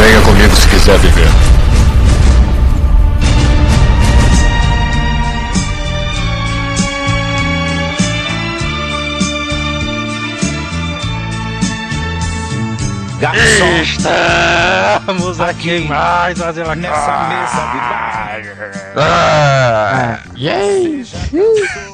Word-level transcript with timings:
Venha 0.00 0.20
comigo 0.22 0.56
se 0.56 0.66
quiser 0.66 0.98
viver. 0.98 1.28
Garçom, 13.20 13.82
Estamos 13.82 15.38
aqui 15.38 15.80
mais 15.80 16.38
fazendo 16.38 16.74
nessa 16.76 17.28
mesa 17.28 17.60
Ah, 18.96 20.18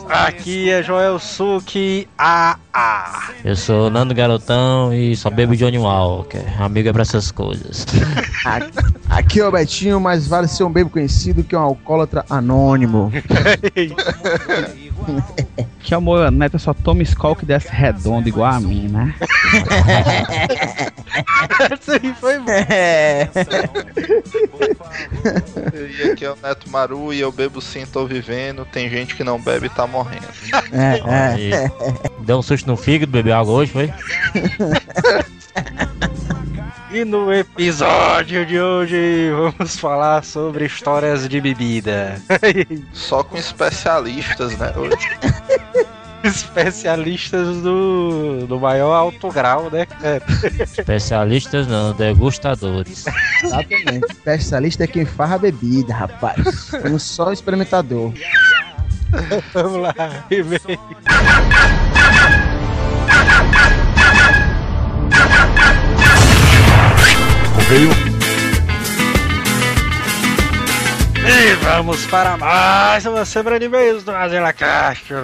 Aqui 0.09 0.71
é 0.71 0.83
Joel 0.83 1.19
Suki 1.19 2.09
AA. 2.17 3.33
Eu 3.45 3.57
sou 3.57 3.91
Nando 3.91 4.15
Garotão 4.15 4.93
e 4.95 5.17
só 5.17 5.31
bebo 5.31 5.57
Johnny 5.57 5.79
Walker. 5.79 6.43
Amigo 6.59 6.89
é 6.89 6.93
pra 6.93 7.03
essas 7.03 7.31
coisas. 7.31 7.87
Aqui 9.11 9.41
é 9.41 9.47
o 9.47 9.53
Betinho, 9.53 10.01
mas 10.01 10.27
vale 10.27 10.49
ser 10.49 10.65
um 10.65 10.71
bebo 10.71 10.91
conhecido 10.91 11.43
que 11.43 11.55
é 11.55 11.59
um 11.59 11.63
alcoólatra 11.63 12.25
anônimo. 12.31 13.13
Que 15.87 15.95
amor, 15.95 16.33
Neto 16.33 16.59
só 16.59 16.75
toma 16.75 17.01
escol 17.03 17.37
que 17.37 17.47
desce 17.47 17.69
redondo 17.69 18.29
igual 18.29 18.53
a 18.53 18.59
mim, 18.59 18.89
né? 18.89 19.15
Essa 21.71 21.93
aí 21.93 22.13
foi 22.15 22.41
bom. 22.41 22.51
E 25.73 26.11
aqui 26.11 26.25
é 26.25 26.31
o 26.33 26.37
Neto 26.43 26.69
Maru 26.69 27.13
e 27.15 27.21
eu 27.21 27.31
bebo 27.31 27.61
sim, 27.61 27.87
tô 27.87 28.05
vivendo. 28.05 28.65
Tem 28.65 28.91
gente 28.91 29.15
que 29.15 29.23
não 29.23 29.41
bebe 29.41 29.67
e 29.67 29.71
tá 29.71 29.87
morrendo. 29.87 30.27
É, 30.73 31.01
Aí. 31.05 31.51
Deu 32.27 32.39
um 32.39 32.43
susto 32.43 32.67
no 32.67 32.77
fígado, 32.77 33.13
bebeu 33.13 33.37
água 33.37 33.55
hoje, 33.55 33.71
foi? 33.71 33.93
E 36.91 37.05
no 37.05 37.33
episódio 37.33 38.45
de 38.45 38.59
hoje 38.59 39.31
vamos 39.31 39.77
falar 39.77 40.25
sobre 40.25 40.65
histórias 40.67 41.29
de 41.29 41.41
bebida. 41.41 42.21
Só 42.93 43.23
com 43.23 43.37
especialistas, 43.37 44.59
né? 44.59 44.73
Hoje. 44.77 45.09
Especialistas 46.25 47.59
do, 47.59 48.47
do 48.49 48.59
maior 48.59 48.93
alto 48.93 49.29
grau, 49.31 49.71
né? 49.71 49.87
cara? 49.87 50.21
Especialistas 50.59 51.69
não, 51.69 51.93
degustadores. 51.93 53.05
Exatamente. 53.45 54.11
Especialista 54.11 54.83
é 54.83 54.87
quem 54.89 55.05
faz 55.05 55.31
a 55.33 55.39
bebida, 55.39 55.95
rapaz. 55.95 56.71
Como 56.83 56.99
só 56.99 57.33
experimentador. 57.33 58.13
Vamos 59.53 59.83
lá, 59.83 59.95
e-mail. 60.31 60.61
Correio. 67.55 67.91
E 71.29 71.55
vamos 71.57 72.07
para 72.07 72.37
mais 72.37 73.05
uma 73.05 73.25
semana 73.25 73.59
de 73.59 73.67
e-mails 73.67 74.05
do 74.05 74.13
Azela 74.13 74.53
Castro. 74.53 75.19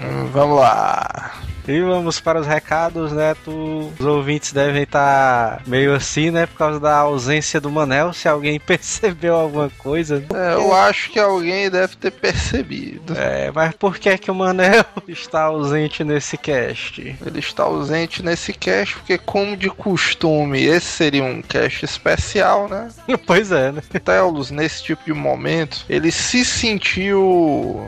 Hum, 0.00 0.30
vamos 0.32 0.60
lá. 0.60 1.32
E 1.70 1.80
vamos 1.82 2.20
para 2.20 2.40
os 2.40 2.46
recados, 2.46 3.12
né? 3.12 3.34
Tu- 3.44 3.92
Os 3.98 4.06
ouvintes 4.06 4.52
devem 4.52 4.82
estar 4.82 5.62
meio 5.66 5.94
assim, 5.94 6.30
né? 6.30 6.46
Por 6.46 6.56
causa 6.56 6.80
da 6.80 6.96
ausência 6.98 7.60
do 7.60 7.70
Manel. 7.70 8.12
Se 8.12 8.28
alguém 8.28 8.58
percebeu 8.60 9.34
alguma 9.36 9.70
coisa, 9.78 10.18
né? 10.20 10.26
É, 10.52 10.54
eu 10.54 10.74
acho 10.74 11.10
que 11.10 11.18
alguém 11.18 11.70
deve 11.70 11.96
ter 11.96 12.10
percebido. 12.10 13.14
É, 13.16 13.50
mas 13.54 13.74
por 13.74 13.98
que 13.98 14.16
que 14.18 14.30
o 14.30 14.34
Manel 14.34 14.84
está 15.08 15.42
ausente 15.44 16.02
nesse 16.04 16.36
cast? 16.36 17.16
Ele 17.24 17.38
está 17.38 17.64
ausente 17.64 18.22
nesse 18.22 18.52
cast, 18.52 18.96
porque, 18.96 19.18
como 19.18 19.56
de 19.56 19.68
costume, 19.70 20.62
esse 20.64 20.86
seria 20.86 21.24
um 21.24 21.40
cast 21.42 21.84
especial, 21.84 22.68
né? 22.68 22.88
pois 23.26 23.52
é, 23.52 23.70
né? 23.72 23.82
Telos, 24.04 24.50
nesse 24.50 24.82
tipo 24.82 25.04
de 25.04 25.12
momento, 25.12 25.84
ele 25.88 26.10
se 26.10 26.44
sentiu, 26.44 27.80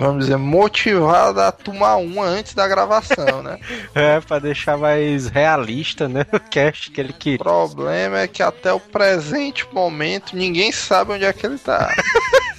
vamos 0.00 0.24
dizer, 0.26 0.36
motivado 0.38 1.40
a 1.40 1.50
tomar 1.52 1.96
uma 1.96 2.24
antes 2.24 2.54
da 2.54 2.66
gravação, 2.68 3.25
né? 3.42 3.58
É, 3.94 4.20
pra 4.20 4.38
deixar 4.38 4.76
mais 4.76 5.28
realista, 5.28 6.08
né? 6.08 6.26
O 6.32 6.38
cast 6.40 6.90
que 6.90 7.00
ele 7.00 7.10
O 7.12 7.14
queria. 7.14 7.38
problema 7.38 8.20
é 8.20 8.28
que 8.28 8.42
até 8.42 8.72
o 8.72 8.80
presente 8.80 9.66
momento 9.72 10.36
ninguém 10.36 10.70
sabe 10.72 11.12
onde 11.12 11.24
é 11.24 11.32
que 11.32 11.46
ele 11.46 11.58
tá. 11.58 11.94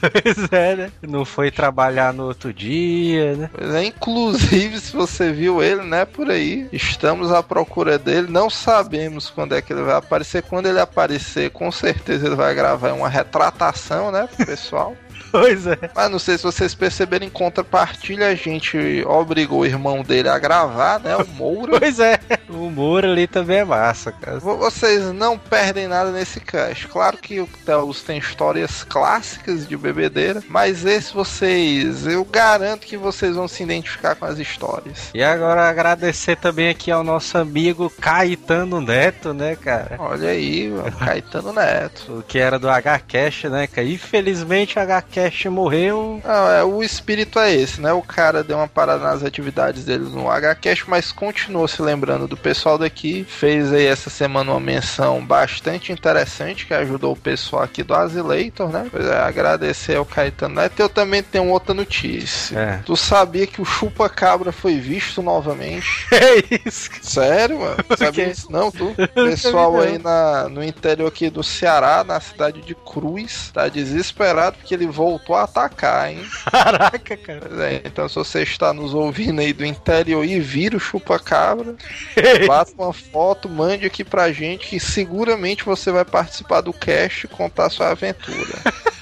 Pois 0.00 0.50
é, 0.50 0.76
né? 0.76 0.92
Não 1.02 1.26
foi 1.26 1.50
trabalhar 1.50 2.14
no 2.14 2.24
outro 2.24 2.54
dia, 2.54 3.36
né? 3.36 3.50
Pois 3.52 3.74
é, 3.74 3.84
inclusive, 3.84 4.80
se 4.80 4.92
você 4.96 5.30
viu 5.30 5.62
ele, 5.62 5.82
né, 5.82 6.06
por 6.06 6.30
aí, 6.30 6.66
estamos 6.72 7.30
à 7.30 7.42
procura 7.42 7.98
dele, 7.98 8.26
não 8.30 8.48
sabemos 8.48 9.28
quando 9.28 9.54
é 9.54 9.60
que 9.60 9.72
ele 9.74 9.82
vai 9.82 9.96
aparecer. 9.96 10.42
Quando 10.42 10.66
ele 10.66 10.80
aparecer, 10.80 11.50
com 11.50 11.70
certeza 11.70 12.26
ele 12.26 12.34
vai 12.34 12.54
gravar 12.54 12.92
uma 12.94 13.10
retratação, 13.10 14.10
né, 14.10 14.26
pro 14.34 14.46
pessoal. 14.46 14.96
Pois 15.30 15.66
é. 15.66 15.78
Mas 15.94 16.10
não 16.10 16.18
sei 16.18 16.36
se 16.36 16.44
vocês 16.44 16.74
perceberam, 16.74 17.26
em 17.26 17.30
contrapartilha, 17.30 18.28
a 18.28 18.34
gente 18.34 18.76
obrigou 19.06 19.60
o 19.60 19.66
irmão 19.66 20.02
dele 20.02 20.28
a 20.28 20.38
gravar, 20.38 20.98
né, 21.00 21.16
o 21.16 21.26
Moura. 21.28 21.78
Pois 21.78 21.98
é. 22.00 22.18
O 22.48 22.66
humor 22.66 23.04
ali 23.04 23.26
também 23.26 23.58
é 23.58 23.64
massa, 23.64 24.10
cara. 24.12 24.38
Vo- 24.40 24.56
Vocês 24.56 25.12
não 25.12 25.38
perdem 25.38 25.86
nada 25.86 26.10
nesse 26.10 26.40
cast. 26.40 26.88
Claro 26.88 27.16
que 27.18 27.40
o 27.40 27.46
Telos 27.64 28.02
tem 28.02 28.18
histórias 28.18 28.82
clássicas 28.82 29.66
de 29.68 29.76
bebedeira, 29.76 30.42
mas 30.48 30.84
esse 30.84 31.12
vocês, 31.14 32.06
eu 32.06 32.24
garanto 32.24 32.86
que 32.86 32.96
vocês 32.96 33.36
vão 33.36 33.46
se 33.46 33.62
identificar 33.62 34.14
com 34.16 34.24
as 34.24 34.38
histórias. 34.38 35.10
E 35.14 35.22
agora 35.22 35.68
agradecer 35.68 36.36
também 36.36 36.68
aqui 36.68 36.90
ao 36.90 37.04
nosso 37.04 37.38
amigo 37.38 37.90
Caetano 38.00 38.80
Neto, 38.80 39.32
né, 39.32 39.54
cara? 39.56 39.96
Olha 39.98 40.30
aí, 40.30 40.68
mano, 40.68 40.92
Caetano 40.92 41.52
Neto. 41.52 42.18
O 42.18 42.22
que 42.22 42.38
era 42.38 42.58
do 42.58 42.68
HCast, 42.68 43.48
né, 43.48 43.66
cara? 43.66 43.86
Infelizmente 43.86 44.78
o 44.78 44.82
HCast 44.82 45.19
morreu. 45.48 46.20
Não, 46.24 46.50
é, 46.50 46.64
o 46.64 46.82
espírito 46.82 47.38
é 47.38 47.52
esse, 47.52 47.80
né? 47.80 47.92
O 47.92 48.02
cara 48.02 48.42
deu 48.42 48.56
uma 48.56 48.68
parada 48.68 49.04
nas 49.04 49.22
atividades 49.22 49.84
dele 49.84 50.04
no 50.04 50.26
HCast, 50.28 50.88
mas 50.88 51.12
continuou 51.12 51.66
se 51.68 51.82
lembrando 51.82 52.26
do 52.26 52.36
pessoal 52.36 52.78
daqui. 52.78 53.24
Fez 53.28 53.72
aí 53.72 53.86
essa 53.86 54.10
semana 54.10 54.52
uma 54.52 54.60
menção 54.60 55.24
bastante 55.24 55.92
interessante 55.92 56.66
que 56.66 56.74
ajudou 56.74 57.12
o 57.12 57.16
pessoal 57.16 57.62
aqui 57.62 57.82
do 57.82 57.94
Azileitor, 57.94 58.68
né? 58.70 58.86
Pois 58.90 59.06
é, 59.06 59.18
agradecer 59.18 59.96
ao 59.96 60.04
Caetano 60.04 60.56
Neto. 60.56 60.80
Eu 60.80 60.88
também 60.88 61.22
tenho 61.22 61.48
outra 61.48 61.74
notícia. 61.74 62.58
É. 62.58 62.80
Tu 62.84 62.96
sabia 62.96 63.46
que 63.46 63.60
o 63.60 63.64
chupa-cabra 63.64 64.52
foi 64.52 64.78
visto 64.78 65.22
novamente? 65.22 66.06
É 66.20 66.66
isso. 66.66 66.90
Sério, 67.02 67.60
mano? 67.60 67.76
Sabia 67.96 68.26
quê? 68.26 68.30
isso 68.30 68.52
não, 68.52 68.70
tu? 68.70 68.94
Pessoal 69.14 69.80
aí 69.80 69.98
na, 69.98 70.48
no 70.48 70.62
interior 70.62 71.08
aqui 71.08 71.30
do 71.30 71.42
Ceará, 71.42 72.04
na 72.04 72.20
cidade 72.20 72.60
de 72.60 72.74
Cruz, 72.74 73.50
tá 73.52 73.68
desesperado 73.68 74.58
porque 74.58 74.74
ele 74.74 74.86
voltou 74.86 75.09
a 75.16 75.42
atacar, 75.42 76.10
hein? 76.10 76.24
Caraca, 76.50 77.16
cara. 77.16 77.66
É, 77.66 77.82
então 77.84 78.08
se 78.08 78.14
você 78.14 78.42
está 78.42 78.72
nos 78.72 78.94
ouvindo 78.94 79.40
aí 79.40 79.52
do 79.52 79.64
interior 79.64 80.24
e 80.24 80.38
vira 80.40 80.76
o 80.76 80.80
chupa-cabra, 80.80 81.74
bata 82.46 82.72
uma 82.78 82.92
foto, 82.92 83.48
mande 83.48 83.86
aqui 83.86 84.04
pra 84.04 84.32
gente 84.32 84.68
que 84.68 84.80
seguramente 84.80 85.64
você 85.64 85.90
vai 85.90 86.04
participar 86.04 86.60
do 86.60 86.72
cast 86.72 87.26
e 87.26 87.28
contar 87.28 87.70
sua 87.70 87.90
aventura. 87.90 88.54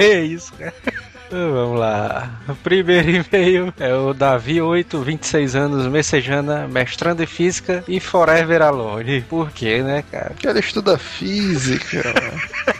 É 0.00 0.20
isso, 0.20 0.52
cara. 0.52 0.72
Vamos 1.30 1.78
lá. 1.78 2.40
O 2.48 2.54
primeiro 2.54 3.10
e-mail 3.10 3.74
é 3.78 3.94
o 3.94 4.14
Davi 4.14 4.60
8, 4.60 5.00
26 5.02 5.54
anos, 5.54 5.86
messejana, 5.86 6.66
mestrando 6.66 7.22
em 7.22 7.26
física 7.26 7.84
e 7.86 8.00
forever 8.00 8.62
alone. 8.62 9.22
Por 9.22 9.50
quê, 9.50 9.82
né, 9.82 10.02
cara? 10.10 10.30
Porque 10.30 10.46
ele 10.48 10.60
estuda 10.60 10.96
física. 10.96 12.02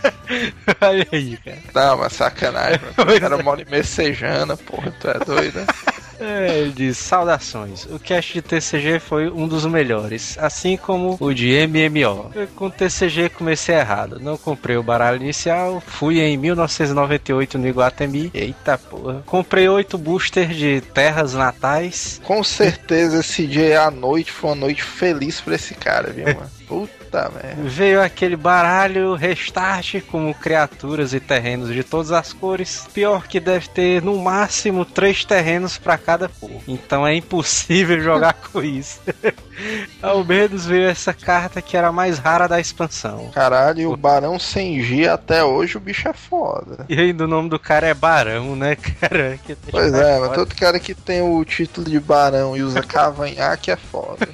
Olha 0.80 1.06
aí, 1.12 1.36
cara. 1.38 1.58
Não, 1.74 1.98
mas 1.98 2.12
sacanagem, 2.14 2.80
mano. 2.96 3.12
O 3.12 3.20
cara 3.20 3.42
mora 3.42 3.62
em 3.62 3.70
Messejana, 3.70 4.56
porra, 4.56 4.90
tu 4.98 5.08
é 5.08 5.18
doido, 5.18 5.60
né? 5.60 5.66
É, 6.20 6.58
ele 6.58 6.72
diz, 6.72 6.98
saudações. 6.98 7.84
O 7.86 7.98
cast 7.98 8.32
de 8.32 8.42
TCG 8.42 8.98
foi 8.98 9.30
um 9.30 9.46
dos 9.46 9.64
melhores, 9.66 10.36
assim 10.38 10.76
como 10.76 11.16
o 11.20 11.32
de 11.32 11.66
MMO. 11.66 12.30
Eu, 12.34 12.46
com 12.56 12.70
TCG 12.70 13.28
comecei 13.30 13.74
errado. 13.74 14.18
Não 14.20 14.36
comprei 14.36 14.76
o 14.76 14.82
baralho 14.82 15.22
inicial, 15.22 15.82
fui 15.84 16.20
em 16.20 16.36
1998 16.36 17.58
no 17.58 17.68
Iguatemi. 17.68 18.30
Eita 18.34 18.78
porra. 18.78 19.22
Comprei 19.26 19.68
oito 19.68 19.96
boosters 19.96 20.56
de 20.56 20.80
terras 20.80 21.34
natais. 21.34 22.20
Com 22.24 22.42
certeza 22.42 23.20
esse 23.20 23.46
dia 23.46 23.82
à 23.82 23.90
noite 23.90 24.32
foi 24.32 24.50
uma 24.50 24.56
noite 24.56 24.82
feliz 24.82 25.40
pra 25.40 25.54
esse 25.54 25.74
cara, 25.74 26.10
viu, 26.10 26.26
mano? 26.26 26.50
Puta 26.68 26.97
merda. 27.16 27.62
Veio 27.62 28.02
aquele 28.02 28.36
baralho 28.36 29.14
restart 29.14 30.00
com 30.02 30.32
criaturas 30.34 31.12
e 31.12 31.20
terrenos 31.20 31.72
de 31.72 31.82
todas 31.82 32.12
as 32.12 32.32
cores. 32.32 32.86
Pior 32.92 33.26
que 33.26 33.40
deve 33.40 33.68
ter 33.68 34.02
no 34.02 34.18
máximo 34.18 34.84
três 34.84 35.24
terrenos 35.24 35.78
pra 35.78 35.96
cada 35.96 36.28
cor. 36.28 36.62
Então 36.66 37.06
é 37.06 37.14
impossível 37.14 38.00
jogar 38.02 38.34
com 38.34 38.62
isso. 38.62 39.00
Ao 40.00 40.24
menos 40.24 40.66
veio 40.66 40.88
essa 40.88 41.12
carta 41.12 41.60
que 41.60 41.76
era 41.76 41.88
a 41.88 41.92
mais 41.92 42.18
rara 42.18 42.46
da 42.46 42.60
expansão. 42.60 43.30
Caralho, 43.34 43.90
o 43.92 43.96
Barão 43.96 44.38
sem 44.38 44.80
G 44.82 45.08
até 45.08 45.42
hoje 45.42 45.76
o 45.76 45.80
bicho 45.80 46.08
é 46.08 46.12
foda. 46.12 46.86
E 46.88 46.98
ainda 46.98 47.24
o 47.24 47.28
nome 47.28 47.48
do 47.48 47.58
cara 47.58 47.86
é 47.86 47.94
Barão, 47.94 48.54
né, 48.54 48.76
cara? 48.76 49.38
Pois 49.70 49.92
é, 49.92 50.18
mas 50.18 50.32
todo 50.32 50.54
cara 50.54 50.78
que 50.78 50.94
tem 50.94 51.20
o 51.20 51.44
título 51.44 51.88
de 51.88 51.98
Barão 51.98 52.56
e 52.56 52.62
usa 52.62 52.82
cavanhaque 52.82 53.70
é 53.70 53.76
foda. 53.76 54.28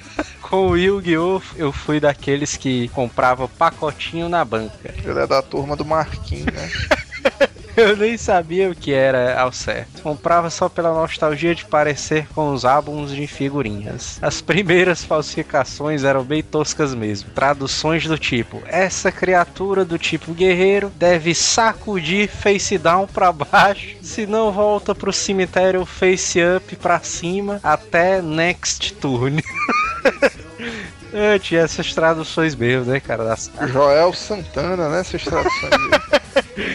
Com 0.55 0.69
o 0.69 0.77
Yu-Gi-Oh! 0.77 1.43
eu 1.57 1.73
fui 1.73 1.99
daqueles 1.99 2.57
que 2.57 2.87
comprava 2.91 3.49
pacotinho 3.49 4.29
na 4.29 4.45
banca. 4.45 4.95
Ele 5.05 5.19
é 5.19 5.27
da 5.27 5.43
turma 5.43 5.75
do 5.75 5.85
Marquinhos, 5.85 6.45
né? 6.45 6.71
Eu 7.77 7.97
nem 7.97 8.17
sabia 8.17 8.71
o 8.71 8.75
que 8.75 8.93
era 8.93 9.41
ao 9.41 9.53
certo. 9.53 10.01
Comprava 10.03 10.49
só 10.49 10.69
pela 10.69 10.93
nostalgia 10.93 11.55
de 11.55 11.65
parecer 11.65 12.27
com 12.35 12.53
os 12.53 12.65
álbuns 12.65 13.11
de 13.11 13.27
figurinhas. 13.27 14.19
As 14.23 14.41
primeiras 14.41 15.05
falsificações 15.05 16.05
eram 16.05 16.23
bem 16.23 16.43
toscas 16.43 16.95
mesmo. 16.95 17.31
Traduções 17.31 18.05
do 18.05 18.17
tipo: 18.17 18.63
essa 18.67 19.11
criatura 19.11 19.85
do 19.85 19.99
tipo 19.99 20.33
guerreiro 20.33 20.91
deve 20.97 21.35
sacudir 21.35 22.29
face 22.29 22.79
down 22.79 23.07
pra 23.07 23.33
baixo, 23.33 23.97
se 24.03 24.27
não 24.27 24.53
volta 24.53 24.95
pro 24.95 25.13
cemitério 25.13 25.85
face 25.85 26.39
up 26.57 26.77
pra 26.77 27.01
cima 27.01 27.61
até 27.63 28.23
next 28.23 28.95
turn. 28.95 29.43
Eu 31.13 31.39
tinha 31.41 31.63
essas 31.63 31.93
traduções 31.93 32.55
mesmo, 32.55 32.93
né, 32.93 33.01
cara? 33.01 33.25
Das... 33.25 33.51
Joel 33.69 34.13
Santana, 34.13 34.89
né? 34.89 35.01
Essas 35.01 35.25
traduções. 35.25 35.73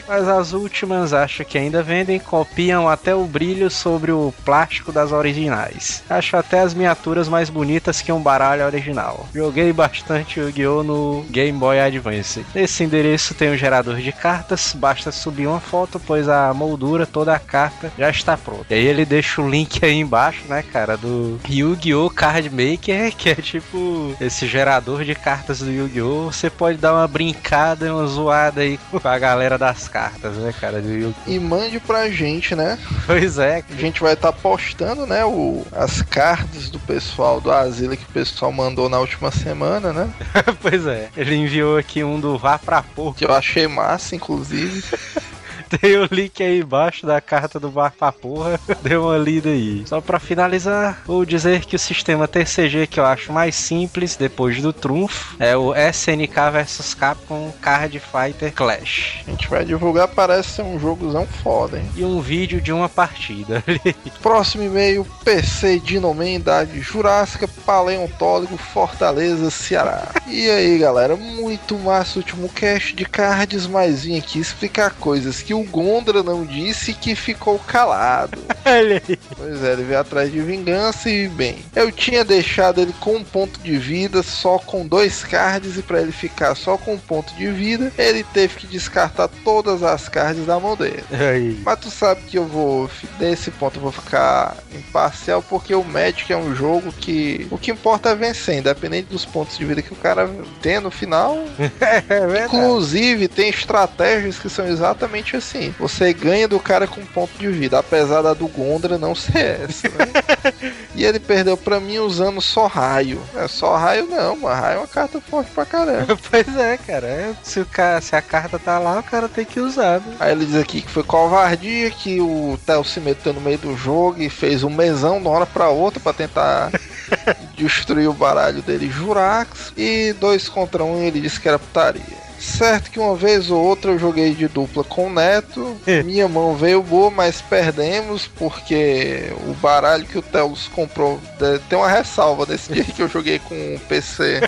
Mas 0.08 0.28
as 0.28 0.54
últimas 0.54 1.14
acho 1.14 1.46
que 1.46 1.58
ainda 1.58 1.82
vendem, 1.82 2.20
copiam 2.20 2.88
até 2.88 3.16
o 3.16 3.26
brilho 3.26 3.70
sobre 3.70 4.12
o 4.12 4.34
plástico 4.44 4.92
das 4.92 5.12
originais. 5.12 6.04
Acho 6.10 6.38
até 6.38 6.60
as 6.60 6.74
miniaturas 6.74 7.28
mais 7.28 7.50
bonitas 7.50 8.02
que 8.02 8.12
um 8.12 8.22
baralho 8.22 8.66
original. 8.66 9.28
Joguei 9.34 9.72
bastante 9.72 10.40
Yu-Gi-Oh! 10.40 10.84
no 10.84 11.26
Game 11.30 11.58
Boy 11.58 11.80
Advance. 11.80 12.46
Nesse 12.54 12.84
endereço 12.84 13.34
tem 13.34 13.52
um 13.52 13.58
gerador 13.58 13.98
de 13.98 14.12
cartas, 14.12 14.74
basta 14.76 15.12
subir 15.12 15.48
uma 15.48 15.60
foto, 15.60 16.00
pois 16.00 16.28
a 16.28 16.54
moldura, 16.54 17.06
toda 17.06 17.34
a 17.34 17.40
carta 17.40 17.92
já 17.98 18.10
está 18.10 18.38
pronta. 18.38 18.66
E 18.70 18.74
aí 18.74 18.86
ele 18.86 19.06
deixa 19.06 19.42
o 19.42 19.50
link 19.50 19.84
aí 19.84 19.96
embaixo, 19.96 20.44
né, 20.48 20.64
cara, 20.64 20.98
do 20.98 21.40
Yu-Gi-Oh! 21.50 22.10
Card 22.10 22.50
Maker, 22.50 23.14
que 23.18 23.30
é 23.30 23.36
tipo 23.36 24.16
esse 24.20 24.48
gerador 24.48 25.04
de 25.04 25.16
cartas 25.16 25.60
do 25.60 25.72
Yu-Gi-Oh! 25.72 26.32
Você 26.32 26.50
pode 26.50 26.78
dar 26.78 26.94
uma 26.94 27.08
brincada, 27.08 27.94
uma 27.94 28.08
zoada 28.08 28.62
aí 28.62 28.80
com 28.92 29.08
a 29.08 29.20
galera 29.20 29.58
das 29.70 29.88
cartas, 29.88 30.36
né, 30.38 30.54
cara, 30.60 30.82
do 30.82 30.90
Yu-Gi-Oh! 30.90 31.32
E 31.32 31.40
mande 31.40 31.80
pra 31.80 32.10
gente, 32.10 32.56
né? 32.56 32.80
Pois 33.06 33.38
é, 33.38 33.64
A 33.70 33.76
gente 33.76 34.02
vai 34.02 34.14
estar 34.14 34.34
postando, 34.34 35.06
né, 35.06 35.24
o, 35.24 35.64
as 35.72 36.02
cards 36.02 36.70
do 36.70 36.80
pessoal 36.80 37.40
do 37.40 37.52
Asila 37.52 37.96
que 37.96 38.04
o 38.04 38.14
pessoal 38.14 38.52
mandou 38.52 38.90
na 38.90 39.00
última 39.00 39.30
semana, 39.30 39.94
né? 39.94 40.10
pois 40.62 40.88
é. 40.88 41.10
Ele 41.16 41.36
enviou 41.36 41.78
aqui 41.78 42.04
um 42.04 42.20
do 42.20 42.38
Vá 42.38 42.58
pra 42.58 42.82
Porra. 42.82 43.16
Que 43.16 43.26
eu 43.26 43.34
achei 43.34 43.68
massa, 43.68 44.16
inclusive. 44.16 44.84
Tem 45.70 45.98
o 45.98 46.08
link 46.10 46.42
aí 46.42 46.60
embaixo 46.62 47.06
da 47.06 47.22
carta 47.22 47.60
do 47.60 47.70
Bar 47.70 47.94
pra 47.98 48.12
porra. 48.12 48.60
Deu 48.82 49.04
uma 49.04 49.18
lida 49.18 49.50
aí. 49.50 49.84
Só 49.86 50.02
pra 50.02 50.20
finalizar, 50.20 51.04
vou 51.06 51.24
dizer 51.24 51.66
que 51.66 51.76
o 51.76 51.80
sistema 51.80 52.28
TCG 52.28 52.88
que 52.88 53.00
eu 53.00 53.06
acho 53.06 53.32
mais 53.32 53.56
simples 53.56 54.16
depois 54.16 54.62
do 54.62 54.74
trunfo 54.74 55.36
é 55.40 55.56
o 55.56 55.74
SNK 55.74 56.52
vs 56.52 56.94
Capcom 56.94 57.54
Card 57.62 58.00
Fighter 58.00 58.54
Clash. 58.54 59.24
A 59.28 59.32
gente 59.32 59.48
vai 59.48 59.64
divulgar, 59.64 60.08
parece 60.08 60.50
ser 60.50 60.62
um 60.64 60.80
jogozão 60.80 61.28
foda, 61.44 61.78
hein? 61.78 61.90
E 61.96 62.04
um 62.04 62.20
vídeo 62.20 62.60
de 62.60 62.72
uma 62.72 62.90
partida. 62.90 63.64
Próximo 64.22 64.64
e-mail, 64.64 65.06
PC 65.24 65.80
Dinoman, 65.80 66.36
Idade 66.36 66.80
Jurássica, 66.82 67.48
Paleontólogo, 67.48 68.58
Fortaleza, 68.58 69.50
Ceará. 69.50 70.10
E 70.28 70.50
aí, 70.50 70.78
galera, 70.78 71.16
muito 71.16 71.78
massa 71.78 72.18
o 72.18 72.22
último 72.22 72.50
cast 72.50 72.96
de 72.96 73.06
cards, 73.06 73.68
mas 73.68 74.04
vim 74.04 74.18
aqui 74.18 74.40
explicar 74.40 74.92
coisas 74.92 75.42
que 75.42 75.54
o 75.54 75.59
Gondra 75.64 76.24
não 76.24 76.46
disse 76.46 76.94
que 76.94 77.16
ficou 77.16 77.60
calado. 77.60 78.40
Olha 78.66 79.02
aí. 79.08 79.20
Pois 79.36 79.64
é, 79.64 79.74
ele 79.74 79.84
veio 79.84 80.00
atrás 80.00 80.32
de 80.32 80.40
vingança 80.40 81.10
e, 81.10 81.28
bem, 81.28 81.60
eu 81.76 81.92
tinha 81.92 82.24
deixado 82.24 82.82
ele 82.82 82.94
com 83.00 83.16
um 83.16 83.24
ponto 83.24 83.60
de 83.60 83.78
vida, 83.78 84.22
só 84.24 84.58
com 84.60 84.86
dois 84.86 85.24
cards, 85.24 85.78
e 85.78 85.82
para 85.82 86.02
ele 86.02 86.12
ficar 86.12 86.56
só 86.56 86.78
com 86.78 86.94
um 86.94 87.00
ponto 87.00 87.34
de 87.36 87.48
vida, 87.48 87.92
ele 87.98 88.24
teve 88.24 88.56
que 88.56 88.68
descartar 88.68 89.28
todas 89.44 89.84
as 89.84 90.08
cards 90.10 90.46
da 90.46 90.60
mão 90.60 90.76
dele. 90.76 91.04
Aí. 91.12 91.60
Mas 91.64 91.80
tu 91.80 91.90
sabe 91.90 92.22
que 92.22 92.38
eu 92.38 92.46
vou, 92.46 92.90
nesse 93.20 93.52
ponto, 93.52 93.78
eu 93.78 93.82
vou 93.82 93.92
ficar 93.92 94.58
imparcial, 94.74 95.42
porque 95.42 95.74
o 95.74 95.84
Magic 95.84 96.32
é 96.32 96.38
um 96.38 96.56
jogo 96.56 96.92
que 96.92 97.48
o 97.50 97.58
que 97.58 97.72
importa 97.72 98.10
é 98.10 98.16
vencer, 98.16 98.58
independente 98.58 99.10
dos 99.10 99.26
pontos 99.26 99.58
de 99.58 99.66
vida 99.66 99.82
que 99.82 99.94
o 99.94 99.98
cara 99.98 100.30
tem 100.62 100.80
no 100.80 100.92
final. 100.92 101.38
É. 102.10 102.46
Inclusive, 102.46 103.28
tem 103.28 103.50
estratégias 103.50 104.38
que 104.38 104.50
são 104.50 104.68
exatamente 104.68 105.36
assim. 105.36 105.49
Você 105.80 106.14
ganha 106.14 106.48
do 106.48 106.60
cara 106.60 106.88
com 106.88 107.04
ponto 107.06 107.32
de 107.38 107.48
vida, 107.48 107.80
apesar 107.80 108.22
da 108.22 108.34
do 108.34 108.48
Gondra 108.48 108.98
não 108.98 109.16
ser 109.16 109.62
essa. 109.62 109.90
Né? 109.90 110.74
e 110.96 111.04
ele 111.04 111.20
perdeu 111.20 111.58
pra 111.58 111.80
mim 111.80 111.98
usando 112.00 112.40
só 112.42 112.68
raio. 112.68 113.22
É 113.36 113.48
só 113.48 113.76
raio 113.76 114.06
não, 114.08 114.36
mas 114.38 114.60
raio 114.60 114.76
é 114.76 114.78
uma 114.80 114.88
carta 114.88 115.20
forte 115.22 115.52
pra 115.52 115.66
caramba. 115.66 116.18
Pois 116.30 116.56
é, 116.58 116.78
cara. 116.78 117.08
É, 117.08 117.34
Se, 117.42 117.60
o 117.60 117.66
cara. 117.66 118.02
se 118.02 118.16
a 118.16 118.22
carta 118.22 118.60
tá 118.60 118.78
lá, 118.78 119.00
o 119.00 119.04
cara 119.04 119.28
tem 119.28 119.46
que 119.46 119.60
usar. 119.60 120.00
né? 120.00 120.16
Aí 120.20 120.32
ele 120.32 120.46
diz 120.46 120.56
aqui 120.56 120.82
que 120.82 120.90
foi 120.92 121.04
covardia, 121.04 121.90
que 121.90 122.22
o 122.22 122.60
Theo 122.66 122.84
se 122.84 123.00
meteu 123.00 123.34
no 123.34 123.42
meio 123.42 123.58
do 123.58 123.76
jogo 123.76 124.22
e 124.22 124.30
fez 124.30 124.64
um 124.64 124.70
mesão 124.70 125.16
de 125.20 125.28
uma 125.28 125.32
hora 125.32 125.46
pra 125.46 125.70
outra 125.70 126.00
pra 126.00 126.14
tentar 126.14 126.72
destruir 127.58 128.08
o 128.08 128.14
baralho 128.14 128.62
dele, 128.62 128.90
Jurax. 128.90 129.74
E 129.76 130.14
dois 130.20 130.48
contra 130.48 130.84
um 130.84 131.02
ele 131.02 131.20
disse 131.22 131.40
que 131.40 131.48
era 131.48 131.58
putaria. 131.60 132.29
Certo 132.40 132.90
que 132.90 133.00
uma 133.00 133.16
vez 133.16 133.52
ou 133.52 133.64
outra 133.64 133.92
eu 133.92 134.00
joguei 134.00 134.34
de 134.34 134.48
dupla 134.48 134.84
com 134.84 135.08
o 135.08 135.10
Neto. 135.10 135.78
Minha 136.04 136.28
mão 136.28 136.56
veio 136.56 136.82
boa, 136.82 137.12
mas 137.12 137.42
perdemos 137.42 138.28
porque 138.28 139.32
o 139.48 139.54
baralho 139.54 140.06
que 140.06 140.18
o 140.18 140.22
Telos 140.22 140.68
comprou 140.74 141.20
tem 141.68 141.78
uma 141.78 141.90
ressalva 141.90 142.46
desse 142.46 142.74
dia 142.74 142.84
que 142.84 143.02
eu 143.02 143.08
joguei 143.08 143.40
com 143.40 143.76
o 143.76 143.80
PC. 143.82 144.42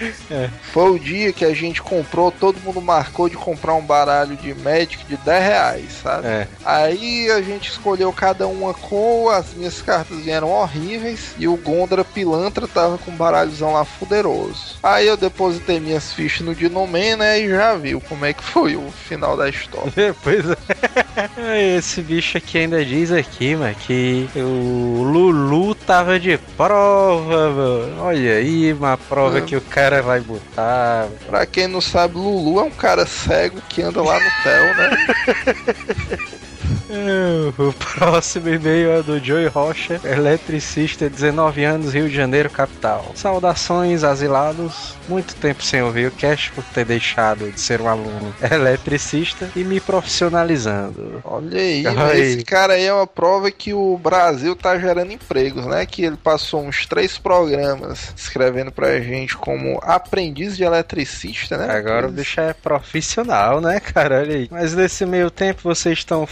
Foi 0.72 0.90
o 0.90 0.98
dia 0.98 1.32
que 1.32 1.44
a 1.44 1.54
gente 1.54 1.82
comprou, 1.82 2.30
todo 2.30 2.60
mundo 2.60 2.80
marcou 2.80 3.28
de 3.28 3.36
comprar 3.36 3.74
um 3.74 3.82
baralho 3.82 4.36
de 4.36 4.54
Magic 4.54 5.04
de 5.04 5.16
10 5.16 5.44
reais, 5.44 5.92
sabe? 6.02 6.26
É. 6.26 6.48
Aí 6.64 7.30
a 7.30 7.42
gente 7.42 7.70
escolheu 7.70 8.12
cada 8.12 8.46
uma 8.46 8.72
cor, 8.72 9.34
as 9.34 9.52
minhas 9.54 9.82
cartas 9.82 10.18
vieram 10.20 10.50
horríveis 10.50 11.34
e 11.38 11.46
o 11.46 11.56
Gondra 11.56 12.04
Pilantra 12.04 12.66
tava 12.66 12.98
com 12.98 13.10
um 13.10 13.16
baralhozão 13.16 13.72
lá 13.72 13.84
fuderoso. 13.84 14.78
Aí 14.82 15.06
eu 15.06 15.16
depositei 15.16 15.78
minhas 15.78 16.12
fichas 16.12 16.46
no 16.46 16.54
Dinoman, 16.54 17.16
né, 17.20 17.40
e 17.40 17.48
já 17.48 17.76
viu 17.76 18.00
como 18.00 18.24
é 18.24 18.32
que 18.32 18.42
foi 18.42 18.74
o 18.76 18.90
final 18.90 19.36
da 19.36 19.48
história. 19.48 19.92
Pois 20.22 20.44
é. 20.50 21.76
Esse 21.76 22.00
bicho 22.02 22.38
aqui 22.38 22.58
ainda 22.58 22.84
diz 22.84 23.12
aqui, 23.12 23.54
mano, 23.54 23.74
que 23.74 24.26
o 24.36 25.02
Lulu 25.04 25.74
tava 25.74 26.18
de 26.18 26.38
prova, 26.56 27.50
mano. 27.50 28.02
Olha 28.02 28.32
aí, 28.36 28.72
uma 28.72 28.96
prova 28.96 29.38
É. 29.38 29.40
que 29.42 29.54
o 29.56 29.60
cara 29.60 30.00
vai 30.02 30.20
botar. 30.20 31.04
mano. 31.04 31.16
Pra 31.28 31.46
quem 31.46 31.66
não 31.68 31.80
sabe, 31.80 32.16
Lulu 32.16 32.60
é 32.60 32.62
um 32.64 32.70
cara 32.70 33.06
cego 33.06 33.60
que 33.68 33.82
anda 33.82 34.02
lá 34.02 34.18
no 34.18 34.30
Tel, 34.42 34.74
né? 34.74 34.90
O 37.58 37.72
próximo 37.72 38.48
e-mail 38.48 38.90
é 38.92 39.02
do 39.02 39.18
Joey 39.18 39.46
Rocha, 39.46 40.00
eletricista, 40.04 41.08
19 41.08 41.64
anos, 41.64 41.92
Rio 41.92 42.08
de 42.08 42.14
Janeiro, 42.14 42.50
capital. 42.50 43.12
Saudações, 43.14 44.02
asilados. 44.04 44.94
Muito 45.08 45.34
tempo 45.36 45.62
sem 45.62 45.82
ouvir 45.82 46.06
o 46.06 46.10
cast 46.10 46.50
por 46.52 46.64
ter 46.64 46.84
deixado 46.84 47.50
de 47.50 47.60
ser 47.60 47.80
um 47.80 47.88
aluno 47.88 48.34
eletricista 48.50 49.50
e 49.56 49.64
me 49.64 49.80
profissionalizando. 49.80 51.20
Olha 51.24 51.58
aí, 51.58 51.86
Aí. 51.86 51.94
né? 51.94 52.18
esse 52.18 52.44
cara 52.44 52.74
aí 52.74 52.84
é 52.84 52.92
uma 52.92 53.06
prova 53.06 53.50
que 53.50 53.74
o 53.74 53.98
Brasil 53.98 54.54
tá 54.54 54.78
gerando 54.78 55.12
empregos, 55.12 55.66
né? 55.66 55.84
Que 55.84 56.04
ele 56.04 56.16
passou 56.16 56.64
uns 56.64 56.86
três 56.86 57.18
programas 57.18 58.12
escrevendo 58.16 58.70
pra 58.70 59.00
gente 59.00 59.36
como 59.36 59.80
aprendiz 59.82 60.56
de 60.56 60.64
eletricista, 60.64 61.56
né? 61.56 61.70
Agora 61.72 62.08
o 62.08 62.12
bicho 62.12 62.40
é 62.40 62.52
profissional, 62.52 63.60
né, 63.60 63.80
cara? 63.80 64.20
Olha 64.20 64.36
aí. 64.36 64.48
Mas 64.50 64.74
nesse 64.74 65.04
meio 65.04 65.30
tempo 65.30 65.60
vocês 65.64 65.98
estão 65.98 66.26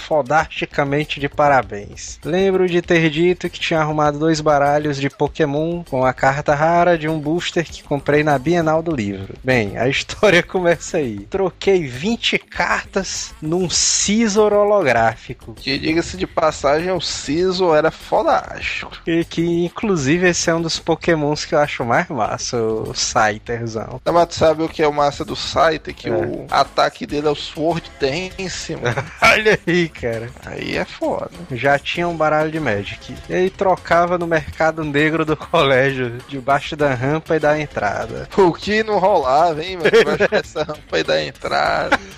fodasticamente 0.49 1.21
de 1.21 1.29
parabéns. 1.29 2.19
Lembro 2.25 2.67
de 2.69 2.81
ter 2.81 3.11
dito 3.11 3.49
que 3.51 3.61
tinha 3.61 3.81
arrumado 3.81 4.19
dois 4.19 4.41
baralhos 4.41 4.97
de 4.99 5.11
Pokémon 5.11 5.83
com 5.85 6.05
a 6.05 6.13
carta 6.13 6.55
rara 6.55 6.97
de 6.97 7.09
um 7.09 7.19
booster 7.21 7.65
que 7.65 7.83
comprei 7.83 8.25
na 8.25 8.39
Bienal 8.39 8.83
do 8.83 8.95
Livro. 8.95 9.35
Bem, 9.45 9.77
a 9.77 9.87
história 9.89 10.43
começa 10.43 10.99
aí. 10.99 11.21
Troquei 11.31 11.87
20 11.87 12.39
cartas 12.39 13.35
num 13.43 13.69
Scizor 13.69 14.53
holográfico. 14.53 15.55
Que 15.55 15.79
diga-se 15.79 16.17
de 16.17 16.27
passagem, 16.27 16.91
o 16.91 17.01
Ciso 17.01 17.75
era 17.75 17.91
fodástico. 17.91 18.93
E 19.07 19.25
que 19.25 19.65
inclusive 19.67 20.29
esse 20.29 20.51
é 20.51 20.55
um 20.55 20.63
dos 20.63 20.79
Pokémons 20.79 21.45
que 21.45 21.55
eu 21.55 21.59
acho 21.59 21.85
mais 21.85 22.09
massa, 22.09 22.57
o 22.57 22.93
Scytherzão. 22.95 24.01
Mas 24.05 24.29
tu 24.29 24.35
sabe 24.35 24.63
o 24.63 24.69
que 24.69 24.83
é 24.83 24.89
o 24.89 24.93
massa 24.93 25.25
do 25.25 25.37
site? 25.37 25.93
Que 25.93 26.09
É. 26.09 26.13
o 26.13 26.47
ataque 26.51 27.07
dele 27.07 27.29
é 27.29 27.31
o 27.31 27.35
Sword 27.35 27.91
Dance, 28.01 28.75
mano. 28.77 28.97
Olha 29.23 29.59
aí, 29.67 29.89
cara. 29.89 30.31
Aí 30.45 30.77
é 30.77 30.85
foda. 30.85 31.31
já 31.53 31.79
tinha 31.79 32.09
um 32.09 32.17
baralho 32.17 32.51
de 32.51 32.61
Magic. 32.61 33.15
E 33.29 33.35
aí 33.35 33.51
trocava 33.51 34.17
no 34.19 34.27
mercado 34.27 34.85
negro 34.85 35.25
do 35.25 35.37
colégio, 35.37 36.19
debaixo 36.29 36.77
da 36.77 36.95
rampa 36.95 37.37
e 37.37 37.41
da 37.41 37.59
entrada. 37.59 38.29
O 38.37 38.53
que 38.53 38.83
não 38.83 38.99
rolava, 38.99 39.63
hein, 39.63 39.77
mano? 39.77 39.91
Debaixo 39.91 40.29
dessa 40.31 40.63
rampa 40.63 40.97
aí 40.97 41.05
da 41.05 41.23
entrada. 41.23 41.99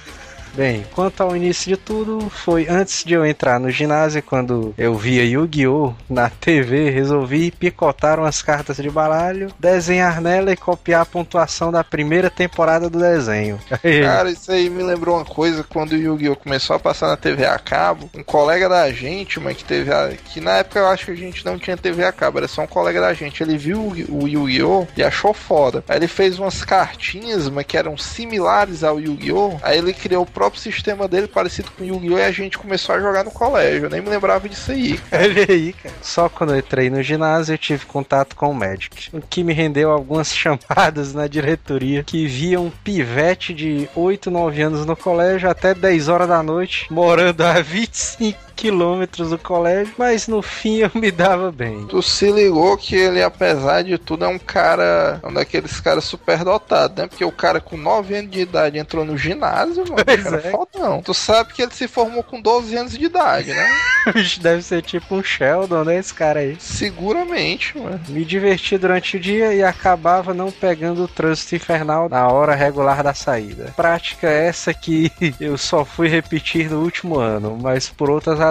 Bem, 0.54 0.85
quanto 0.95 1.23
ao 1.23 1.37
início 1.37 1.69
de 1.69 1.76
tudo, 1.76 2.28
foi 2.28 2.66
antes 2.69 3.04
de 3.04 3.14
eu 3.14 3.25
entrar 3.25 3.61
no 3.61 3.71
ginásio, 3.71 4.23
quando 4.23 4.75
eu 4.76 4.95
via 4.95 5.25
Yu-Gi-Oh! 5.25 5.95
na 6.09 6.28
TV, 6.28 6.90
resolvi 6.90 7.50
picotar 7.50 8.19
umas 8.19 8.42
cartas 8.42 8.76
de 8.76 8.90
baralho, 8.90 9.52
desenhar 9.59 10.21
nela 10.21 10.52
e 10.52 10.57
copiar 10.57 11.02
a 11.02 11.07
pontuação 11.07 11.71
da 11.71 11.85
primeira 11.85 12.28
temporada 12.28 12.90
do 12.90 12.99
desenho. 12.99 13.59
Cara, 14.02 14.30
isso 14.30 14.50
aí 14.50 14.69
me 14.69 14.83
lembrou 14.83 15.16
uma 15.16 15.25
coisa 15.25 15.64
quando 15.64 15.92
o 15.92 15.97
Yu-Gi-Oh! 15.97 16.37
começou 16.37 16.76
a 16.76 16.80
passar 16.80 17.09
na 17.09 17.16
TV 17.16 17.45
a 17.47 17.59
cabo. 17.59 18.11
Um 18.14 18.23
colega 18.23 18.69
da 18.69 18.90
gente, 18.90 19.38
mas 19.38 19.57
que 19.57 19.64
teve 19.64 19.92
a... 19.92 20.11
que 20.11 20.40
na 20.40 20.59
época 20.59 20.80
eu 20.80 20.88
acho 20.88 21.07
que 21.07 21.12
a 21.12 21.16
gente 21.16 21.45
não 21.45 21.59
tinha 21.59 21.76
TV 21.76 22.04
a 22.04 22.12
cabo, 22.12 22.38
era 22.38 22.49
só 22.49 22.62
um 22.62 22.66
colega 22.66 23.00
da 23.00 23.14
gente. 23.14 23.42
Ele 23.42 23.57
viu 23.57 23.80
o 24.09 24.26
Yu-Gi-Oh! 24.26 24.87
e 24.97 25.02
achou 25.02 25.33
foda. 25.33 25.85
Aí 25.88 25.97
ele 25.97 26.09
fez 26.09 26.38
umas 26.38 26.64
cartinhas, 26.64 27.49
mas 27.49 27.64
que 27.64 27.76
eram 27.76 27.97
similares 27.97 28.83
ao 28.83 28.99
Yu-Gi-Oh! 28.99 29.59
Aí 29.62 29.78
ele 29.78 29.92
criou 29.92 30.25
o 30.25 30.39
próprio 30.40 30.62
sistema 30.62 31.06
dele 31.06 31.28
parecido 31.28 31.70
com 31.76 31.85
o 31.85 31.87
Yu-Gi-Oh! 31.87 32.18
e 32.18 32.23
a 32.23 32.30
gente 32.30 32.56
começou 32.56 32.94
a 32.94 33.00
jogar 33.00 33.23
no 33.23 33.30
colégio. 33.30 33.85
Eu 33.85 33.90
nem 33.90 34.00
me 34.00 34.09
lembrava 34.09 34.49
disso 34.49 34.73
aí. 34.73 34.97
cara. 34.97 35.25
Olha 35.28 35.47
aí, 35.47 35.75
cara. 35.75 35.94
Só 36.00 36.30
quando 36.30 36.54
eu 36.54 36.59
entrei 36.59 36.88
no 36.88 37.02
ginásio 37.02 37.52
eu 37.52 37.59
tive 37.59 37.85
contato 37.85 38.35
com 38.35 38.50
o 38.50 38.54
Magic. 38.54 39.14
O 39.14 39.20
que 39.20 39.44
me 39.44 39.52
rendeu 39.52 39.90
algumas 39.90 40.32
chamadas 40.35 41.12
na 41.12 41.26
diretoria 41.26 42.02
que 42.02 42.26
via 42.26 42.59
um 42.59 42.70
pivete 42.70 43.52
de 43.52 43.87
8, 43.94 44.30
9 44.30 44.62
anos 44.62 44.87
no 44.87 44.97
colégio 44.97 45.50
até 45.50 45.75
10 45.75 46.09
horas 46.09 46.28
da 46.28 46.42
noite, 46.42 46.90
morando 46.90 47.42
a 47.42 47.61
25 47.61 48.50
quilômetros 48.61 49.31
do 49.31 49.38
colégio, 49.38 49.95
mas 49.97 50.29
no 50.29 50.43
fim 50.43 50.76
eu 50.76 50.90
me 50.95 51.11
dava 51.11 51.50
bem. 51.50 51.87
Tu 51.87 52.02
se 52.02 52.31
ligou 52.31 52.76
que 52.76 52.95
ele, 52.95 53.23
apesar 53.23 53.83
de 53.83 53.97
tudo, 53.97 54.26
é 54.26 54.29
um 54.29 54.38
cara. 54.38 55.19
Um 55.25 55.33
daqueles 55.33 55.81
caras 55.81 56.05
super 56.05 56.45
dotados, 56.45 56.95
né? 56.99 57.07
Porque 57.07 57.25
o 57.25 57.33
cara 57.33 57.59
com 57.59 57.79
9 57.79 58.14
anos 58.14 58.31
de 58.31 58.40
idade 58.40 58.79
entrou 58.79 59.02
no 59.02 59.17
ginásio, 59.17 59.85
mano. 59.88 60.05
Pois 60.05 60.23
cara, 60.23 60.43
é. 60.45 60.50
fodão. 60.50 61.02
Tu 61.02 61.14
sabe 61.14 61.55
que 61.55 61.62
ele 61.62 61.73
se 61.73 61.88
formou 61.88 62.23
com 62.23 62.38
12 62.38 62.76
anos 62.76 62.99
de 62.99 63.05
idade, 63.07 63.55
né? 63.55 63.67
Deve 64.40 64.62
ser 64.62 64.83
tipo 64.83 65.14
um 65.14 65.23
Sheldon, 65.23 65.85
né? 65.85 65.97
Esse 65.97 66.12
cara 66.12 66.40
aí. 66.40 66.57
Seguramente, 66.61 67.79
mano. 67.79 67.99
Me 68.09 68.26
diverti 68.26 68.76
durante 68.76 69.17
o 69.17 69.21
dia 69.21 69.55
e 69.55 69.62
acabava 69.62 70.35
não 70.35 70.50
pegando 70.50 71.05
o 71.05 71.09
trânsito 71.09 71.57
infernal 71.57 72.11
na 72.11 72.29
hora 72.29 72.55
regular 72.55 73.02
da 73.02 73.14
saída. 73.14 73.73
Prática 73.75 74.29
essa 74.29 74.75
que 74.75 75.11
eu 75.40 75.57
só 75.57 75.83
fui 75.83 76.09
repetir 76.09 76.71
no 76.71 76.83
último 76.83 77.19
ano, 77.19 77.59
mas 77.59 77.88
por 77.88 78.11
outras 78.11 78.38
razões 78.38 78.50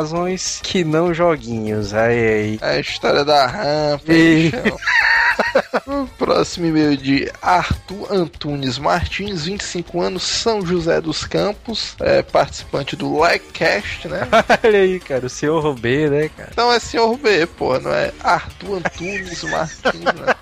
que 0.63 0.84
não 0.84 1.13
joguinhos. 1.13 1.94
Aí, 1.94 2.20
aí. 2.20 2.60
A 2.62 2.79
história 2.79 3.24
da 3.25 3.46
rampa. 3.48 4.12
E- 4.13 4.51
próximo 6.18 6.65
e-mail 6.68 6.98
de 6.98 7.32
Arthur 7.41 8.12
Antunes 8.12 8.77
Martins, 8.77 9.46
25 9.46 10.01
anos, 10.01 10.24
São 10.24 10.65
José 10.65 11.00
dos 11.01 11.24
Campos, 11.24 11.96
é, 12.00 12.22
participante 12.22 12.96
do 12.96 13.18
Likecast, 13.18 14.08
né? 14.08 14.27
Olha 14.63 14.79
aí, 14.79 15.00
cara, 15.00 15.25
o 15.25 15.29
senhor 15.29 15.62
Robê, 15.62 16.10
né, 16.10 16.29
cara? 16.36 16.50
Então 16.51 16.72
é 16.72 16.79
senhor 16.79 17.18
B, 17.18 17.46
pô, 17.46 17.79
não 17.79 17.91
é 17.94 18.12
Arthur 18.22 18.77
Antunes 18.77 19.44
Martins, 19.44 20.03
né? 20.03 20.36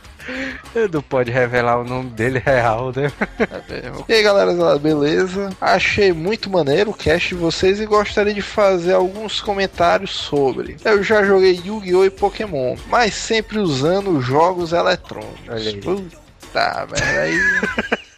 Não 0.92 1.02
pode 1.02 1.32
revelar 1.32 1.80
o 1.80 1.84
nome 1.84 2.10
dele 2.12 2.40
real, 2.40 2.92
né? 2.96 3.12
É. 3.70 3.92
E 4.08 4.14
aí 4.14 4.24
galera, 4.24 4.78
beleza? 4.78 5.50
Achei 5.60 6.14
muito 6.14 6.50
maneiro 6.50 6.92
o 6.92 6.94
cast 6.94 7.30
de 7.30 7.36
vocês 7.36 7.80
e 7.80 7.86
gostaria 7.86 8.34
de 8.34 8.42
fazer 8.42 8.94
alguns 8.94 9.42
comentários 9.42 10.12
sobre. 10.12 10.78
Eu 10.84 11.04
já 11.04 11.24
joguei 11.24 11.62
Yu-Gi-Oh! 11.64 12.06
e 12.06 12.10
Pokémon, 12.10 12.76
mas 12.88 13.14
sempre 13.14 13.60
usando 13.60 14.22
jogos 14.22 14.74
eletrônicos. 14.74 15.40
Olha 15.48 15.70
aí. 15.70 15.82
Puta 15.82 16.88
merda, 16.90 17.22
aí. 17.22 17.40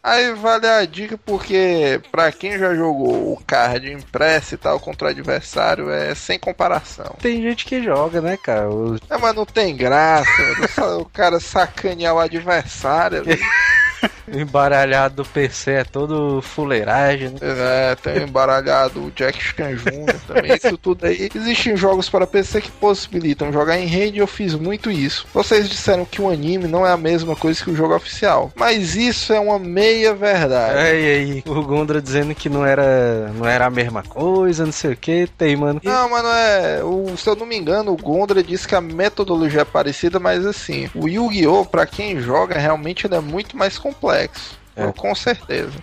Aí 0.02 0.34
vale 0.34 0.66
a 0.68 0.86
dica 0.86 1.18
porque 1.18 2.02
pra 2.12 2.32
quem 2.32 2.58
já 2.58 2.74
jogou 2.74 3.34
o 3.34 3.44
card 3.46 3.92
impresso 3.92 4.56
e 4.56 4.58
tal 4.58 4.80
contra 4.80 5.08
o 5.08 5.12
adversário 5.12 5.90
é 5.92 6.16
sem 6.16 6.40
comparação. 6.40 7.16
Tem 7.22 7.42
gente 7.42 7.66
que 7.66 7.84
joga, 7.84 8.22
né, 8.22 8.38
cara? 8.38 8.70
O- 8.70 8.96
É, 9.10 9.18
mas 9.18 9.36
não 9.36 9.46
tem 9.46 9.76
graça, 9.76 10.30
o 11.00 11.06
cara 11.06 11.40
sacanear 11.40 12.16
o 12.16 12.20
adversário. 12.20 13.24
embaralhado 14.32 15.16
do 15.16 15.26
PC 15.26 15.72
é 15.72 15.84
todo 15.84 16.42
fuleiragem, 16.42 17.30
né? 17.30 17.38
É, 17.42 17.96
tem 17.96 18.24
embaralhado 18.24 19.06
o 19.06 19.12
Jack 19.12 19.42
Chan 19.42 19.76
Jr. 19.76 20.20
também. 20.28 20.56
Isso 20.56 20.78
tudo 20.78 21.06
aí. 21.06 21.30
Existem 21.34 21.76
jogos 21.76 22.10
para 22.10 22.28
PC 22.28 22.62
que 22.62 22.72
possibilitam 22.72 23.52
jogar 23.52 23.78
em 23.78 23.86
rede 23.86 24.18
e 24.18 24.20
eu 24.20 24.28
fiz 24.28 24.54
muito 24.54 24.92
isso. 24.92 25.28
Vocês 25.34 25.70
disseram 25.70 26.06
que 26.06 26.22
o 26.22 26.30
anime 26.30 26.68
não 26.68 26.86
é 26.86 26.92
a 26.92 26.98
mesma 26.98 27.36
coisa 27.36 27.64
que 27.64 27.72
o 27.72 27.76
jogo 27.76 27.96
oficial. 27.96 28.52
Mas 28.56 28.96
isso 28.96 29.34
é 29.34 29.40
uma 29.40 29.60
meia 29.60 30.14
verdade. 30.14 30.78
Aí, 30.78 31.06
aí, 31.06 31.44
o 31.46 31.62
Gondra 31.64 32.02
dizendo 32.02 32.34
que 32.36 32.50
não 32.50 32.66
era, 32.66 33.32
não 33.36 33.48
era 33.48 33.66
a 33.66 33.70
mesma 33.70 34.04
coisa, 34.04 34.66
não 34.66 34.72
sei 34.72 34.94
o 34.94 34.98
que, 34.98 35.28
tem, 35.38 35.56
mano. 35.56 35.82
Não, 35.84 36.10
mas 36.10 36.24
não 36.24 36.34
é. 36.34 36.84
O, 36.84 37.18
se 37.18 37.30
eu 37.30 37.36
não 37.36 37.46
me 37.46 37.58
engano, 37.58 37.92
o 37.92 37.98
Gondra 37.98 38.44
disse 38.44 38.68
que 38.68 38.76
a 38.76 38.82
metodologia 38.82 39.62
é 39.62 39.66
parecida, 39.66 40.20
mas 40.20 40.46
assim, 40.46 40.90
o 40.96 41.08
Yu-Gi-Oh! 41.08 41.66
pra 41.66 41.86
quem 41.86 42.20
joga, 42.20 42.58
realmente 42.58 43.06
ele 43.06 43.16
é 43.16 43.20
muito 43.20 43.58
mais 43.58 43.78
complexo 43.78 43.89
complexo. 43.94 44.59
É. 44.88 44.92
Com 44.94 45.14
certeza. 45.16 45.74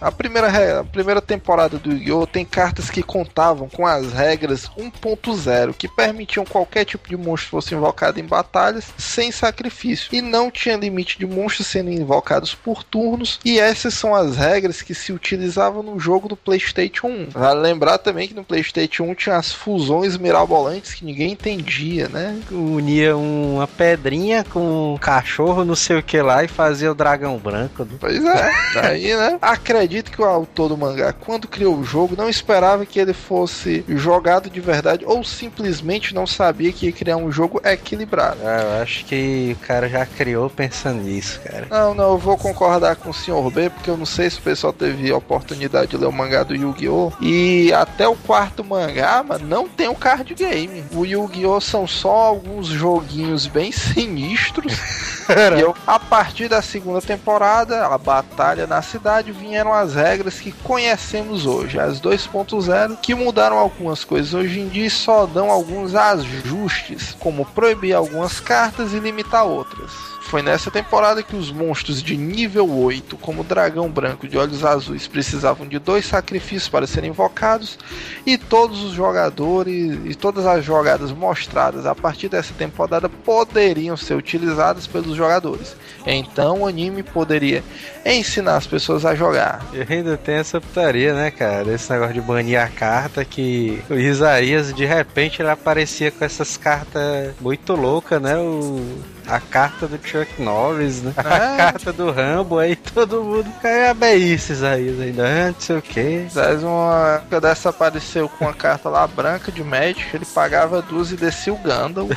A 0.00 0.10
primeira, 0.10 0.80
a 0.80 0.84
primeira 0.84 1.20
temporada 1.20 1.78
do 1.78 1.92
Yu-Gi-Oh! 1.92 2.26
tem 2.26 2.44
cartas 2.44 2.88
que 2.90 3.02
contavam 3.02 3.68
com 3.68 3.86
as 3.86 4.12
regras 4.12 4.68
1.0, 4.78 5.74
que 5.74 5.88
permitiam 5.88 6.44
qualquer 6.44 6.84
tipo 6.84 7.08
de 7.08 7.16
monstro 7.16 7.50
fosse 7.50 7.74
invocado 7.74 8.18
em 8.18 8.24
batalhas 8.24 8.92
sem 8.96 9.30
sacrifício. 9.30 10.08
E 10.12 10.22
não 10.22 10.50
tinha 10.50 10.76
limite 10.76 11.18
de 11.18 11.26
monstros 11.26 11.66
sendo 11.66 11.90
invocados 11.90 12.54
por 12.54 12.82
turnos. 12.82 13.38
E 13.44 13.58
essas 13.58 13.94
são 13.94 14.14
as 14.14 14.36
regras 14.36 14.82
que 14.82 14.94
se 14.94 15.12
utilizavam 15.12 15.82
no 15.82 15.98
jogo 15.98 16.28
do 16.28 16.36
PlayStation 16.36 17.08
1. 17.08 17.28
Vale 17.30 17.60
lembrar 17.60 17.98
também 17.98 18.28
que 18.28 18.34
no 18.34 18.44
PlayStation 18.44 19.04
1 19.04 19.14
tinha 19.14 19.36
as 19.36 19.52
fusões 19.52 20.16
mirabolantes 20.16 20.94
que 20.94 21.04
ninguém 21.04 21.32
entendia, 21.32 22.08
né? 22.08 22.38
Unia 22.50 23.16
uma 23.16 23.66
pedrinha 23.66 24.44
com 24.44 24.94
um 24.94 24.98
cachorro, 24.98 25.64
não 25.64 25.74
sei 25.74 25.98
o 25.98 26.02
que 26.02 26.20
lá, 26.20 26.44
e 26.44 26.48
fazia 26.48 26.90
o 26.90 26.94
dragão 26.94 27.36
branco. 27.38 27.84
né? 27.84 27.90
Pois 27.98 28.24
é, 28.24 28.29
daí, 28.74 29.16
né? 29.16 29.38
Acredito 29.40 30.10
que 30.10 30.20
o 30.20 30.24
autor 30.24 30.68
do 30.68 30.76
mangá, 30.76 31.12
quando 31.12 31.48
criou 31.48 31.76
o 31.76 31.84
jogo, 31.84 32.14
não 32.16 32.28
esperava 32.28 32.86
que 32.86 32.98
ele 32.98 33.12
fosse 33.12 33.84
jogado 33.88 34.50
de 34.50 34.60
verdade 34.60 35.04
ou 35.04 35.22
simplesmente 35.24 36.14
não 36.14 36.26
sabia 36.26 36.72
que 36.72 36.86
ia 36.86 36.92
criar 36.92 37.16
um 37.16 37.30
jogo 37.30 37.60
equilibrado. 37.64 38.38
Ah, 38.44 38.62
eu 38.62 38.82
acho 38.82 39.04
que 39.04 39.56
o 39.60 39.66
cara 39.66 39.88
já 39.88 40.04
criou 40.06 40.48
pensando 40.50 41.02
nisso, 41.02 41.40
cara. 41.40 41.66
Não, 41.70 41.94
não, 41.94 42.12
eu 42.12 42.18
vou 42.18 42.36
concordar 42.36 42.96
com 42.96 43.10
o 43.10 43.14
Sr. 43.14 43.50
B, 43.52 43.70
porque 43.70 43.90
eu 43.90 43.96
não 43.96 44.06
sei 44.06 44.30
se 44.30 44.38
o 44.38 44.42
pessoal 44.42 44.72
teve 44.72 45.10
a 45.10 45.16
oportunidade 45.16 45.90
de 45.90 45.96
ler 45.96 46.06
o 46.06 46.12
mangá 46.12 46.42
do 46.42 46.54
Yu-Gi-Oh! 46.54 47.12
E 47.20 47.72
até 47.72 48.06
o 48.08 48.16
quarto 48.16 48.64
mangá, 48.64 49.22
mano, 49.22 49.46
não 49.46 49.68
tem 49.68 49.88
o 49.88 49.94
card 49.94 50.34
game. 50.34 50.84
O 50.92 51.04
Yu-Gi-Oh! 51.04 51.60
são 51.60 51.86
só 51.86 52.10
alguns 52.10 52.66
joguinhos 52.68 53.46
bem 53.46 53.72
sinistros. 53.72 54.78
E 55.30 55.60
eu, 55.60 55.76
a 55.86 55.96
partir 55.96 56.48
da 56.48 56.60
segunda 56.60 57.00
temporada, 57.00 57.86
a 57.86 57.96
batalha 58.22 58.66
na 58.66 58.82
cidade, 58.82 59.32
vieram 59.32 59.72
as 59.72 59.94
regras 59.94 60.38
que 60.40 60.52
conhecemos 60.52 61.46
hoje, 61.46 61.78
as 61.78 62.00
2.0, 62.00 62.98
que 63.00 63.14
mudaram 63.14 63.58
algumas 63.58 64.04
coisas 64.04 64.34
hoje 64.34 64.60
em 64.60 64.68
dia 64.68 64.86
e 64.86 64.90
só 64.90 65.26
dão 65.26 65.50
alguns 65.50 65.94
ajustes, 65.94 67.16
como 67.18 67.46
proibir 67.46 67.94
algumas 67.94 68.40
cartas 68.40 68.92
e 68.92 68.98
limitar 68.98 69.44
outras. 69.44 70.09
Foi 70.30 70.42
nessa 70.42 70.70
temporada 70.70 71.24
que 71.24 71.34
os 71.34 71.50
monstros 71.50 72.00
de 72.00 72.16
nível 72.16 72.70
8, 72.70 73.16
como 73.16 73.40
o 73.40 73.44
dragão 73.44 73.90
branco 73.90 74.28
de 74.28 74.38
olhos 74.38 74.64
azuis, 74.64 75.08
precisavam 75.08 75.66
de 75.66 75.76
dois 75.80 76.06
sacrifícios 76.06 76.68
para 76.68 76.86
serem 76.86 77.10
invocados, 77.10 77.76
e 78.24 78.38
todos 78.38 78.80
os 78.84 78.92
jogadores 78.92 79.98
e 80.04 80.14
todas 80.14 80.46
as 80.46 80.64
jogadas 80.64 81.10
mostradas 81.10 81.84
a 81.84 81.96
partir 81.96 82.28
dessa 82.28 82.54
temporada 82.54 83.08
poderiam 83.08 83.96
ser 83.96 84.14
utilizadas 84.14 84.86
pelos 84.86 85.16
jogadores. 85.16 85.74
Então 86.06 86.60
o 86.60 86.66
anime 86.68 87.02
poderia 87.02 87.64
ensinar 88.06 88.56
as 88.56 88.68
pessoas 88.68 89.04
a 89.04 89.16
jogar. 89.16 89.66
E 89.72 89.92
ainda 89.92 90.16
tem 90.16 90.36
essa 90.36 90.60
putaria, 90.60 91.12
né, 91.12 91.32
cara? 91.32 91.72
Esse 91.72 91.90
negócio 91.90 92.14
de 92.14 92.20
banir 92.20 92.60
a 92.60 92.68
carta 92.68 93.24
que 93.24 93.82
o 93.90 93.94
Isaías, 93.94 94.72
de 94.72 94.84
repente, 94.84 95.42
ele 95.42 95.50
aparecia 95.50 96.12
com 96.12 96.24
essas 96.24 96.56
cartas 96.56 97.34
muito 97.40 97.74
loucas, 97.74 98.22
né? 98.22 98.38
O... 98.38 99.19
A 99.30 99.38
carta 99.38 99.86
do 99.86 99.96
Chuck 100.04 100.42
Norris, 100.42 101.02
né? 101.02 101.12
A 101.16 101.34
É. 101.36 101.56
carta 101.56 101.92
do 101.92 102.10
Rambo, 102.10 102.58
aí 102.58 102.74
todo 102.74 103.22
mundo 103.22 103.48
caiu 103.62 103.94
bem 103.94 104.34
isso, 104.34 104.50
Isaías, 104.52 105.00
ainda, 105.00 105.24
ah, 105.24 105.46
não 105.52 105.60
sei 105.60 105.76
o 105.76 105.82
quê. 105.82 106.26
Mas 106.34 106.62
uma 106.64 107.14
época 107.16 107.40
dessa 107.40 107.68
apareceu 107.70 108.28
com 108.28 108.44
uma 108.46 108.52
carta 108.54 108.88
lá 108.88 109.06
branca 109.06 109.52
de 109.52 109.62
Magic, 109.62 110.04
ele 110.12 110.24
pagava 110.24 110.82
duas 110.82 111.12
e 111.12 111.16
descia 111.16 111.52
o 111.52 111.58
Gandalf. 111.58 112.10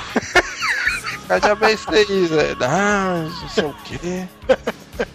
Cadê 1.28 1.54
bem 1.56 1.74
isso 1.76 1.90
aí, 1.90 2.26
velho? 2.26 2.58
Ah, 2.62 3.26
não 3.42 3.50
sei 3.50 3.64
o 3.66 3.76
quê. 3.86 4.28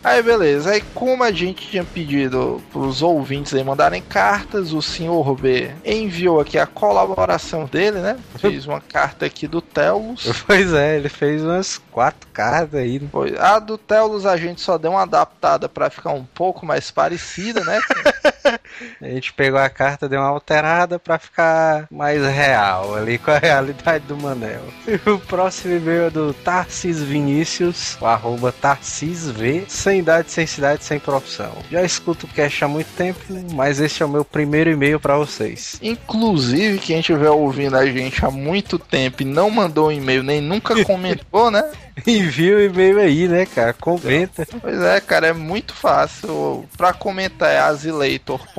Aí 0.02 0.22
beleza, 0.22 0.70
aí 0.70 0.80
como 0.94 1.22
a 1.22 1.30
gente 1.30 1.68
tinha 1.68 1.84
pedido 1.84 2.62
pros 2.72 3.02
ouvintes 3.02 3.54
aí 3.54 3.62
mandarem 3.62 4.02
cartas, 4.02 4.72
o 4.72 4.80
senhor 4.82 5.34
B 5.36 5.70
enviou 5.84 6.40
aqui 6.40 6.58
a 6.58 6.66
colaboração 6.66 7.64
dele, 7.66 7.98
né? 8.00 8.18
Fiz 8.38 8.66
uma 8.66 8.80
carta 8.80 9.26
aqui 9.26 9.46
do 9.46 9.60
Telos. 9.60 10.26
Pois 10.48 10.72
é, 10.72 10.96
ele 10.96 11.08
fez 11.08 11.42
umas 11.44 11.78
quatro 11.90 12.26
cartas 12.32 12.80
aí. 12.80 12.98
né? 12.98 13.08
Foi. 13.12 13.36
A 13.38 13.58
do 13.58 13.76
Telos 13.76 14.24
a 14.24 14.36
gente 14.36 14.60
só 14.60 14.78
deu 14.78 14.92
uma 14.92 15.02
adaptada 15.02 15.68
pra 15.68 15.90
ficar 15.90 16.10
um 16.10 16.24
pouco 16.24 16.64
mais 16.64 16.90
parecida, 16.90 17.62
né? 17.64 17.78
A 19.00 19.08
gente 19.08 19.32
pegou 19.32 19.58
a 19.58 19.68
carta, 19.68 20.08
deu 20.08 20.20
uma 20.20 20.28
alterada 20.28 20.98
pra 20.98 21.18
ficar 21.18 21.86
mais 21.90 22.22
real 22.22 22.94
ali 22.94 23.18
com 23.18 23.30
a 23.30 23.38
realidade 23.38 24.04
do 24.06 24.16
Manel. 24.16 24.62
E 24.86 25.08
o 25.08 25.18
próximo 25.18 25.74
e-mail 25.74 26.04
é 26.04 26.10
do 26.10 26.32
Tarcis 26.32 27.02
Vinícius, 27.02 27.96
o 28.00 28.06
arroba 28.06 28.52
TarcisV, 28.52 29.64
sem 29.68 30.00
idade, 30.00 30.30
sem 30.30 30.46
cidade, 30.46 30.84
sem 30.84 30.98
profissão. 30.98 31.52
Já 31.70 31.82
escuto 31.82 32.26
o 32.26 32.28
cast 32.28 32.64
há 32.64 32.68
muito 32.68 32.88
tempo, 32.96 33.20
mas 33.52 33.80
este 33.80 34.02
é 34.02 34.06
o 34.06 34.08
meu 34.08 34.24
primeiro 34.24 34.70
e-mail 34.70 35.00
pra 35.00 35.16
vocês. 35.16 35.78
Inclusive, 35.82 36.78
quem 36.78 37.00
estiver 37.00 37.30
ouvindo 37.30 37.76
a 37.76 37.86
gente 37.86 38.24
há 38.24 38.30
muito 38.30 38.78
tempo 38.78 39.22
e 39.22 39.24
não 39.24 39.50
mandou 39.50 39.88
um 39.88 39.92
e-mail 39.92 40.22
nem 40.22 40.40
nunca 40.40 40.82
comentou, 40.84 41.50
né? 41.50 41.64
Envia 42.06 42.56
o 42.56 42.60
e-mail 42.60 43.00
aí, 43.00 43.28
né, 43.28 43.46
cara? 43.46 43.72
Comenta. 43.72 44.46
Pois 44.60 44.80
é, 44.80 45.00
cara, 45.00 45.28
é 45.28 45.32
muito 45.32 45.74
fácil. 45.74 46.64
Pra 46.76 46.92
comentar 46.92 47.50
é 47.50 47.58
azileitor.com.br, 47.58 48.57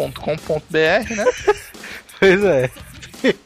né? 1.15 1.25
Pois 2.20 2.44
é. 2.44 2.70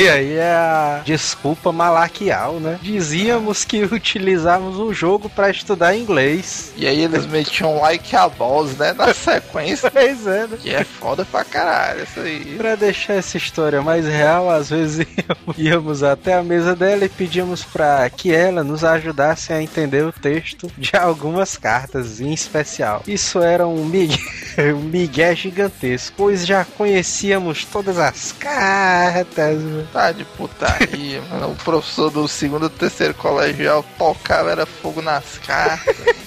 E 0.08 0.10
aí 0.10 0.34
é 0.38 0.52
a 0.54 1.02
desculpa 1.04 1.72
malaquial, 1.74 2.60
né? 2.62 2.80
Dizíamos 2.82 3.66
que 3.66 3.84
utilizávamos 3.84 4.80
o 4.80 4.94
jogo 4.94 5.30
para 5.30 5.50
estudar 5.50 5.96
inglês. 5.98 6.72
E 6.78 6.88
aí 6.88 7.04
eles 7.04 7.26
metiam 7.26 7.80
like 7.82 8.16
a 8.16 8.30
boss, 8.30 8.78
né? 8.78 8.94
Na 8.94 9.12
sequência. 9.14 9.92
Pois 9.92 10.26
é, 10.26 10.48
né? 10.48 10.58
Que 10.62 10.70
é 10.74 10.84
foda 10.84 11.26
pra 11.26 11.44
caralho 11.44 12.04
isso 12.04 12.20
aí. 12.22 12.56
Pra 12.58 12.76
deixar 12.76 13.16
essa 13.16 13.36
história 13.38 13.82
mais 13.82 14.06
real, 14.06 14.50
às 14.50 14.70
vezes 14.70 15.06
íamos- 15.18 15.58
íamos 15.58 16.04
até 16.04 16.36
a 16.36 16.44
mesa 16.44 16.76
dela 16.76 17.04
e 17.06 17.10
pedíamos 17.10 17.64
pra 17.66 18.10
que 18.10 18.34
ela 18.34 18.64
nos 18.64 18.84
ajudasse 18.86 19.52
a 19.52 19.62
entender 19.62 20.04
o 20.06 20.12
texto 20.14 20.72
de 20.78 20.96
algumas 20.96 21.58
cartas 21.58 22.22
em 22.22 22.34
especial. 22.34 23.04
Isso 23.06 23.40
era 23.42 23.68
um 23.68 23.84
migué, 23.86 24.18
um 24.74 24.80
migué 24.84 25.36
gigantesco, 25.36 26.14
pois 26.18 26.46
já 26.46 26.64
conhecíamos 26.64 27.66
todas 27.66 27.98
as 28.00 28.32
cartas. 28.32 29.58
Tá 29.98 30.12
de 30.12 30.24
putaria, 30.24 31.24
mano. 31.28 31.54
O 31.54 31.56
professor 31.56 32.12
do 32.12 32.28
segundo 32.28 32.70
terceiro 32.70 33.16
colegial 33.16 33.84
tocava 33.98 34.52
era 34.52 34.64
fogo 34.64 35.02
nas 35.02 35.40
cartas. 35.40 36.27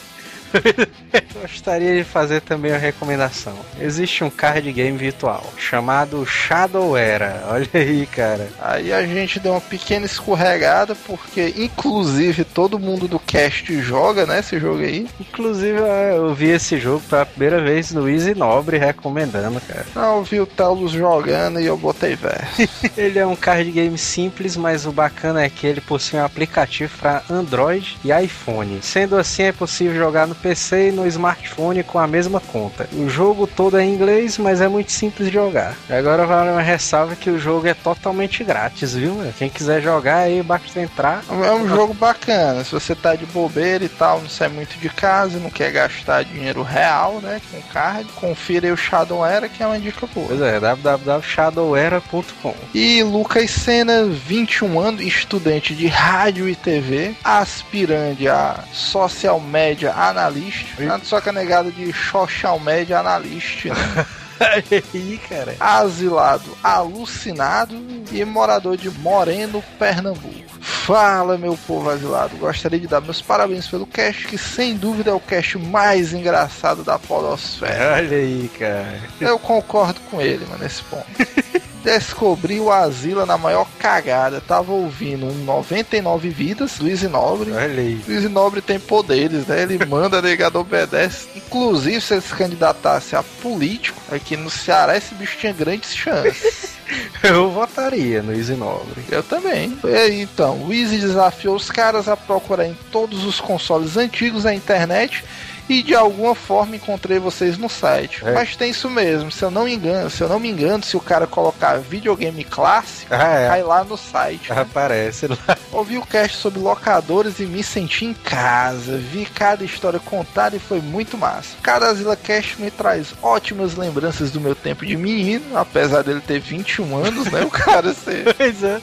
Gostaria 1.40 1.96
de 1.96 2.04
fazer 2.04 2.40
também 2.40 2.72
uma 2.72 2.78
recomendação. 2.78 3.54
Existe 3.80 4.22
um 4.24 4.30
card 4.30 4.70
game 4.72 4.96
virtual 4.96 5.52
chamado 5.56 6.24
Shadow 6.26 6.96
Era. 6.96 7.44
Olha 7.50 7.68
aí, 7.72 8.06
cara. 8.06 8.48
Aí 8.60 8.92
a 8.92 9.06
gente 9.06 9.40
deu 9.40 9.52
uma 9.52 9.60
pequena 9.60 10.06
escorregada, 10.06 10.94
porque 10.94 11.54
inclusive 11.56 12.44
todo 12.44 12.78
mundo 12.78 13.08
do 13.08 13.18
cast 13.18 13.80
joga, 13.80 14.26
né? 14.26 14.40
Esse 14.40 14.58
jogo 14.58 14.80
aí. 14.80 15.08
Inclusive, 15.18 15.78
eu 16.14 16.34
vi 16.34 16.50
esse 16.50 16.78
jogo 16.78 17.02
pela 17.08 17.26
primeira 17.26 17.60
vez 17.60 17.90
no 17.92 18.08
Easy 18.08 18.34
Nobre 18.34 18.78
recomendando, 18.78 19.60
cara. 19.60 19.86
Não, 19.94 20.18
eu 20.18 20.24
vi 20.24 20.40
o 20.40 20.46
Talos 20.46 20.92
jogando 20.92 21.60
e 21.60 21.66
eu 21.66 21.76
botei 21.76 22.16
verso. 22.16 22.68
Ele 22.96 23.18
é 23.18 23.26
um 23.26 23.36
card 23.36 23.70
game 23.70 23.96
simples, 23.96 24.56
mas 24.56 24.86
o 24.86 24.92
bacana 24.92 25.42
é 25.42 25.48
que 25.48 25.66
ele 25.66 25.80
possui 25.80 26.18
um 26.18 26.24
aplicativo 26.24 26.92
para 26.98 27.22
Android 27.30 27.98
e 28.04 28.12
iPhone. 28.12 28.80
Sendo 28.82 29.16
assim, 29.16 29.44
é 29.44 29.52
possível 29.52 29.94
jogar 29.94 30.26
no 30.26 30.34
PC 30.42 30.88
e 30.88 30.92
no 30.92 31.06
smartphone 31.06 31.82
com 31.82 31.98
a 31.98 32.06
mesma 32.06 32.40
conta. 32.40 32.88
O 32.92 33.08
jogo 33.08 33.46
todo 33.46 33.78
é 33.78 33.84
em 33.84 33.94
inglês, 33.94 34.38
mas 34.38 34.60
é 34.60 34.68
muito 34.68 34.92
simples 34.92 35.28
de 35.28 35.34
jogar. 35.34 35.76
E 35.88 35.92
agora 35.92 36.26
vale 36.26 36.50
uma 36.50 36.62
ressalva 36.62 37.16
que 37.16 37.30
o 37.30 37.38
jogo 37.38 37.66
é 37.66 37.74
totalmente 37.74 38.42
grátis, 38.42 38.94
viu? 38.94 39.14
mano? 39.14 39.32
Quem 39.36 39.48
quiser 39.48 39.80
jogar 39.82 40.18
aí, 40.18 40.42
basta 40.42 40.80
entrar. 40.80 41.22
É 41.30 41.52
um 41.52 41.68
jogo 41.68 41.94
bacana. 41.94 42.64
Se 42.64 42.72
você 42.72 42.94
tá 42.94 43.14
de 43.14 43.26
bobeira 43.26 43.84
e 43.84 43.88
tal, 43.88 44.20
não 44.20 44.28
sai 44.28 44.48
muito 44.48 44.78
de 44.78 44.88
casa, 44.88 45.38
não 45.38 45.50
quer 45.50 45.70
gastar 45.72 46.24
dinheiro 46.24 46.62
real, 46.62 47.20
né? 47.20 47.40
Com 47.50 47.60
card, 47.72 48.10
confira 48.12 48.66
aí 48.66 48.72
o 48.72 48.76
Shadow 48.76 49.24
Era, 49.24 49.48
que 49.48 49.62
é 49.62 49.66
uma 49.66 49.78
dica 49.78 50.06
boa. 50.06 50.26
Pois 50.28 50.40
é, 50.40 50.58
www.shadowera.com. 50.60 52.54
E 52.74 53.02
Lucas 53.02 53.50
Senna, 53.50 54.04
21 54.04 54.80
anos, 54.80 55.00
estudante 55.02 55.74
de 55.74 55.86
rádio 55.86 56.48
e 56.48 56.54
TV, 56.54 57.14
aspirante 57.22 58.28
a 58.28 58.64
social 58.72 59.40
media 59.40 59.92
analyst, 60.30 60.78
na 60.78 60.98
sua 61.00 61.20
canegada 61.20 61.70
de 61.70 61.92
social 61.92 62.58
media 62.58 63.00
analyst, 63.00 63.66
né? 63.66 64.06
aí, 64.94 65.20
cara. 65.28 65.54
asilado, 65.60 66.56
alucinado 66.62 67.74
e 68.10 68.24
morador 68.24 68.76
de 68.76 68.90
Moreno, 68.90 69.62
Pernambuco. 69.78 70.50
Fala, 70.60 71.36
meu 71.36 71.58
povo 71.66 71.90
asilado. 71.90 72.36
Gostaria 72.36 72.80
de 72.80 72.86
dar 72.86 73.00
meus 73.00 73.20
parabéns 73.20 73.66
pelo 73.66 73.86
cast, 73.86 74.26
que 74.26 74.38
sem 74.38 74.76
dúvida 74.76 75.10
é 75.10 75.14
o 75.14 75.20
cast 75.20 75.58
mais 75.58 76.12
engraçado 76.12 76.82
da 76.82 76.98
podosfera. 76.98 77.96
Olha 77.96 78.16
aí, 78.16 78.50
cara. 78.58 79.00
Eu 79.20 79.38
concordo 79.38 80.00
com 80.10 80.20
ele, 80.20 80.44
mano, 80.46 80.62
nesse 80.62 80.82
ponto. 80.84 81.06
Descobri 81.82 82.60
o 82.60 82.70
Asila 82.70 83.24
na 83.24 83.38
maior 83.38 83.66
cagada. 83.78 84.40
Tava 84.40 84.72
ouvindo 84.72 85.26
um 85.26 85.44
99 85.44 86.28
Vidas, 86.28 86.78
Easy 86.80 87.08
Nobre. 87.08 87.52
Olha 87.52 87.64
aí. 87.64 88.00
Easy 88.08 88.28
Nobre 88.28 88.60
tem 88.60 88.78
poderes, 88.78 89.46
né? 89.46 89.62
Ele 89.62 89.84
manda, 89.86 90.20
negado 90.20 90.58
obedece. 90.58 91.28
Inclusive, 91.34 92.00
se 92.00 92.14
ele 92.14 92.20
se 92.20 92.34
candidatasse 92.34 93.16
a 93.16 93.22
político, 93.22 94.00
aqui 94.14 94.36
no 94.36 94.50
Ceará, 94.50 94.96
esse 94.96 95.14
bicho 95.14 95.38
tinha 95.38 95.52
grandes 95.52 95.94
chances. 95.94 96.78
Eu 97.22 97.50
votaria 97.50 98.22
no 98.22 98.32
Easy 98.32 98.54
Nobre. 98.54 99.04
Eu 99.08 99.22
também. 99.22 99.78
E 99.84 100.22
então, 100.22 100.64
o 100.64 100.72
Easy 100.72 100.98
desafiou 100.98 101.54
os 101.54 101.70
caras 101.70 102.08
a 102.08 102.16
procurar 102.16 102.66
em 102.66 102.76
todos 102.90 103.24
os 103.24 103.40
consoles 103.40 103.96
antigos 103.96 104.42
da 104.42 104.54
internet 104.54 105.24
e 105.72 105.82
de 105.82 105.94
alguma 105.94 106.34
forma 106.34 106.76
encontrei 106.76 107.18
vocês 107.18 107.56
no 107.56 107.68
site. 107.68 108.22
É. 108.24 108.32
Mas 108.32 108.56
tem 108.56 108.70
isso 108.70 108.90
mesmo, 108.90 109.30
se 109.30 109.42
eu 109.44 109.50
não 109.50 109.64
me 109.64 109.74
engano, 109.74 110.10
se 110.10 110.20
eu 110.22 110.28
não 110.28 110.40
me 110.40 110.50
engano, 110.50 110.82
se 110.84 110.96
o 110.96 111.00
cara 111.00 111.26
colocar 111.26 111.78
videogame 111.78 112.42
clássico, 112.44 113.14
Ah, 113.14 113.28
é. 113.38 113.48
cai 113.48 113.62
lá 113.62 113.84
no 113.84 113.96
site. 113.96 114.52
Aparece 114.52 115.26
lá. 115.28 115.56
Ouvi 115.72 115.96
o 115.96 116.02
cast 116.04 116.36
sobre 116.38 116.58
locadores 116.60 117.38
e 117.38 117.44
me 117.44 117.62
senti 117.62 118.04
em 118.04 118.12
casa. 118.14 118.96
Vi 118.98 119.24
cada 119.26 119.64
história 119.64 120.00
contada 120.00 120.56
e 120.56 120.58
foi 120.60 120.80
muito 120.80 121.16
massa. 121.16 121.56
Cada 121.62 121.92
Zilla 121.94 122.16
Cast 122.16 122.60
me 122.60 122.70
traz 122.70 123.14
ótimas 123.22 123.76
lembranças 123.76 124.30
do 124.30 124.40
meu 124.40 124.54
tempo 124.54 124.84
de 124.84 124.96
menino, 124.96 125.56
apesar 125.56 126.02
dele 126.02 126.20
ter 126.20 126.40
21 126.40 126.96
anos, 126.96 127.30
né? 127.30 127.42
O 127.42 127.50
cara 127.50 127.94
ser 127.94 128.34
Pois 128.34 128.62
é. 128.64 128.80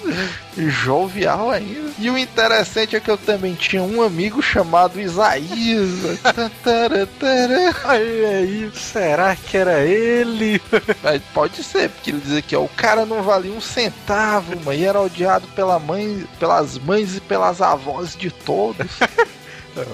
jovial 0.58 1.52
ainda. 1.52 1.92
E 2.00 2.10
o 2.10 2.18
interessante 2.18 2.96
é 2.96 3.00
que 3.00 3.10
eu 3.12 3.18
também 3.18 3.54
tinha 3.56 3.84
um 3.84 4.02
amigo 4.02 4.42
chamado 4.42 5.00
Isaías. 5.00 6.20
Olha 7.86 8.38
aí, 8.38 8.72
será 8.74 9.36
que 9.36 9.58
era 9.58 9.84
ele? 9.84 10.62
Mas 11.04 11.22
pode 11.34 11.64
ser, 11.64 11.90
porque 11.90 12.12
ele 12.12 12.22
diz 12.22 12.38
aqui, 12.38 12.56
ó, 12.56 12.64
o 12.64 12.70
cara 12.70 13.06
não 13.06 13.22
valia 13.24 13.52
um 13.52 13.62
centavo, 13.62 14.60
mãe, 14.64 14.80
e 14.80 14.86
era 14.86 15.02
odiado 15.02 15.48
pela 15.50 15.80
mãe, 15.80 16.26
pelas 16.40 16.78
mães 16.78 17.16
e 17.18 17.22
pelas 17.22 17.62
avós 17.62 18.16
de 18.16 18.30
todos. 18.32 18.88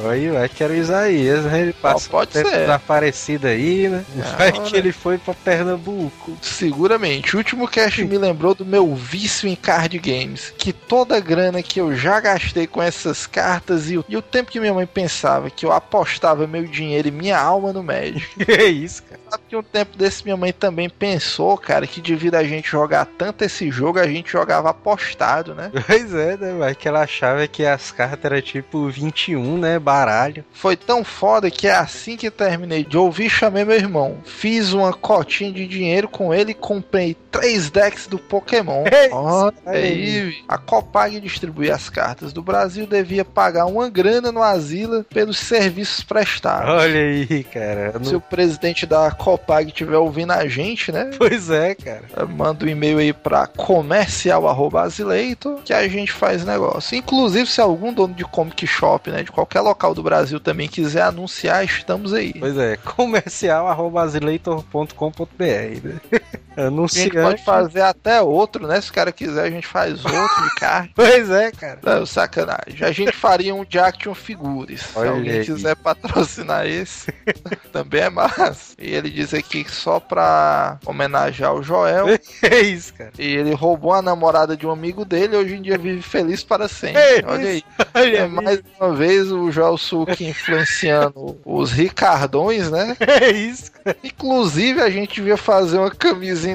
Olha, 0.04 0.34
vai 0.34 0.50
que 0.50 0.64
era 0.64 0.74
o 0.74 0.76
Isaías, 0.76 1.44
né? 1.46 1.62
Ele 1.62 1.74
passou 1.74 2.12
pode 2.12 2.32
tempo 2.32 2.50
ser. 2.50 2.60
desaparecido 2.60 3.48
aí, 3.48 3.90
né? 3.90 4.06
Ah, 4.20 4.36
Vai 4.38 4.52
né? 4.52 4.60
que 4.66 4.76
ele 4.76 4.92
foi 4.92 5.18
pra 5.18 5.34
Pernambuco. 5.34 6.38
Seguramente. 6.42 7.36
O 7.36 7.38
último 7.38 7.68
cast 7.68 8.04
me 8.04 8.18
lembrou 8.18 8.54
do 8.56 8.66
meu 8.66 8.94
vício 8.96 9.48
em 9.48 9.56
card 9.56 9.98
games. 10.00 10.54
Que 10.58 10.72
toda 10.74 11.18
a 11.18 11.20
grana 11.20 11.62
que 11.62 11.80
eu 11.80 11.96
já 11.96 12.20
gastei 12.20 12.68
com 12.68 12.82
essas 12.82 13.26
cartas 13.26 13.90
e 13.90 13.98
o, 13.98 14.06
e 14.08 14.18
o 14.18 14.22
tempo 14.22 14.52
que 14.52 14.60
minha 14.60 14.74
mãe 14.74 14.86
pensava 14.86 15.50
que 15.50 15.66
eu 15.66 15.72
apostava 15.72 16.48
meu 16.48 16.66
dinheiro 16.66 17.08
e 17.08 17.12
minha 17.12 17.38
alma 17.38 17.72
no 17.74 17.84
Magic. 17.84 18.46
Que 18.46 18.52
é 18.52 18.66
isso, 18.66 19.04
cara? 19.04 19.20
Sabe 19.30 19.44
que 19.50 19.56
um 19.56 19.64
tempo 19.64 19.98
desse 19.98 20.24
minha 20.24 20.38
mãe 20.38 20.52
também 20.54 20.90
pensou, 20.90 21.58
cara, 21.58 21.88
que 21.88 22.02
devido 22.02 22.36
a 22.36 22.44
gente 22.44 22.70
jogar 22.70 23.06
tanto 23.06 23.44
esse 23.44 23.70
jogo, 23.72 24.00
a 24.00 24.08
gente 24.08 24.32
jogava 24.32 24.70
apostado, 24.70 25.54
né? 25.56 25.72
Pois 25.86 26.14
é, 26.14 26.38
né? 26.38 26.54
Vai 26.58 26.74
que 26.74 26.88
ela 26.88 27.02
achava 27.02 27.48
que 27.48 27.66
as 27.66 27.92
cartas 27.92 28.26
eram 28.26 28.42
tipo 28.42 28.88
21, 28.90 29.58
né? 29.58 29.73
Né? 29.74 29.80
Baralho. 29.80 30.44
Foi 30.54 30.76
tão 30.76 31.04
foda 31.04 31.50
que 31.52 31.68
é 31.68 31.74
assim 31.76 32.16
que 32.16 32.30
terminei 32.32 32.84
de 32.84 32.98
ouvir, 32.98 33.30
chamei 33.30 33.66
meu 33.66 33.76
irmão. 33.76 34.18
Fiz 34.24 34.72
uma 34.74 34.94
cotinha 34.94 35.52
de 35.52 35.68
dinheiro 35.68 36.08
com 36.08 36.34
ele 36.34 36.52
e 36.52 36.56
comprei 36.56 37.16
três 37.32 37.70
decks 37.70 38.08
do 38.08 38.18
Pokémon. 38.20 38.84
Olha 39.12 39.54
aí. 39.66 40.36
A 40.48 40.58
Copag 40.58 41.20
distribuía 41.20 41.74
as 41.76 41.90
cartas 41.90 42.32
do 42.32 42.42
Brasil 42.44 42.86
devia 42.86 43.26
pagar 43.26 43.66
uma 43.66 43.90
grana 43.90 44.32
no 44.32 44.44
Asila 44.44 45.04
pelos 45.10 45.40
serviços 45.40 46.04
prestados. 46.04 46.70
Olha 46.70 47.00
aí, 47.00 47.44
cara. 47.44 47.94
Se 48.04 48.12
Não- 48.12 48.20
o 48.20 48.22
presidente 48.22 48.86
da 48.86 49.10
Copag 49.12 49.68
estiver 49.68 49.98
ouvindo 49.98 50.32
a 50.32 50.48
gente, 50.48 50.92
né? 50.92 51.10
Pois 51.18 51.50
é, 51.50 51.74
cara. 51.74 52.04
Manda 52.28 52.66
um 52.66 52.70
e-mail 52.70 53.00
aí 53.00 53.14
pra 53.14 53.48
comercial@azileitor 53.48 55.62
que 55.64 55.74
a 55.74 55.88
gente 55.88 56.12
faz 56.12 56.44
negócio. 56.46 56.96
Inclusive, 56.98 57.50
se 57.50 57.62
algum 57.62 57.92
dono 57.94 58.14
de 58.14 58.24
comic 58.26 58.68
shop, 58.68 59.10
né, 59.10 59.24
de 59.24 59.32
qualquer 59.32 59.62
local 59.64 59.96
do 59.96 60.04
Brasil 60.04 60.40
também 60.40 60.68
quiser 60.68 61.02
anunciar, 61.04 61.64
estamos 61.64 62.14
aí. 62.14 62.34
Pois 62.40 62.58
é, 62.58 62.76
comercial.azileitor.com.br. 62.84 65.40
Né? 65.40 66.02
A 66.56 66.62
gente 66.62 66.68
Anunciante. 66.68 67.12
pode 67.22 67.44
fazer 67.44 67.82
até 67.82 68.22
outro, 68.22 68.68
né? 68.68 68.80
Se 68.82 68.90
o 68.92 68.94
cara 68.94 69.12
quiser, 69.12 69.44
a 69.46 69.50
gente 69.50 69.68
faz 69.68 70.04
outro 70.06 70.44
de 70.44 70.56
carne. 70.56 70.92
Pois 70.96 71.30
é, 71.30 71.52
cara. 71.52 71.80
Não, 71.84 72.06
sacanagem. 72.06 72.78
A 72.82 72.92
gente 72.92 73.12
faria 73.12 73.54
um 73.54 73.64
de 73.66 73.80
Action 73.80 74.14
Figures. 74.14 74.82
Se 74.82 74.98
Olha 75.00 75.12
alguém 75.12 75.40
aí. 75.40 75.46
quiser 75.46 75.76
patrocinar 75.76 76.66
esse, 76.66 77.12
também 77.72 78.02
é 78.02 78.10
massa. 78.10 78.74
E 78.80 78.94
ele 78.94 79.10
diz 79.10 79.34
aqui 79.34 79.64
que 79.64 79.72
só 79.72 80.00
pra 80.00 80.78
homenagear 80.86 81.54
o 81.54 81.64
Joel. 81.64 82.08
É 82.44 82.60
isso, 82.60 82.94
cara. 82.94 83.12
E 83.18 83.36
ele 83.36 83.54
roubou 83.54 83.94
a 83.94 84.02
namorada 84.02 84.56
de 84.58 84.68
um 84.68 84.72
amigo 84.72 85.06
dele 85.06 85.36
e 85.36 85.38
hoje 85.40 85.56
em 85.56 85.62
dia 85.62 85.78
vive 85.78 86.02
feliz 86.02 86.44
para 86.44 86.68
sempre. 86.68 87.02
É 87.02 87.24
Olha 87.26 87.50
aí. 87.50 87.64
Olha 87.94 88.18
É 88.18 88.28
mais 88.28 88.62
uma 88.80 88.94
vez 88.94 89.32
o 89.32 89.52
Joel 89.52 89.78
Suki 89.78 90.26
influenciando 90.26 91.40
os 91.46 91.72
Ricardões, 91.72 92.70
né? 92.70 92.96
É 93.00 93.32
isso. 93.32 93.72
Inclusive 94.04 94.82
a 94.82 94.90
gente 94.90 95.16
devia 95.16 95.38
fazer 95.38 95.78
uma 95.78 95.92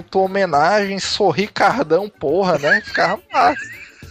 tua 0.03 0.23
homenagem, 0.23 0.99
sou 0.99 1.31
Ricardão, 1.31 2.09
porra, 2.09 2.59
né? 2.59 2.81
Ficava 2.85 3.21
massa. 3.33 3.61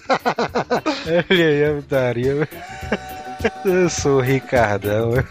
Olha 1.30 1.48
aí 1.48 1.66
a 1.66 1.74
putaria. 1.76 2.50
Eu 3.66 3.90
sou 3.90 4.18
o 4.18 4.22
Ricardão. 4.22 5.12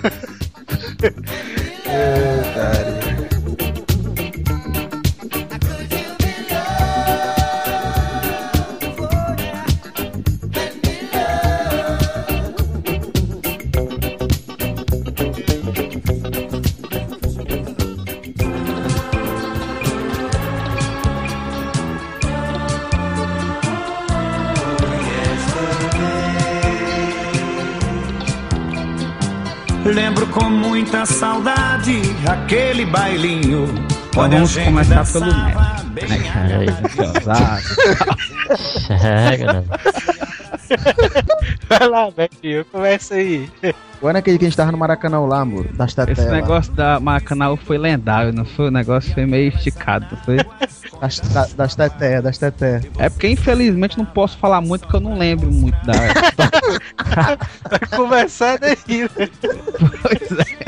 É, 1.88 2.42
putaria. 2.42 3.35
Lembro 29.86 30.26
com 30.26 30.50
muita 30.50 31.06
saudade 31.06 32.00
aquele 32.28 32.84
bailinho. 32.84 33.66
Então 34.08 34.28
vamos 34.28 34.50
gente 34.50 34.64
começar 34.64 35.06
pelo 35.12 35.26
Neto, 35.26 36.08
né, 36.08 36.18
cara? 36.32 36.64
Chega, 38.58 39.52
né? 39.52 39.64
Vai 41.68 41.88
lá, 41.88 42.10
Betinho, 42.10 42.64
começa 42.66 43.14
aí. 43.14 43.48
Agora 43.98 44.14
naquele 44.14 44.38
que 44.38 44.44
a 44.44 44.48
gente 44.48 44.56
tava 44.56 44.72
no 44.72 44.78
Maracanã 44.78 45.20
lá, 45.20 45.40
amor, 45.40 45.68
das 45.72 45.96
Esse 45.96 46.28
negócio 46.30 46.72
da 46.72 46.98
Maracanã 46.98 47.56
foi 47.56 47.78
lendário, 47.78 48.32
não 48.32 48.44
foi? 48.44 48.66
O 48.66 48.70
negócio 48.72 49.14
foi 49.14 49.24
meio 49.24 49.48
esticado, 49.48 50.06
não 50.10 50.18
foi? 50.24 50.38
Das, 51.00 51.20
da- 51.20 51.48
das 51.56 51.74
teté, 51.74 52.22
das 52.22 52.38
teté. 52.38 52.80
É 52.98 53.08
porque 53.08 53.28
infelizmente 53.28 53.98
não 53.98 54.04
posso 54.04 54.36
falar 54.38 54.60
muito 54.60 54.82
porque 54.82 54.96
eu 54.96 55.00
não 55.00 55.16
lembro 55.18 55.50
muito 55.52 55.76
da. 55.84 55.92
Vai 57.70 57.80
começar 57.94 58.58
daí, 58.58 58.76
né? 59.16 59.28
pois 60.02 60.38
é. 60.38 60.66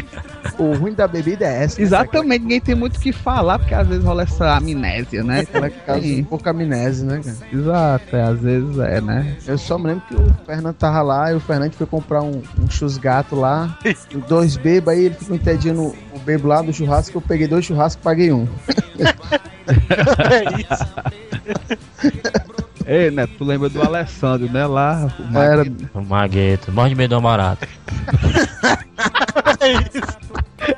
O 0.59 0.75
ruim 0.75 0.93
da 0.93 1.07
bebida 1.07 1.45
é 1.47 1.63
essa. 1.65 1.79
né? 1.79 1.87
Exatamente, 1.87 2.43
ninguém 2.43 2.61
tem 2.61 2.75
muito 2.75 2.97
o 2.97 3.01
que 3.01 3.13
falar, 3.13 3.61
porque 3.61 3.73
às 3.75 3.87
vezes 3.87 4.03
rola 4.05 4.25
essa 4.25 4.57
amnésia, 4.57 5.23
né? 5.23 5.41
É 5.53 5.71
que 5.71 5.81
Caso 5.87 6.05
um 6.05 6.25
pouco 6.25 6.49
amnésia, 6.49 7.07
né, 7.07 7.21
cara? 7.25 7.37
Exato, 7.53 8.17
é, 8.17 8.23
às 8.23 8.41
vezes 8.41 8.79
é, 8.79 9.01
né? 9.01 9.37
Eu 9.47 9.57
só 9.57 9.79
me 9.79 9.87
lembro 9.87 10.03
que 10.09 10.17
o 10.17 10.35
Fernando 10.45 10.75
tava 10.75 11.01
lá 11.03 11.31
e 11.33 11.37
o 11.37 11.41
Fernando 11.41 11.75
foi 11.75 11.87
comprar 11.87 12.23
um, 12.23 12.43
um 12.61 12.69
chusgato 12.69 13.37
lá. 13.37 13.79
dois 14.29 14.57
bebos 14.57 14.93
aí, 14.95 15.05
ele 15.05 15.15
ficou 15.15 15.37
entediando 15.37 15.95
o 16.13 16.19
bebo 16.25 16.49
lá 16.49 16.61
do 16.61 16.73
churrasco. 16.73 17.19
Eu 17.19 17.23
peguei 17.23 17.47
dois 17.47 17.65
churrascos 17.65 18.01
e 18.01 18.05
paguei 18.05 18.33
um. 18.33 18.49
É 19.69 20.61
isso. 20.61 20.87
Ei, 22.87 23.11
né? 23.11 23.27
Tu 23.37 23.45
lembra 23.45 23.69
do 23.69 23.83
Alessandro, 23.83 24.51
né? 24.51 24.67
Lá, 24.67 25.09
o 25.33 25.39
Era, 25.39 25.65
O 25.95 26.01
Magueto. 26.03 26.73
Morre 26.73 26.89
de 26.91 26.95
medo 26.95 27.11
de 27.11 27.15
uma 27.17 27.21
barata. 27.31 27.69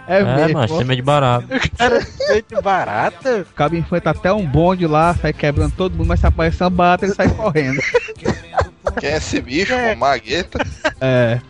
É, 0.06 0.20
É, 0.20 0.24
mesmo. 0.36 0.54
mas 0.58 0.70
tem 0.70 0.84
medo 0.84 0.96
de 0.96 1.02
barata. 1.02 1.46
Cara, 1.78 2.00
feito 2.00 2.60
barata? 2.62 3.46
O 3.50 3.54
cabo 3.54 3.76
enfrenta 3.76 4.10
até 4.10 4.32
um 4.32 4.44
bonde 4.44 4.86
lá, 4.86 5.14
sai 5.14 5.32
quebrando 5.32 5.72
todo 5.76 5.92
mundo, 5.96 6.08
mas 6.08 6.20
se 6.20 6.26
aparecer 6.26 6.64
uma 6.64 6.70
barata, 6.70 7.06
ele 7.06 7.14
sai 7.14 7.28
correndo. 7.28 7.80
Quem 8.98 9.10
é 9.10 9.16
esse 9.16 9.40
bicho? 9.40 9.72
É. 9.72 9.94
Magueta? 9.94 10.58
É. 11.00 11.40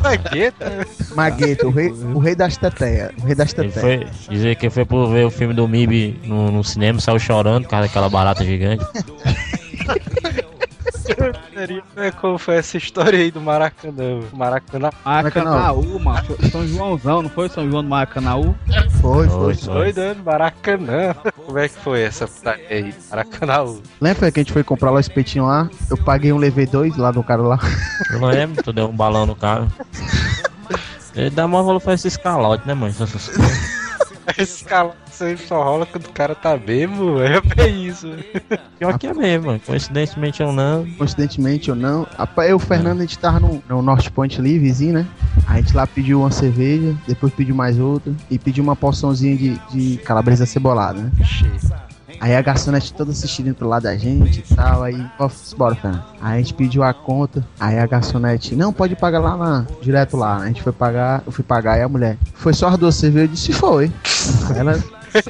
Bagueta? 0.00 0.86
Magueta, 1.14 1.66
o 1.66 1.70
rei, 1.70 1.88
o 1.88 2.18
rei 2.18 2.34
das 2.34 2.56
teté. 2.56 3.10
O 3.20 3.26
rei 3.26 3.34
das 3.34 3.52
foi 3.52 4.06
dizer 4.28 4.56
que 4.56 4.70
foi 4.70 4.84
por 4.84 5.10
ver 5.10 5.26
o 5.26 5.30
filme 5.30 5.54
do 5.54 5.66
MIB 5.66 6.20
no, 6.24 6.50
no 6.50 6.64
cinema, 6.64 7.00
saiu 7.00 7.18
chorando 7.18 7.64
por 7.64 7.70
causa 7.70 7.86
daquela 7.86 8.08
barata 8.08 8.44
gigante. 8.44 8.84
É, 11.96 12.10
Como 12.12 12.38
foi 12.38 12.56
essa 12.56 12.76
história 12.76 13.18
aí 13.18 13.30
do 13.30 13.40
Maracanã? 13.40 14.20
Maracanã. 14.32 14.90
Maracanaú, 15.04 15.98
mano. 15.98 16.36
São 16.52 16.66
Joãozão, 16.66 17.22
não 17.22 17.30
foi 17.30 17.48
São 17.48 17.68
João 17.68 17.82
do 17.82 17.88
Maracanaú? 17.88 18.54
Foi, 19.00 19.28
foi. 19.28 19.54
Foi, 19.56 19.92
dando 19.92 20.22
Maracanã. 20.22 21.14
Como 21.46 21.58
é 21.58 21.68
que 21.68 21.78
foi 21.78 22.02
essa 22.02 22.28
putaria 22.28 22.66
aí? 22.70 22.94
Maracanã. 23.10 23.74
Lembra 24.00 24.30
que 24.30 24.38
a 24.38 24.42
gente 24.42 24.52
foi 24.52 24.62
comprar 24.62 24.90
lá 24.90 24.98
o 24.98 25.00
espetinho 25.00 25.46
lá? 25.46 25.68
Eu 25.90 25.96
paguei 25.96 26.32
um, 26.32 26.38
levei 26.38 26.66
dois 26.66 26.96
lá 26.96 27.10
do 27.10 27.22
cara 27.22 27.42
lá. 27.42 27.58
Eu 28.12 28.20
não 28.20 28.28
lembro, 28.28 28.62
tu 28.62 28.72
deu 28.72 28.88
um 28.88 28.96
balão 28.96 29.26
no 29.26 29.34
cara. 29.34 29.66
Ele 31.14 31.30
dá 31.30 31.48
maior 31.48 31.64
valor 31.64 31.80
pra 31.80 31.94
esse 31.94 32.06
escalote, 32.06 32.66
né, 32.66 32.74
mãe? 32.74 32.94
Calado 34.66 34.94
sempre 35.10 35.46
só 35.46 35.62
rola 35.62 35.86
quando 35.86 36.06
o 36.06 36.12
cara 36.12 36.34
tá 36.34 36.56
bebo. 36.56 37.16
É 37.56 37.68
isso. 37.68 38.08
Pior 38.78 38.98
que 38.98 39.06
é 39.06 39.14
mesmo. 39.14 39.58
Coincidentemente 39.60 40.42
ou 40.42 40.52
não. 40.52 40.86
Coincidentemente 40.92 41.70
ou 41.70 41.76
não. 41.76 42.06
Rapaz, 42.16 42.48
eu 42.48 42.54
e 42.54 42.56
o 42.56 42.58
Fernando, 42.58 42.98
a 42.98 43.02
gente 43.02 43.18
tava 43.18 43.40
no, 43.40 43.62
no 43.68 43.82
North 43.82 44.10
Point 44.10 44.38
ali, 44.38 44.58
vizinho, 44.58 44.94
né? 44.94 45.06
A 45.46 45.56
gente 45.56 45.74
lá 45.74 45.86
pediu 45.86 46.20
uma 46.20 46.30
cerveja, 46.30 46.94
depois 47.06 47.32
pediu 47.32 47.54
mais 47.54 47.78
outra 47.78 48.12
e 48.30 48.38
pediu 48.38 48.62
uma 48.62 48.76
porçãozinha 48.76 49.36
de, 49.36 49.58
de 49.70 49.96
calabresa 49.98 50.46
cebolada, 50.46 51.00
né? 51.00 51.10
Aí 52.20 52.34
a 52.34 52.42
garçonete 52.42 52.92
toda 52.92 53.12
assistindo 53.12 53.54
pro 53.54 53.68
lado 53.68 53.84
da 53.84 53.96
gente 53.96 54.38
e 54.40 54.54
tal. 54.54 54.82
Aí, 54.82 55.06
ó, 55.18 55.30
bora, 55.56 55.74
Fernando. 55.74 56.04
Aí 56.20 56.34
a 56.34 56.38
gente 56.38 56.54
pediu 56.54 56.82
a 56.82 56.92
conta. 56.92 57.44
Aí 57.58 57.78
a 57.78 57.86
garçonete, 57.86 58.56
não, 58.56 58.72
pode 58.72 58.96
pagar 58.96 59.20
lá, 59.20 59.36
na, 59.36 59.66
direto 59.80 60.16
lá. 60.16 60.38
A 60.38 60.46
gente 60.46 60.62
foi 60.62 60.72
pagar, 60.72 61.22
eu 61.24 61.32
fui 61.32 61.44
pagar. 61.44 61.78
E 61.78 61.82
a 61.82 61.88
mulher, 61.88 62.16
foi 62.34 62.52
só 62.52 62.68
as 62.68 62.76
duas 62.76 62.94
cervejas? 62.94 63.30
Eu 63.30 63.34
disse, 63.34 63.52
foi. 63.52 63.92
Aí 64.50 64.58
ela, 64.58 64.78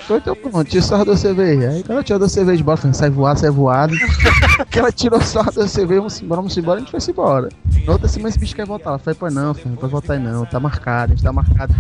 foi 0.07 0.18
então 0.18 0.35
pronto, 0.35 0.64
tinha 0.64 0.83
só 0.83 0.96
as 0.96 1.05
duas 1.05 1.20
cervejas. 1.20 1.74
Aí 1.74 1.85
ela 1.88 2.03
tirou 2.03 2.18
duas 2.18 2.33
cervejas, 2.33 2.61
bora, 2.61 2.77
Fernando, 2.77 2.94
sai 2.94 3.11
voado, 3.11 3.40
sai 3.40 3.51
voado. 3.51 3.94
que 4.70 4.79
ela 4.79 4.90
tirou 4.90 5.20
só 5.20 5.40
as 5.40 5.55
duas 5.55 5.70
cervejas, 5.70 6.03
vamos 6.03 6.22
embora, 6.22 6.40
vamos 6.40 6.57
embora, 6.57 6.77
a 6.79 6.81
gente 6.81 6.90
foi 6.90 7.01
embora. 7.12 7.48
Na 7.85 7.92
outra 7.92 8.09
semana 8.09 8.31
esse 8.31 8.38
bicho 8.38 8.57
quer 8.57 8.66
voltar. 8.66 8.90
Ela 8.90 8.98
falei, 8.98 9.18
pô, 9.18 9.31
não, 9.31 9.55
Fernando, 9.55 9.74
não 9.74 9.81
pode 9.81 9.92
voltar 9.92 10.14
aí 10.14 10.18
não, 10.18 10.44
tá 10.44 10.59
marcado, 10.59 11.12
a 11.12 11.16
gente 11.16 11.24
tá 11.24 11.33
marcado. 11.33 11.74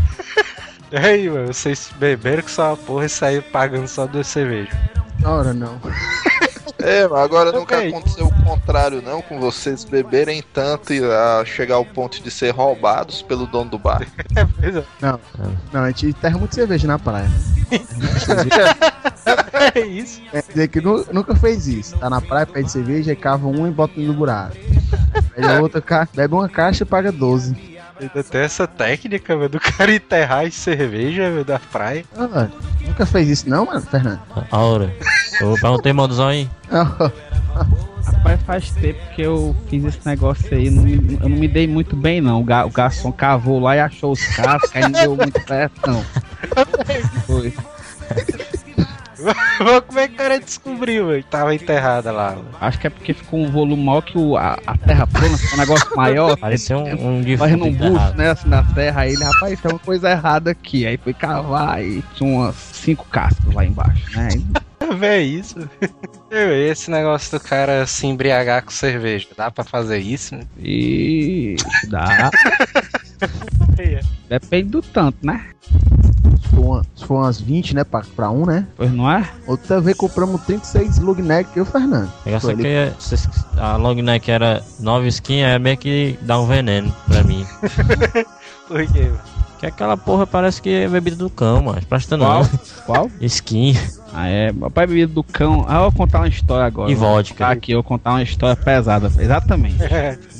E 0.90 0.96
aí, 0.96 1.28
mano, 1.28 1.52
vocês 1.52 1.90
beberam 1.98 2.42
com 2.42 2.48
sua 2.48 2.76
porra 2.76 3.04
e 3.04 3.08
saíram 3.08 3.44
pagando 3.52 3.86
só 3.88 4.06
duas 4.06 4.26
cervejas. 4.26 4.74
Ora, 5.24 5.52
não. 5.52 5.78
É, 6.80 7.08
mas 7.08 7.18
agora 7.22 7.50
nunca 7.50 7.74
Ok. 7.76 7.88
aconteceu 7.88 8.26
o 8.28 8.44
contrário, 8.44 9.02
não, 9.02 9.20
com 9.20 9.40
vocês 9.40 9.84
beberem 9.84 10.40
tanto 10.54 10.94
e 10.94 11.02
a 11.04 11.42
chegar 11.44 11.74
ao 11.74 11.84
ponto 11.84 12.22
de 12.22 12.30
ser 12.30 12.50
roubados 12.54 13.20
pelo 13.20 13.48
dono 13.48 13.68
do 13.72 13.78
bar. 13.80 14.06
É, 14.36 14.44
pois 14.44 14.76
é. 14.76 14.84
Não, 15.72 15.82
a 15.82 15.90
gente 15.90 16.12
terra 16.12 16.38
muito 16.38 16.54
cerveja 16.54 16.86
na 16.86 16.96
praia. 16.96 17.28
É 19.74 19.80
isso. 19.80 20.22
Quer 20.30 20.42
dizer 20.48 20.68
que 20.68 20.80
nu- 20.80 21.04
nunca 21.12 21.34
fez 21.34 21.66
isso. 21.66 21.98
Tá 21.98 22.08
na 22.08 22.20
praia, 22.20 22.46
pede 22.46 22.70
cerveja, 22.70 23.14
cava 23.16 23.48
um 23.48 23.66
e 23.66 23.70
bota 23.70 24.00
no 24.00 24.14
buraco. 24.14 24.56
Pede 25.34 25.46
a 25.48 25.60
outra, 25.60 25.82
ca- 25.82 26.08
bebe 26.14 26.32
uma 26.34 26.48
caixa 26.48 26.84
e 26.84 26.86
paga 26.86 27.10
12. 27.10 27.54
Ainda 28.00 28.22
tem 28.22 28.40
essa 28.42 28.66
técnica, 28.66 29.36
velho, 29.36 29.48
do 29.48 29.58
cara 29.60 29.92
enterrar 29.94 30.46
em 30.46 30.50
cerveja, 30.50 31.30
velho, 31.30 31.44
da 31.44 31.58
praia. 31.58 32.04
Ah, 32.16 32.48
nunca 32.86 33.04
fez 33.06 33.28
isso 33.28 33.48
não, 33.50 33.66
mano, 33.66 33.80
Fernando? 33.82 34.20
A 34.50 34.58
hora. 34.58 34.94
Eu 35.40 35.54
perguntei, 35.60 35.92
mandozão 35.92 36.28
aí. 36.28 36.48
Rapaz, 36.70 38.40
faz 38.46 38.70
tempo 38.70 39.00
que 39.14 39.22
eu 39.22 39.54
fiz 39.68 39.84
esse 39.84 40.00
negócio 40.06 40.56
aí. 40.56 40.70
Não 40.70 40.86
eu 40.88 41.28
não 41.28 41.36
me 41.36 41.48
dei 41.48 41.66
muito 41.66 41.96
bem, 41.96 42.20
não. 42.20 42.40
O, 42.40 42.44
ga- 42.44 42.64
o 42.66 42.70
garçom 42.70 43.10
cavou 43.12 43.58
lá 43.60 43.76
e 43.76 43.80
achou 43.80 44.12
os 44.12 44.24
cascos, 44.36 44.70
aí 44.74 44.82
não 44.82 44.90
deu 44.92 45.16
muito 45.16 45.40
certo, 45.46 45.80
não. 45.86 46.04
Foi. 47.26 47.52
Como 49.86 49.98
é 49.98 50.08
que 50.08 50.14
o 50.14 50.16
cara 50.16 50.38
descobriu, 50.38 51.08
velho? 51.08 51.24
Tava 51.24 51.54
enterrada 51.54 52.12
lá. 52.12 52.30
mano. 52.30 52.48
Acho 52.60 52.78
que 52.78 52.86
é 52.86 52.90
porque 52.90 53.12
ficou 53.12 53.40
um 53.40 53.50
volume 53.50 53.82
maior 53.82 54.02
que 54.02 54.16
o, 54.16 54.36
a, 54.36 54.58
a 54.66 54.76
terra 54.76 55.06
plana, 55.06 55.36
ficou 55.36 55.54
um 55.54 55.60
negócio 55.60 55.96
maior. 55.96 56.36
Parecia 56.36 56.78
um, 56.78 57.18
um 57.20 57.36
Fazendo 57.36 57.64
um 57.64 57.72
busto, 57.72 57.86
enterrado. 57.86 58.16
né, 58.16 58.30
assim, 58.30 58.48
na 58.48 58.62
terra. 58.62 59.00
Aí 59.02 59.12
ele, 59.12 59.24
rapaz, 59.24 59.60
tem 59.60 59.70
uma 59.70 59.78
coisa 59.78 60.10
errada 60.10 60.50
aqui. 60.50 60.86
Aí 60.86 60.96
foi 60.96 61.12
cavar 61.12 61.82
e 61.82 62.02
tinha 62.14 62.30
umas 62.30 62.54
cinco 62.54 63.04
cascas 63.06 63.52
lá 63.52 63.64
embaixo, 63.64 64.04
né? 64.16 64.28
Vê 64.98 65.20
isso. 65.20 65.68
Esse 66.30 66.90
negócio 66.90 67.38
do 67.38 67.44
cara 67.44 67.86
se 67.86 68.06
embriagar 68.06 68.62
com 68.64 68.70
cerveja, 68.70 69.28
dá 69.36 69.50
pra 69.50 69.62
fazer 69.62 69.98
isso? 69.98 70.34
né? 70.34 70.44
E 70.58 71.56
dá. 71.88 72.30
Depende 74.28 74.70
do 74.70 74.82
tanto, 74.82 75.18
né? 75.22 75.46
Se 76.42 76.48
for, 76.54 76.60
uma- 76.64 76.82
se 76.94 77.04
for 77.04 77.14
umas 77.16 77.40
20, 77.40 77.74
né, 77.74 77.84
pra, 77.84 78.02
pra 78.14 78.30
um, 78.30 78.44
né? 78.46 78.66
Pois 78.76 78.92
não 78.92 79.10
é? 79.10 79.28
Outra 79.46 79.80
vez 79.80 79.96
compramos 79.96 80.40
36 80.42 80.98
lug 80.98 81.20
neck 81.22 81.50
e 81.56 81.60
o 81.60 81.64
Fernando. 81.64 82.10
É 82.26 82.38
Foi 82.38 82.56
que 82.56 82.92
a 83.56 83.76
long 83.76 83.94
neck 83.96 84.30
era 84.30 84.62
9 84.80 85.08
skin, 85.08 85.40
é 85.40 85.58
meio 85.58 85.76
que 85.76 86.18
dá 86.22 86.38
um 86.40 86.46
veneno 86.46 86.94
pra 87.06 87.22
mim. 87.24 87.44
Por 88.68 88.86
quê? 88.86 89.00
mano? 89.04 89.20
Que 89.58 89.66
aquela 89.66 89.96
porra 89.96 90.24
parece 90.24 90.62
que 90.62 90.70
é 90.70 90.88
bebida 90.88 91.16
do 91.16 91.28
cão, 91.28 91.62
mas 91.64 91.84
presta 91.84 92.16
Qual? 92.16 92.44
não. 92.44 92.50
Qual? 92.86 93.10
Skin 93.20 93.74
Ah, 94.14 94.28
é. 94.28 94.52
Papai 94.52 94.86
bebida 94.86 95.12
do 95.12 95.24
cão. 95.24 95.64
Ah, 95.68 95.76
eu 95.78 95.80
vou 95.90 95.92
contar 95.92 96.18
uma 96.20 96.28
história 96.28 96.64
agora. 96.64 96.88
e 96.90 96.94
vodka. 96.94 97.34
contar 97.34 97.50
aqui, 97.50 97.72
eu 97.72 97.78
vou 97.78 97.82
contar 97.82 98.10
uma 98.10 98.22
história 98.22 98.54
pesada. 98.54 99.10
Exatamente. 99.18 99.78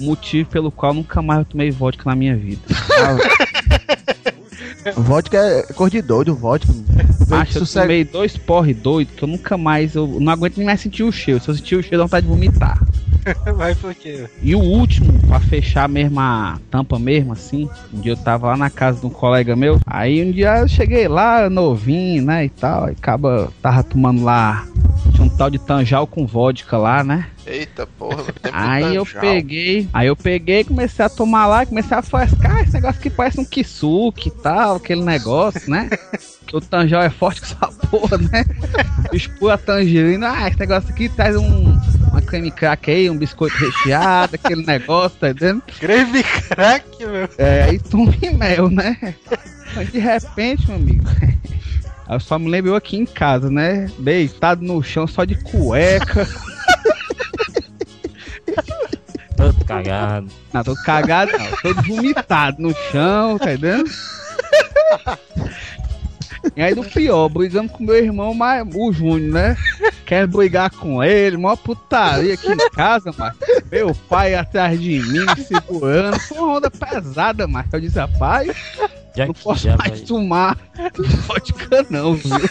O 0.01 0.05
motivo 0.07 0.49
pelo 0.49 0.71
qual 0.71 0.95
nunca 0.95 1.21
mais 1.21 1.41
eu 1.41 1.45
tomei 1.47 1.69
vodka 1.73 2.09
na 2.09 2.15
minha 2.15 2.37
vida. 2.37 2.61
Vodka 4.97 5.37
é 5.39 5.63
cor 5.75 5.91
de 5.91 6.01
doido, 6.01 6.35
vodka. 6.35 6.73
Macho, 7.29 7.59
eu 7.59 7.61
Sossego- 7.67 7.85
tomei 7.85 8.05
dois 8.05 8.37
porre 8.37 8.73
doido 8.73 9.13
que 9.15 9.23
eu 9.23 9.29
nunca 9.29 9.57
mais. 9.59 9.95
Eu 9.95 10.07
não 10.21 10.33
aguento 10.33 10.57
nem 10.57 10.67
mais 10.67 10.81
sentir 10.81 11.03
o 11.03 11.13
cheiro. 11.13 11.41
Se 11.41 11.49
eu 11.51 11.55
sentir 11.55 11.77
o 11.77 11.83
cheiro, 11.83 11.99
dá 11.99 12.05
vontade 12.05 12.27
de 12.27 12.33
vomitar. 12.33 12.83
Mas 13.59 13.77
por 13.77 13.95
quê? 13.95 14.25
E 14.43 14.55
o 14.55 14.61
último, 14.61 15.13
pra 15.27 15.39
fechar 15.41 15.89
mesmo 15.89 16.19
a 16.21 16.59
tampa 16.71 16.99
mesmo, 16.99 17.33
assim, 17.33 17.69
um 17.93 18.01
dia 18.01 18.13
eu 18.13 18.17
tava 18.17 18.47
lá 18.49 18.57
na 18.57 18.71
casa 18.71 19.01
de 19.01 19.07
um 19.07 19.11
colega 19.11 19.55
meu, 19.55 19.79
aí 19.87 20.25
um 20.25 20.31
dia 20.31 20.59
eu 20.59 20.69
cheguei 20.69 21.07
lá, 21.09 21.51
novinho, 21.51 22.25
né, 22.25 22.47
e 22.47 22.49
tal, 22.49 22.85
aí 22.85 22.93
acaba, 22.99 23.53
tava 23.61 23.83
tomando 23.83 24.25
lá, 24.25 24.67
tal 25.39 25.49
de 25.49 25.59
tanjal 25.59 26.07
com 26.07 26.27
vodka 26.27 26.77
lá, 26.77 27.05
né, 27.05 27.29
Eita 27.47 27.87
porra, 27.87 28.25
aí 28.53 28.97
eu 28.97 29.07
peguei, 29.07 29.89
aí 29.93 30.09
eu 30.09 30.17
peguei, 30.17 30.65
comecei 30.65 31.05
a 31.05 31.09
tomar 31.09 31.47
lá, 31.47 31.65
comecei 31.65 31.97
a 31.97 32.03
frescar, 32.03 32.63
esse 32.63 32.75
negócio 32.75 33.01
que 33.01 33.09
parece 33.09 33.41
um 33.41 33.45
kisuke 33.45 34.29
e 34.29 34.33
tal, 34.33 34.77
aquele 34.77 35.03
negócio, 35.03 35.71
né, 35.71 35.89
que 36.45 36.57
o 36.57 36.61
tanjal 36.61 37.03
é 37.03 37.09
forte 37.09 37.41
com 37.41 37.47
essa 37.47 37.69
porra, 37.89 38.19
né, 38.19 38.45
pôr 39.39 39.51
a 39.51 39.59
tangerina, 39.59 40.33
ah, 40.33 40.49
esse 40.49 40.59
negócio 40.59 40.91
aqui 40.91 41.09
traz 41.09 41.37
um... 41.37 41.79
Uma 42.11 42.23
creme 42.23 42.51
crack 42.51 42.91
aí, 42.91 43.09
um 43.11 43.17
biscoito 43.17 43.57
recheado, 43.59 44.35
aquele 44.35 44.65
negócio, 44.65 45.19
tá 45.19 45.31
entendendo? 45.31 45.63
Grave 45.79 46.23
crack, 46.23 46.85
meu. 46.99 47.29
É, 47.37 47.65
aí 47.65 47.79
tum 47.79 48.13
e 48.23 48.31
mel, 48.31 48.71
né? 48.71 49.15
Mas 49.77 49.93
de 49.93 49.99
repente, 49.99 50.67
meu 50.67 50.77
amigo. 50.77 51.05
Aí 52.09 52.19
só 52.21 52.39
me 52.39 52.49
lembro 52.49 52.71
eu 52.71 52.77
aqui 52.77 52.97
em 52.97 53.05
casa, 53.05 53.51
né? 53.51 53.91
Deitado 53.99 54.65
no 54.65 54.83
chão, 54.83 55.07
só 55.07 55.25
de 55.25 55.35
cueca. 55.35 56.27
Todo 59.37 59.65
cagado. 59.65 60.29
Não, 60.53 60.65
tô 60.65 60.75
cagado 60.75 61.31
não, 61.33 61.47
todo 61.63 61.83
vomitado 61.83 62.63
no 62.63 62.75
chão, 62.91 63.39
tá 63.39 63.53
entendendo? 63.53 63.89
E 66.57 66.63
aí 66.63 66.75
do 66.75 66.83
pior, 66.83 67.29
brigando 67.29 67.69
com 67.69 67.85
meu 67.85 67.97
irmão, 67.97 68.33
mas, 68.33 68.67
o 68.75 68.93
Júnior, 68.93 69.33
né? 69.33 69.57
Quer 70.07 70.27
brigar 70.27 70.71
com 70.71 71.05
ele, 71.05 71.37
mó 71.37 71.55
putaria 71.55 72.35
aqui 72.35 72.51
em 72.51 72.71
casa, 72.71 73.15
mas 73.17 73.35
meu 73.71 73.95
pai 74.09 74.35
atrás 74.35 74.81
de 74.81 75.01
mim, 75.01 75.27
me 75.37 75.45
segurando, 75.45 76.19
foi 76.21 76.39
uma 76.39 76.57
onda 76.57 76.71
pesada, 76.71 77.47
mas 77.47 77.67
eu 77.73 77.81
disse, 77.81 77.99
rapaz, 77.99 78.57
Já 79.15 79.27
não 79.27 79.35
posso 79.35 79.63
já 79.65 79.77
mais 79.77 79.91
vai- 79.91 80.01
tomar 80.01 80.57
vodka 81.27 81.87
não, 81.91 82.15
viu? 82.15 82.39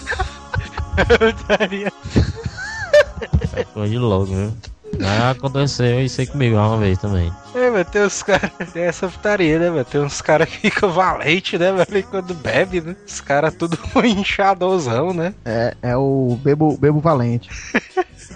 É 3.56 3.64
coisa 3.64 3.90
de 3.90 3.98
louco, 3.98 4.26
viu? 4.34 4.54
Mas 5.00 5.22
aconteceu 5.38 6.02
isso 6.04 6.22
aí 6.22 6.28
comigo 6.28 6.56
uma 6.56 6.78
vez 6.78 6.98
também. 6.98 7.32
É, 7.54 7.70
mas 7.70 7.88
tem 7.90 8.04
uns 8.04 8.24
caras. 8.24 8.52
Tem 8.74 8.84
essa 8.84 9.08
putaria, 9.08 9.60
né, 9.60 9.70
velho? 9.70 9.86
Tem 9.86 10.02
uns 10.02 10.22
caras 10.22 10.48
que 10.50 10.58
ficam 10.58 10.90
valentes, 10.92 11.60
né, 11.60 11.72
velho? 11.72 12.04
Quando 12.10 12.34
bebe, 12.34 12.82
né? 12.82 12.96
Os 13.06 13.20
caras 13.22 13.54
tudo 13.54 13.78
inchadozão, 14.04 15.14
né? 15.14 15.34
É, 15.46 15.76
é 15.82 15.98
o 15.98 16.38
bebo, 16.42 16.78
bebo 16.78 17.00
valente. 17.00 17.50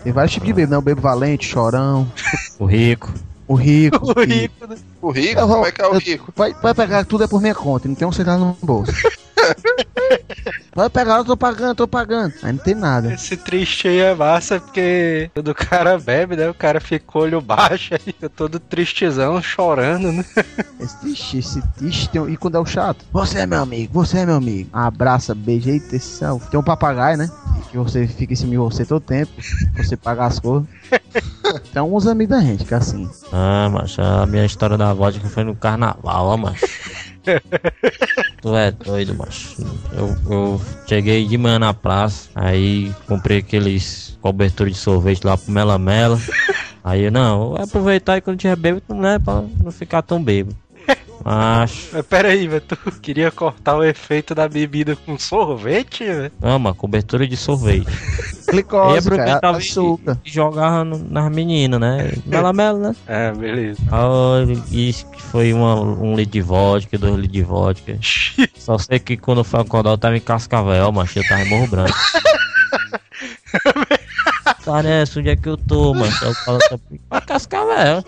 Tem 0.04 0.12
vários 0.12 0.34
tipos 0.34 0.48
de 0.48 0.54
bebo, 0.54 0.72
né? 0.72 0.78
O 0.78 0.82
bebo 0.82 1.02
valente, 1.02 1.48
chorão, 1.48 2.12
O 2.60 2.66
rico. 2.66 3.12
O 3.52 3.56
rico. 3.56 3.98
O 4.12 4.16
que- 4.16 4.26
rico, 4.26 4.68
né? 4.68 4.78
O 5.02 5.12
rico? 5.12 5.42
Vou- 5.48 5.56
Como 5.56 5.66
é 5.68 5.72
que 5.72 5.82
é 5.82 5.88
o 5.88 5.98
rico? 5.98 6.34
Vai, 6.36 6.54
vai 6.54 6.74
pegar 6.74 7.06
tudo 7.06 7.24
é 7.24 7.28
por 7.28 7.42
minha 7.42 7.56
conta, 7.56 7.88
não 7.88 7.96
tem 7.96 8.08
um 8.08 8.12
centavo 8.12 8.46
no 8.46 8.58
bolso. 8.62 8.92
vai 10.76 10.90
pegar, 10.90 11.18
eu 11.18 11.26
tô 11.26 11.36
pagando, 11.38 11.76
tô 11.76 11.88
pagando. 11.88 12.34
Aí 12.42 12.52
não 12.54 12.60
tem 12.60 12.76
nada. 12.76 13.14
Esse 13.14 13.36
triste 13.38 13.88
aí 13.88 14.00
é 14.00 14.14
massa 14.16 14.60
porque 14.60 15.30
quando 15.34 15.50
o 15.50 15.56
cara 15.56 15.98
bebe, 16.00 16.36
né? 16.36 16.50
O 16.50 16.54
cara 16.54 16.80
fica 16.80 17.06
com 17.06 17.20
o 17.20 17.22
olho 17.24 17.42
baixo 17.42 17.94
aí, 17.96 18.00
fica 18.00 18.30
todo 18.30 18.60
tristezão, 18.60 19.42
chorando, 19.42 20.12
né? 20.12 20.26
Esse, 20.80 21.10
ixi, 21.10 21.38
esse 21.40 21.62
tem 22.10 22.22
um- 22.22 22.30
e 22.30 22.38
quando 22.38 22.56
é 22.56 22.60
o 22.60 22.66
chato? 22.66 23.06
Você 23.12 23.40
é 23.40 23.46
meu 23.46 23.62
amigo, 23.62 23.94
você 23.94 24.20
é 24.20 24.26
meu 24.26 24.36
amigo. 24.36 24.70
Abraça, 24.74 25.36
beija, 25.36 25.72
eita, 25.72 25.98
céu. 26.00 26.42
Tem 26.50 26.60
um 26.60 26.64
papagaio, 26.64 27.18
né? 27.18 27.30
Que 27.70 27.78
você 27.78 28.08
fica 28.08 28.34
em 28.34 28.36
cima 28.36 28.52
de 28.52 28.58
você 28.58 28.86
todo 28.86 29.02
tempo. 29.02 29.32
Você 29.78 29.96
paga 29.96 30.26
as 30.26 30.40
coisas. 30.40 30.68
Tem 31.74 31.82
uns 31.82 32.08
amigos 32.08 32.38
da 32.38 32.42
gente 32.44 32.64
que 32.66 32.74
é 32.74 32.78
assim. 32.78 33.10
Ah, 33.32 33.70
macho, 33.70 34.02
a 34.02 34.26
minha 34.26 34.46
história 34.46 34.78
da 34.78 34.94
vodka 34.94 35.28
foi 35.28 35.44
no 35.44 35.56
carnaval, 35.56 36.28
ó, 36.28 36.38
macho. 36.38 36.66
tu 38.42 38.56
é 38.56 38.72
doido, 38.72 39.16
macho. 39.16 39.56
Eu, 39.94 40.16
eu 40.30 40.62
cheguei 40.88 41.26
de 41.26 41.38
manhã 41.38 41.60
na 41.60 41.74
praça, 41.74 42.30
aí 42.36 42.92
comprei 43.08 43.40
aqueles 43.40 44.18
cobertores 44.22 44.76
de 44.76 44.80
sorvete 44.80 45.24
lá 45.24 45.38
pro 45.38 45.52
Mela 45.52 45.78
Mela. 45.78 46.20
Aí 46.84 47.04
eu, 47.04 47.12
não, 47.12 47.50
vou 47.50 47.62
aproveitar 47.62 48.18
e 48.18 48.22
quando 48.22 48.40
tiver 48.40 48.56
bêbado, 48.56 48.96
né, 48.96 49.20
pra 49.20 49.44
não 49.64 49.72
ficar 49.72 50.02
tão 50.02 50.24
bêbado. 50.24 50.58
Macho, 51.24 51.90
Mas 51.94 52.06
pera 52.06 52.30
aí, 52.30 52.48
velho, 52.48 52.62
tu 52.62 52.78
queria 53.02 53.32
cortar 53.32 53.78
o 53.78 53.84
efeito 53.84 54.34
da 54.36 54.48
bebida 54.48 54.96
com 54.96 55.18
sorvete, 55.18 56.04
velho? 56.04 56.32
não, 56.42 56.58
uma 56.58 56.74
cobertura 56.74 57.28
de 57.28 57.38
sorvete. 57.38 57.88
Glicose, 58.52 59.10
cara, 59.10 59.14
aproveitava 59.24 59.58
açúcar. 59.60 60.18
e, 60.26 60.30
e 60.30 60.32
jogava 60.34 60.84
no- 60.84 60.98
nas 61.10 61.32
meninas, 61.32 61.80
né? 61.80 62.12
Mela 62.26 62.52
Mela, 62.52 62.80
né? 62.90 62.96
É, 63.08 63.32
beleza. 63.32 63.80
Isso 64.72 65.06
que 65.10 65.22
foi 65.22 65.54
uma, 65.54 65.80
um 65.80 66.16
litro 66.16 66.34
de 66.34 66.42
vodka, 66.42 66.98
dois 66.98 67.16
litros 67.16 67.32
de 67.32 67.44
vodka. 67.44 67.98
Só 68.58 68.78
sei 68.78 69.00
que 69.00 69.16
quando 69.16 69.44
foi 69.44 69.62
acordar 69.62 69.92
eu 69.92 69.98
tava 69.98 70.18
em 70.18 70.22
Cascavel, 70.22 70.92
mas 70.92 71.16
eu 71.16 71.24
tava 71.28 71.42
em 71.44 71.46
Morro 71.50 71.68
Branco. 71.68 71.94
Parece, 74.64 75.20
onde 75.20 75.30
é 75.30 75.36
que 75.36 75.50
eu 75.50 75.58
tô, 75.58 75.94
macho? 75.94 76.24
Eu 76.24 76.36
falo 76.46 76.58
assim, 76.58 77.00
pra 77.10 77.22
Cascavel. 77.22 78.04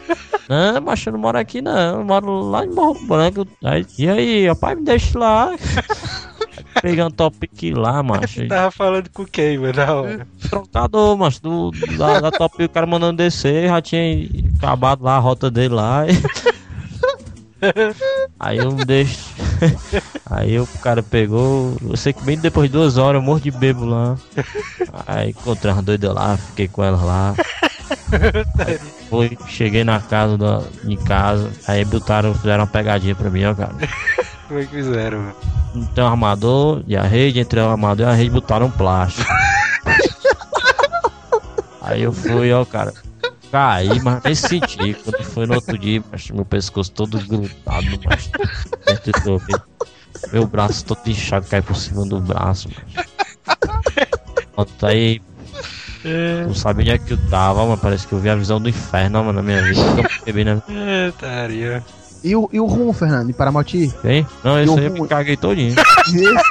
Não, 0.48 0.82
macho, 0.82 1.10
eu 1.10 1.14
não 1.14 1.20
moro 1.20 1.38
aqui 1.38 1.62
não, 1.62 2.00
eu 2.00 2.06
moro 2.06 2.50
lá 2.50 2.66
em 2.66 2.70
Morro 2.70 3.00
Branco. 3.08 3.46
Aí, 3.64 3.86
e 3.98 4.10
aí, 4.10 4.48
rapaz, 4.48 4.78
me 4.78 4.84
deixa 4.84 5.18
lá. 5.18 5.50
Pegando 6.82 7.16
top 7.16 7.50
lá, 7.74 8.04
macho. 8.04 8.48
Tava 8.48 8.70
falando 8.72 9.10
com 9.12 9.26
quem, 9.26 9.58
mano, 9.58 9.74
na 9.74 9.94
hora? 9.94 10.28
Trocador, 10.50 11.18
macho, 11.18 11.42
do, 11.42 11.72
da, 11.98 12.20
da 12.20 12.32
top 12.32 12.64
o 12.64 12.70
cara 12.70 12.86
mandando 12.86 13.18
descer, 13.18 13.68
já 13.68 13.82
tinha 13.82 14.28
acabado 14.58 15.02
lá 15.04 15.16
a 15.16 15.20
rota 15.20 15.50
dele 15.50 15.74
lá. 15.74 16.06
e- 16.08 16.12
Aí 18.40 18.58
eu 18.58 18.72
deixo. 18.74 19.34
Aí 20.30 20.60
o 20.60 20.68
cara 20.82 21.02
pegou. 21.02 21.78
Eu 21.82 21.96
sei 21.96 22.14
que 22.14 22.24
bem 22.24 22.38
depois 22.38 22.70
de 22.70 22.74
duas 22.74 22.98
horas 22.98 23.22
eu 23.22 23.26
morro 23.26 23.40
de 23.40 23.52
bebo 23.52 23.86
lá. 23.86 24.18
Aí 25.08 25.30
encontrei 25.30 25.72
as 25.72 25.82
doidas 25.82 26.14
lá, 26.14 26.38
fiquei 26.38 26.68
com 26.68 26.84
elas 26.84 27.02
lá. 27.02 27.34
Aí 28.66 28.80
Foi, 29.10 29.38
cheguei 29.48 29.84
na 29.84 30.00
casa 30.00 30.38
da, 30.38 30.64
em 30.84 30.98
casa, 30.98 31.52
aí 31.68 31.86
botaram, 31.86 32.34
fizeram 32.34 32.62
uma 32.64 32.68
pegadinha 32.68 33.16
pra 33.16 33.30
mim, 33.30 33.46
ó, 33.46 33.54
cara. 33.54 33.74
Como 34.48 34.60
é 34.60 34.66
que 34.66 34.72
fizeram, 34.72 35.34
tem 35.96 36.04
um 36.04 36.08
armador 36.08 36.84
e 36.88 36.96
a 36.96 37.02
rede, 37.02 37.40
entre 37.40 37.60
o 37.60 37.70
armador 37.70 38.08
e 38.08 38.10
a 38.10 38.14
rede 38.14 38.30
botaram 38.30 38.68
um 38.68 38.72
plástico. 38.72 39.30
Aí 41.82 42.04
eu 42.04 42.14
fui, 42.14 42.52
ó, 42.54 42.64
cara. 42.64 42.94
Caí, 43.54 44.02
mas 44.02 44.24
nem 44.24 44.34
senti. 44.34 44.96
Quando 44.96 45.24
foi 45.26 45.46
no 45.46 45.54
outro 45.54 45.78
dia, 45.78 46.04
mas 46.12 46.28
meu 46.32 46.44
pescoço 46.44 46.92
todo 46.92 47.20
grudado, 47.20 48.00
mas 48.04 48.32
Meu 50.34 50.48
braço 50.48 50.84
todo 50.84 51.08
inchado, 51.08 51.46
cai 51.46 51.62
por 51.62 51.76
cima 51.76 52.04
do 52.04 52.20
braço, 52.20 52.68
mas. 52.96 53.06
Pronto, 54.56 54.86
aí 54.88 55.22
Não 56.48 56.56
sabia 56.56 56.82
onde 56.82 56.92
é 56.94 56.98
que 56.98 57.14
eu 57.14 57.30
tava, 57.30 57.64
mano. 57.64 57.78
Parece 57.78 58.08
que 58.08 58.14
eu 58.14 58.20
vi 58.20 58.32
a 58.32 58.36
visão 58.36 58.60
do 58.60 58.68
inferno, 58.68 59.24
mano, 59.24 59.34
na 59.34 59.44
minha 59.44 59.62
vida. 59.62 59.82
Eu 60.02 60.26
bebi, 60.26 60.44
né? 60.44 60.60
É, 60.68 61.12
taria. 61.12 61.84
E 62.24 62.36
o, 62.36 62.50
e 62.52 62.60
o 62.60 62.66
rum, 62.66 62.92
Fernando, 62.92 63.30
em 63.30 63.34
Paramoti? 63.34 63.94
Tem? 64.02 64.26
Não, 64.44 64.58
E 64.60 64.64
esse 64.64 64.80
aí 64.80 64.86
eu 64.86 64.94
me 64.94 65.08
caguei 65.08 65.38
todinho. 65.38 65.76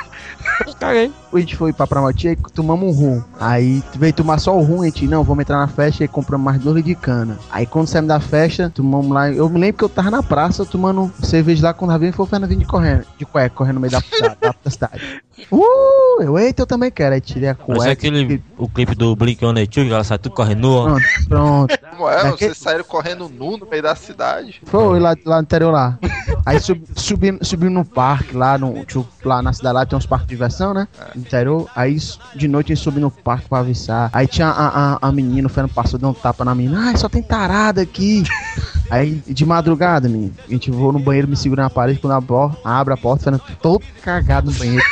Caguei. 0.78 1.10
A 1.33 1.40
gente 1.40 1.57
foi 1.57 1.73
pra 1.73 1.87
Paramoti 1.87 2.29
e 2.29 2.37
tomamos 2.37 2.88
um 2.88 2.92
rum. 2.92 3.23
Aí 3.40 3.83
veio 3.97 4.12
tomar 4.12 4.38
só 4.38 4.57
o 4.57 4.62
rum, 4.62 4.83
a 4.83 4.87
gente, 4.87 5.07
não, 5.07 5.23
vamos 5.25 5.42
entrar 5.42 5.59
na 5.59 5.68
festa 5.68 6.05
e 6.05 6.09
compramos 6.09 6.45
mais 6.45 6.59
dois 6.61 6.77
litros 6.77 6.95
de 6.95 7.01
cana. 7.01 7.38
Aí 7.51 7.66
quando 7.66 7.87
saímos 7.87 8.09
da 8.09 8.21
festa, 8.21 8.71
tomamos 8.71 9.11
lá. 9.11 9.31
Eu 9.31 9.49
me 9.49 9.59
lembro 9.59 9.79
que 9.79 9.85
eu 9.85 9.88
tava 9.88 10.11
na 10.11 10.23
praça 10.23 10.64
tomando 10.64 11.12
cerveja 11.23 11.66
lá 11.68 11.75
quando 11.75 11.92
a 11.92 11.99
vez 11.99 12.14
foi 12.14 12.25
o 12.25 12.29
Fernando 12.29 12.49
vindo 12.51 12.61
de 12.61 12.66
correndo, 12.66 13.05
de 13.18 13.25
cueca, 13.25 13.55
correndo 13.55 13.75
no 13.75 13.81
meio 13.81 13.92
da, 13.92 14.01
da, 14.40 14.55
da 14.64 14.71
cidade. 14.71 15.23
Uh, 15.51 16.23
eu, 16.23 16.38
eita, 16.38 16.62
eu 16.62 16.66
também 16.66 16.90
quero. 16.90 17.14
Aí 17.14 17.21
tirei 17.21 17.49
a 17.49 17.57
Mas 17.66 17.79
cueca. 17.79 17.88
é 17.88 17.92
aquele 17.92 18.42
o 18.57 18.68
clipe 18.68 18.95
do 18.95 19.14
Blink 19.16 19.45
on 19.45 19.55
the 19.55 19.66
que 19.66 19.81
ela 19.81 20.05
sai 20.05 20.18
tudo 20.18 20.35
correndo 20.35 20.61
nua. 20.61 20.85
Pronto, 20.85 21.03
pronto. 21.29 21.79
Como 21.97 22.09
é? 22.09 22.16
Daquele- 22.16 22.37
Vocês 22.37 22.59
saíram 22.59 22.85
correndo 22.85 23.29
nu 23.29 23.57
no 23.57 23.66
meio 23.66 23.83
da 23.83 23.95
cidade? 23.95 24.61
Foi 24.64 25.01
lá, 25.01 25.14
lá 25.25 25.37
no 25.37 25.42
interior 25.42 25.73
lá. 25.73 25.99
Aí 26.45 26.61
sub, 26.61 26.83
subi, 26.97 27.38
subi 27.42 27.68
no 27.68 27.85
parque 27.85 28.37
lá, 28.37 28.59
no, 28.59 28.85
tipo, 28.85 29.07
lá 29.25 29.42
na 29.42 29.53
cidade 29.53 29.75
lá 29.75 29.87
tem 29.87 29.97
uns 29.97 30.07
parques 30.07 30.29
de 30.29 30.35
diversão, 30.35 30.75
né? 30.75 30.87
No 31.14 31.21
interior. 31.22 31.68
Aí 31.74 31.96
de 32.35 32.48
noite 32.48 32.72
a 32.72 32.74
gente 32.74 32.85
subi 32.85 33.00
no 33.00 33.11
parque 33.11 33.48
pra 33.48 33.58
avisar. 33.58 34.11
Aí 34.12 34.26
tinha 34.26 34.48
a, 34.48 34.94
a, 34.94 34.98
a 35.00 35.12
menina, 35.12 35.46
o 35.46 35.50
Fernando 35.50 35.72
passou, 35.72 35.98
deu 35.98 36.08
um 36.08 36.14
tapa 36.14 36.44
na 36.44 36.54
menina. 36.54 36.88
Ai, 36.88 36.96
só 36.96 37.08
tem 37.08 37.22
tarada 37.22 37.80
aqui. 37.82 38.22
Aí 38.90 39.22
de 39.26 39.46
madrugada, 39.46 40.08
menino, 40.08 40.35
a 40.46 40.52
gente 40.52 40.70
vou 40.70 40.92
no 40.92 40.98
banheiro, 40.98 41.26
me 41.26 41.37
segura 41.37 41.62
na 41.62 41.70
parede, 41.70 41.98
quando 41.98 42.12
a 42.12 42.20
porta, 42.20 42.58
abre 42.62 42.92
a 42.92 42.96
porta, 42.96 43.22
o 43.22 43.24
Fernando 43.24 43.42
todo 43.62 43.82
cagado 44.02 44.50
no 44.50 44.58
banheiro. 44.58 44.85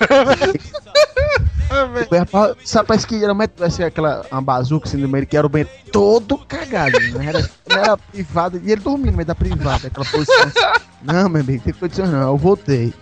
Pa- 2.30 2.54
Sabe, 2.64 2.86
parece 2.88 3.06
que 3.06 3.18
geralmente 3.18 3.50
parece 3.56 3.82
aquela 3.82 4.24
uma 4.30 4.40
bazuca 4.42 4.86
assim 4.88 4.96
no 4.96 5.08
meio, 5.08 5.26
que 5.26 5.36
era 5.36 5.46
o 5.46 5.50
banheiro 5.50 5.70
todo 5.92 6.38
cagado, 6.38 6.98
né? 7.00 7.26
Era, 7.26 7.50
não 7.68 7.76
era 7.78 7.96
privado, 7.96 8.60
e 8.64 8.70
ele 8.72 8.80
dormindo 8.80 9.10
no 9.10 9.16
meio 9.16 9.26
da 9.26 9.34
privada, 9.34 9.88
aquela 9.88 10.06
posição. 10.06 10.42
assim. 10.44 10.84
Não, 11.04 11.28
meu 11.28 11.42
amigo, 11.42 11.62
tem 11.62 11.74
condições 11.74 12.08
não, 12.08 12.28
eu 12.28 12.36
voltei. 12.38 12.94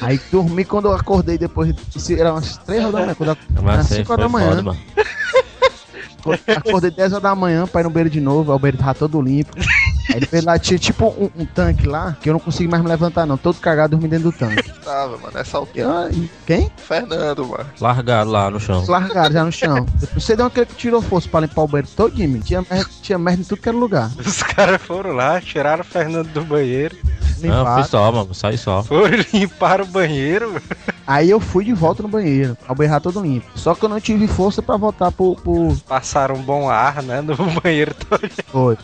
Aí 0.00 0.20
dormi 0.30 0.64
quando 0.64 0.84
eu 0.86 0.94
acordei 0.94 1.36
depois, 1.36 1.74
isso 1.96 2.12
era 2.12 2.30
umas 2.32 2.56
3 2.58 2.80
horas 2.84 2.92
da 2.92 3.00
manhã, 3.00 3.14
quando 3.16 3.28
eu, 3.30 3.36
Mas 3.64 3.80
às 3.80 3.86
você 3.88 3.94
5 3.96 4.06
foi 4.06 4.14
horas 4.14 4.26
da 4.26 4.38
manhã. 4.38 4.48
foda, 4.50 4.62
mano. 4.62 4.80
Acordei 6.56 6.90
10 6.92 7.12
horas 7.12 7.22
da 7.24 7.34
manhã 7.34 7.66
pra 7.66 7.80
ir 7.80 7.84
no 7.84 7.90
banheiro 7.90 8.10
de 8.10 8.20
novo, 8.20 8.52
aí 8.52 8.56
o 8.56 8.58
banheiro 8.60 8.78
tava 8.78 8.94
todo 8.94 9.20
limpo. 9.20 9.50
Aí 10.10 10.16
ele 10.16 10.26
fez 10.26 10.44
lá, 10.44 10.58
tinha 10.58 10.78
tipo 10.78 11.06
um, 11.06 11.30
um 11.42 11.44
tanque 11.46 11.86
lá, 11.86 12.16
que 12.20 12.28
eu 12.28 12.32
não 12.32 12.40
consegui 12.40 12.68
mais 12.68 12.82
me 12.82 12.88
levantar 12.88 13.26
não, 13.26 13.36
todo 13.36 13.58
cagado 13.60 13.92
dormindo 13.96 14.10
dentro 14.10 14.30
do 14.30 14.36
tanque. 14.36 14.70
Tava, 14.84 15.16
mano. 15.18 15.32
Nessa 15.34 15.58
altura. 15.58 15.80
Eu, 15.80 15.90
ah, 15.90 16.10
quem? 16.46 16.70
Fernando, 16.76 17.46
mano. 17.46 17.66
Largado 17.80 18.30
lá 18.30 18.50
no 18.50 18.60
chão. 18.60 18.84
Largaram 18.88 19.32
já 19.32 19.44
no 19.44 19.52
chão. 19.52 19.86
Não 20.12 20.20
sei 20.20 20.36
de 20.36 20.42
onde 20.42 20.54
que 20.54 20.60
ele 20.60 20.70
tirou 20.76 21.00
força 21.02 21.28
pra 21.28 21.40
limpar 21.40 21.62
o 21.62 21.68
banheiro 21.68 21.88
todinho, 21.96 22.28
menino. 22.28 22.44
tinha 22.44 22.64
merda, 22.68 22.90
tinha 23.02 23.18
merda 23.18 23.42
em 23.42 23.44
tudo 23.44 23.60
que 23.60 23.68
era 23.68 23.78
lugar. 23.78 24.10
Os 24.18 24.42
caras 24.42 24.80
foram 24.82 25.12
lá, 25.12 25.40
tiraram 25.40 25.82
o 25.82 25.84
Fernando 25.84 26.28
do 26.28 26.44
banheiro, 26.44 26.96
Não, 27.40 27.58
Limparam. 27.58 27.82
fiz 27.82 27.90
só, 27.90 28.12
mano. 28.12 28.34
Sai 28.34 28.56
só. 28.56 28.82
foram 28.82 29.16
limpar 29.32 29.80
o 29.80 29.86
banheiro. 29.86 30.60
Aí 31.06 31.28
eu 31.30 31.40
fui 31.40 31.64
de 31.64 31.72
volta 31.72 32.02
no 32.02 32.08
banheiro, 32.08 32.56
ao 32.68 32.74
banheiro 32.74 33.00
todo 33.00 33.20
limpo. 33.20 33.46
Só 33.54 33.74
que 33.74 33.84
eu 33.84 33.88
não 33.88 34.00
tive 34.00 34.26
força 34.28 34.62
pra 34.62 34.76
voltar 34.76 35.10
pro, 35.10 35.34
pro, 35.36 35.76
Passaram 35.88 36.36
um 36.36 36.42
bom 36.42 36.68
ar, 36.68 37.02
né, 37.02 37.20
no 37.20 37.34
banheiro 37.60 37.94
todo. 37.94 38.28
Foi. 38.46 38.76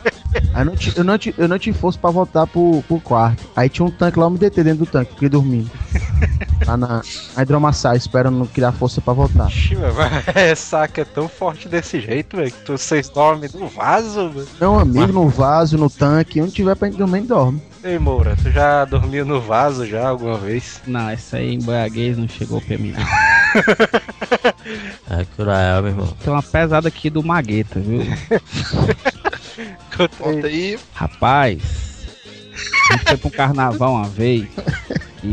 Aí 0.55 0.65
não 0.65 0.75
eu, 0.97 1.05
não 1.05 1.19
ti- 1.19 1.35
eu 1.37 1.49
não 1.49 1.59
tive 1.59 1.79
força 1.79 1.99
pra 1.99 2.11
voltar 2.11 2.47
pro, 2.47 2.83
pro 2.89 3.01
quarto. 3.01 3.45
Aí 3.55 3.69
tinha 3.69 3.85
um 3.87 3.91
tanque 3.91 4.19
lá, 4.19 4.27
eu 4.27 4.31
me 4.31 4.39
detei 4.39 4.65
dentro 4.65 4.85
do 4.85 4.91
tanque, 4.91 5.13
fiquei 5.13 5.29
dormindo. 5.29 5.71
Lá 6.67 6.77
na, 6.77 7.03
na 7.37 7.43
hidromassagem, 7.43 7.99
esperando 7.99 8.47
criar 8.47 8.73
força 8.73 9.01
pra 9.01 9.13
voltar. 9.13 9.49
Ixi, 9.49 9.77
ressaca 10.35 11.03
é 11.03 11.05
tão 11.05 11.29
forte 11.29 11.69
desse 11.69 12.01
jeito, 12.01 12.37
velho, 12.37 12.51
que 12.51 12.65
tu- 12.65 12.73
vocês 12.79 13.09
dormem 13.09 13.49
no 13.55 13.69
vaso, 13.69 14.25
mano. 14.35 14.47
Meu 14.61 14.79
amigo, 14.79 15.13
no 15.13 15.29
vaso, 15.29 15.77
no 15.79 15.89
tanque, 15.91 16.41
onde 16.41 16.53
tiver 16.53 16.75
pra 16.75 16.89
gente 16.89 16.99
dormir, 16.99 17.21
dorme. 17.23 17.63
Ei, 17.85 17.99
Moura, 17.99 18.35
tu 18.43 18.51
já 18.51 18.85
dormiu 18.85 19.25
no 19.25 19.41
vaso 19.41 19.87
já 19.87 20.09
alguma 20.09 20.37
vez? 20.39 20.81
Não, 20.87 21.13
isso 21.13 21.37
aí 21.37 21.55
em 21.55 21.61
boiaguês 21.61 22.17
não 22.19 22.29
chegou 22.29 22.61
pra 22.61 22.77
mim. 22.79 22.93
não. 22.93 23.07
É 25.09 25.25
cruel, 25.37 25.83
meu 25.83 25.91
irmão. 25.93 26.09
Tem 26.23 26.33
uma 26.33 26.43
pesada 26.43 26.89
aqui 26.89 27.09
do 27.09 27.23
Magueta, 27.23 27.79
viu? 27.79 28.03
Conta 30.19 30.47
aí. 30.47 30.79
Rapaz, 30.93 32.07
a 32.91 32.93
gente 32.93 33.05
foi 33.05 33.17
pra 33.17 33.29
um 33.29 33.31
carnaval 33.31 33.95
uma 33.95 34.09
vez 34.09 34.47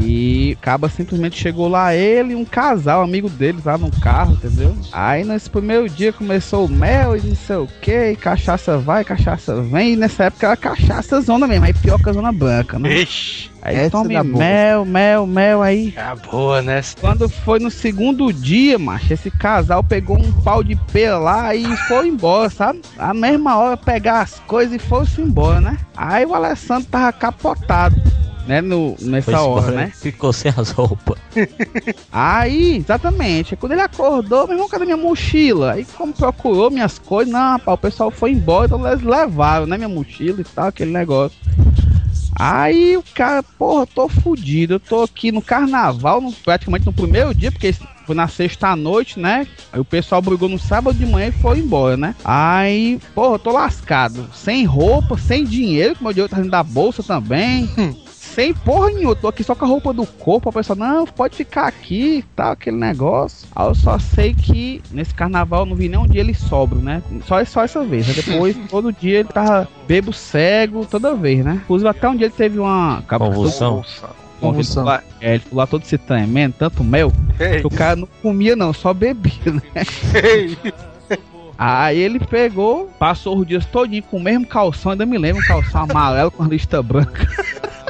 e 0.02 0.54
o 0.54 0.58
Caba 0.58 0.90
simplesmente 0.90 1.38
chegou 1.40 1.68
lá, 1.68 1.96
ele 1.96 2.34
e 2.34 2.36
um 2.36 2.46
casal, 2.46 3.02
amigo 3.02 3.30
deles, 3.30 3.64
lá 3.64 3.78
no 3.78 3.92
carro, 4.00 4.34
entendeu? 4.34 4.76
Aí 4.92 5.24
nesse 5.24 5.50
primeiro 5.50 5.90
dia 5.90 6.12
começou 6.12 6.66
o 6.66 6.70
mel 6.70 7.16
e 7.16 7.22
não 7.22 7.36
sei 7.36 7.58
o 7.58 7.68
que, 7.82 8.12
e 8.12 8.16
cachaça 8.16 8.78
vai, 8.78 9.04
cachaça 9.04 9.62
vem, 9.62 9.94
e 9.94 9.96
nessa 9.96 10.26
época 10.26 10.48
era 10.48 10.58
cachaça 10.58 11.22
zona 11.22 11.48
mesmo, 11.48 11.66
aí 11.66 11.74
pior 11.74 12.02
que 12.02 12.10
a 12.10 12.14
zona 12.14 12.32
branca, 12.32 12.80
né? 12.80 12.94
Ixi, 12.94 13.54
Aí 13.66 13.78
Essa 13.78 13.92
tome 13.92 14.22
mel, 14.24 14.84
mel, 14.84 15.26
mel, 15.26 15.62
aí 15.64 15.94
é 15.96 16.02
a 16.02 16.16
boa, 16.16 16.62
né? 16.62 16.82
quando 17.00 17.30
foi 17.30 17.60
no 17.60 17.72
segundo 17.72 18.32
dia, 18.34 18.78
macho, 18.78 19.14
esse 19.14 19.32
casal 19.32 19.82
pegou 19.82 20.18
um 20.18 20.32
pau 20.42 20.62
de 20.62 20.76
pera 20.92 21.18
lá 21.18 21.56
e 21.56 21.66
foi 21.88 22.10
embora, 22.10 22.50
sabe? 22.50 22.82
A 22.98 23.14
mesma 23.14 23.58
hora 23.58 23.78
pegar 23.78 24.20
as 24.20 24.38
coisas 24.48 24.76
e 24.76 24.80
foi-se 24.80 25.22
embora, 25.22 25.62
né? 25.62 25.78
Aí 25.96 26.26
o 26.26 26.34
Alessandro 26.34 26.90
tava 26.90 27.14
capotado, 27.14 27.96
né? 28.48 28.62
No, 28.62 28.96
nessa 29.00 29.26
Foi 29.26 29.34
hora, 29.36 29.62
embora, 29.62 29.72
né? 29.76 29.92
Ficou 29.96 30.34
sem 30.34 30.52
as 30.56 30.72
roupas. 30.72 31.18
Aí, 32.12 32.78
exatamente. 32.78 33.56
Quando 33.56 33.72
ele 33.74 33.82
acordou, 33.82 34.46
meu 34.48 34.56
irmão, 34.56 34.70
cadê 34.70 34.86
minha 34.86 34.98
mochila? 34.98 35.74
Aí, 35.74 35.86
como 35.98 36.14
procurou 36.14 36.70
minhas 36.70 37.00
coisas, 37.00 37.32
não, 37.32 37.40
rapaz, 37.54 37.76
o 37.78 37.82
pessoal 37.82 38.12
foi 38.12 38.32
embora, 38.32 38.66
então 38.66 38.88
eles 38.88 39.04
levaram, 39.04 39.66
né? 39.66 39.78
Minha 39.78 39.90
mochila 39.90 40.42
e 40.42 40.44
tal, 40.44 40.68
aquele 40.68 40.92
negócio. 40.92 41.38
Aí 42.36 42.98
o 42.98 43.04
cara, 43.14 43.44
porra, 43.44 43.86
tô 43.86 44.10
fudido. 44.10 44.76
Eu 44.76 44.80
tô 44.80 45.04
aqui 45.04 45.32
no 45.32 45.42
carnaval, 45.42 46.20
no- 46.20 46.34
praticamente 46.34 46.86
no 46.86 46.92
primeiro 46.94 47.34
dia, 47.34 47.52
porque 47.52 47.74
foi 48.06 48.16
na 48.16 48.28
sexta 48.28 48.76
noite, 48.76 49.20
né? 49.20 49.48
Aí 49.72 49.80
o 49.80 49.86
pessoal 49.86 50.22
brigou 50.22 50.50
no 50.50 50.58
sábado 50.58 50.98
de 50.98 51.06
manhã 51.06 51.28
e 51.28 51.32
foi 51.32 51.60
embora, 51.60 51.96
né? 51.96 52.16
Aí, 52.26 53.00
porra, 53.14 53.36
eu 53.36 53.40
tô 53.40 53.52
lascado. 53.52 54.28
Sem 54.34 54.66
roupa, 54.66 55.16
sem 55.18 55.46
dinheiro, 55.46 55.96
que 55.96 56.04
meu 56.04 56.12
dinheiro 56.12 56.30
tá 56.30 56.38
dentro 56.38 56.52
da 56.52 56.64
bolsa 56.64 57.04
também. 57.04 57.70
Sem 58.34 58.52
porra 58.52 58.88
nenhuma, 58.88 59.12
eu 59.12 59.16
tô 59.16 59.28
aqui 59.28 59.44
só 59.44 59.54
com 59.54 59.64
a 59.64 59.68
roupa 59.68 59.94
do 59.94 60.08
corpo. 60.08 60.50
A 60.50 60.54
pessoa, 60.54 60.76
não, 60.76 61.06
pode 61.06 61.36
ficar 61.36 61.68
aqui 61.68 62.18
e 62.18 62.24
tal, 62.36 62.54
aquele 62.54 62.78
negócio. 62.78 63.48
Aí 63.56 63.68
eu 63.68 63.76
só 63.76 64.00
sei 64.00 64.34
que 64.34 64.82
nesse 64.92 65.14
carnaval 65.14 65.62
eu 65.62 65.66
não 65.68 65.76
vi 65.76 65.88
nem 65.88 66.00
um 66.00 66.08
dia 66.08 66.22
ele 66.22 66.34
sobro, 66.34 66.80
né? 66.80 67.04
Só, 67.28 67.44
só 67.46 67.64
essa 67.64 67.84
vez. 67.84 68.10
Aí 68.10 68.16
depois, 68.16 68.58
todo 68.70 68.92
dia 68.92 69.20
ele 69.20 69.30
tava 69.30 69.68
bebo 69.88 70.12
cego, 70.12 70.84
toda 70.84 71.14
vez, 71.14 71.46
né? 71.46 71.62
Inclusive, 71.64 71.88
até 71.88 72.10
um 72.10 72.16
dia 72.16 72.26
ele 72.26 72.34
teve 72.36 72.58
uma 72.58 73.04
Convulsão. 73.08 73.86
Convulsão. 74.40 74.84
Lá, 74.84 75.04
é, 75.22 75.36
ele 75.36 75.40
ficou 75.40 75.60
lá 75.60 75.68
todo 75.68 75.86
se 75.86 75.98
tremendo, 75.98 76.56
tanto 76.58 76.84
mel, 76.84 77.14
Ei, 77.40 77.62
que 77.62 77.68
o 77.68 77.70
cara 77.70 77.96
não 77.96 78.08
comia, 78.22 78.56
não, 78.56 78.74
só 78.74 78.94
bebia, 78.94 79.34
né? 79.46 79.62
ei. 80.22 80.58
Aí 81.56 82.00
ele 82.00 82.20
pegou, 82.20 82.90
passou 82.98 83.38
os 83.38 83.48
dias 83.48 83.64
todinho 83.66 84.04
com 84.04 84.18
o 84.18 84.20
mesmo 84.20 84.46
calção, 84.46 84.92
ainda 84.92 85.06
me 85.06 85.20
lembro, 85.20 85.42
um 85.42 85.46
calção 85.46 85.84
amarelo 85.84 86.32
com 86.32 86.44
a 86.44 86.48
lista 86.48 86.82
branca. 86.82 87.28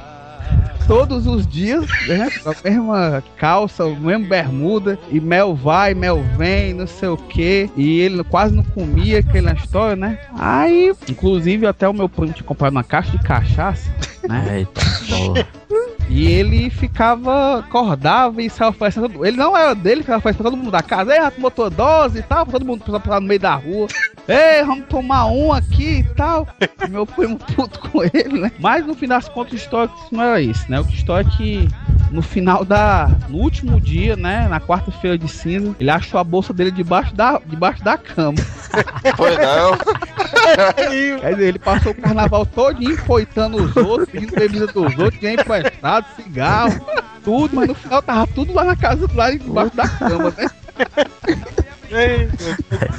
Todos 0.88 1.28
os 1.28 1.48
dias, 1.48 1.86
né? 2.08 2.30
Com 2.44 2.50
a 2.50 2.56
mesma 2.64 3.24
calça, 3.38 3.86
o 3.86 3.96
mesmo 3.96 4.28
bermuda, 4.28 5.00
e 5.10 5.20
mel 5.20 5.56
vai, 5.56 5.94
mel 5.94 6.24
vem, 6.38 6.74
não 6.74 6.86
sei 6.86 7.10
o 7.10 7.18
que. 7.18 7.70
E 7.76 8.02
ele 8.02 8.24
quase 8.24 8.54
não 8.54 8.64
comia 8.64 9.20
aquela 9.20 9.54
história, 9.54 9.96
né? 9.96 10.20
Aí, 10.38 10.94
inclusive, 11.10 11.66
até 11.66 11.88
o 11.88 11.94
meu 11.94 12.10
primo 12.10 12.34
tinha 12.34 12.46
comprado 12.46 12.74
uma 12.74 12.84
caixa 12.84 13.12
de 13.12 13.24
cachaça, 13.24 13.90
né? 14.28 14.60
Eita, 14.60 14.82
porra. 15.10 15.48
E 16.14 16.28
ele 16.28 16.70
ficava, 16.70 17.58
acordava 17.58 18.40
e 18.40 18.48
saia 18.48 18.70
oferecendo. 18.70 19.26
Ele 19.26 19.36
não 19.36 19.58
era 19.58 19.74
dele, 19.74 20.02
ficava 20.02 20.20
oferecendo 20.20 20.44
todo 20.44 20.58
mundo 20.58 20.70
da 20.70 20.84
casa. 20.84 21.12
Ei, 21.12 21.20
já 21.20 21.32
tomou 21.32 21.50
tua 21.50 21.72
dose 21.72 22.20
e 22.20 22.22
tal, 22.22 22.46
todo 22.46 22.64
mundo 22.64 22.84
passar 22.84 23.20
no 23.20 23.28
meio 23.28 23.40
da 23.40 23.56
rua. 23.56 23.88
Ei, 24.28 24.64
vamos 24.64 24.86
tomar 24.86 25.26
um 25.26 25.52
aqui 25.52 26.02
e 26.02 26.04
tal. 26.14 26.48
Meu 26.88 27.08
primo 27.08 27.40
puto 27.40 27.80
com 27.90 28.04
ele, 28.04 28.42
né? 28.42 28.52
Mas 28.60 28.86
no 28.86 28.94
fim 28.94 29.08
das 29.08 29.28
contas, 29.28 29.54
a 29.54 29.56
história 29.56 29.88
que 29.88 30.16
não 30.16 30.24
era 30.24 30.40
isso, 30.40 30.70
né? 30.70 30.80
O 30.80 30.86
que 30.86 30.94
história 30.94 31.28
é 31.28 31.32
que 31.36 31.68
no 32.14 32.22
final 32.22 32.64
da. 32.64 33.10
No 33.28 33.40
último 33.40 33.82
dia, 33.82 34.16
né? 34.16 34.48
Na 34.48 34.62
quarta-feira 34.62 35.18
de 35.18 35.28
cinza, 35.28 35.76
ele 35.80 35.90
achou 35.90 36.20
a 36.20 36.24
bolsa 36.24 36.54
dele 36.54 36.70
debaixo 36.70 37.14
da, 37.16 37.42
debaixo 37.46 37.84
da 37.84 37.98
cama. 37.98 38.38
Foi 39.18 39.36
não. 39.36 39.76
Quer 41.20 41.32
dizer, 41.32 41.48
ele 41.48 41.60
passou 41.60 41.92
o 41.92 41.96
carnaval 41.96 42.46
todo 42.46 42.84
empoitando 42.84 43.58
os 43.58 43.76
outros, 43.76 44.10
pedindo 44.10 44.36
bebida 44.36 44.68
dos 44.68 44.98
outros, 44.98 45.20
dinheiro 45.20 45.42
emprestado, 45.42 46.06
cigarro, 46.16 46.86
tudo, 47.24 47.56
mas 47.56 47.68
no 47.68 47.74
final 47.74 48.02
tava 48.02 48.28
tudo 48.28 48.54
lá 48.54 48.64
na 48.64 48.76
casa, 48.76 49.10
lá 49.16 49.32
debaixo 49.32 49.76
da 49.76 49.88
cama, 49.88 50.34
né? 50.38 50.50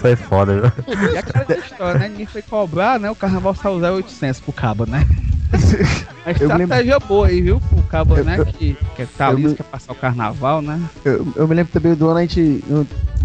Foi 0.00 0.16
foda, 0.16 0.72
viu? 0.86 1.12
E 1.12 1.18
aquela 1.18 1.58
história, 1.58 2.00
né? 2.00 2.08
Ninguém 2.08 2.26
foi 2.26 2.42
cobrar, 2.42 2.98
né? 2.98 3.10
O 3.10 3.14
carnaval 3.14 3.54
saiu 3.54 3.78
0800 3.78 4.40
pro 4.40 4.52
cabo, 4.52 4.86
né? 4.86 5.06
A 6.26 6.30
estratégia 6.30 6.98
boa 7.00 7.26
aí, 7.26 7.42
viu? 7.42 7.60
Pro 7.60 7.82
cabo, 7.82 8.16
Eu- 8.16 8.24
né? 8.24 8.36
eu- 8.38 8.46
Que, 8.46 8.74
que 8.96 9.06
tá 9.06 9.26
eu 9.26 9.30
ali, 9.32 9.42
me- 9.48 9.54
quer 9.54 9.62
passar 9.64 9.92
o 9.92 9.94
carnaval, 9.94 10.62
né? 10.62 10.80
Eu, 11.04 11.26
eu 11.36 11.46
me 11.46 11.54
lembro 11.54 11.70
também 11.72 11.94
do 11.94 12.08
ano 12.08 12.18
a 12.18 12.22
gente. 12.22 12.64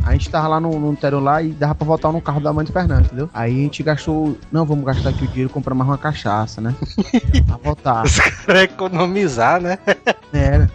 A 0.05 0.11
gente 0.13 0.29
tava 0.29 0.47
lá 0.49 0.59
no, 0.59 0.77
no 0.79 0.91
interior 0.91 1.21
lá 1.21 1.41
e 1.41 1.49
dava 1.49 1.75
pra 1.75 1.85
voltar 1.87 2.11
no 2.11 2.21
carro 2.21 2.39
da 2.41 2.51
mãe 2.51 2.65
de 2.65 2.71
Fernando, 2.73 3.05
entendeu? 3.05 3.29
Aí 3.33 3.53
a 3.53 3.63
gente 3.63 3.81
gastou. 3.83 4.37
Não, 4.51 4.65
vamos 4.65 4.83
gastar 4.85 5.09
aqui 5.09 5.23
o 5.23 5.27
dinheiro 5.27 5.49
e 5.49 5.53
comprar 5.53 5.73
mais 5.75 5.89
uma 5.89 5.97
cachaça, 5.97 6.59
né? 6.59 6.75
pra 7.47 7.57
voltar. 7.57 8.03
Pra 8.45 8.63
economizar, 8.63 9.61
né? 9.61 9.77
Era. 10.33 10.69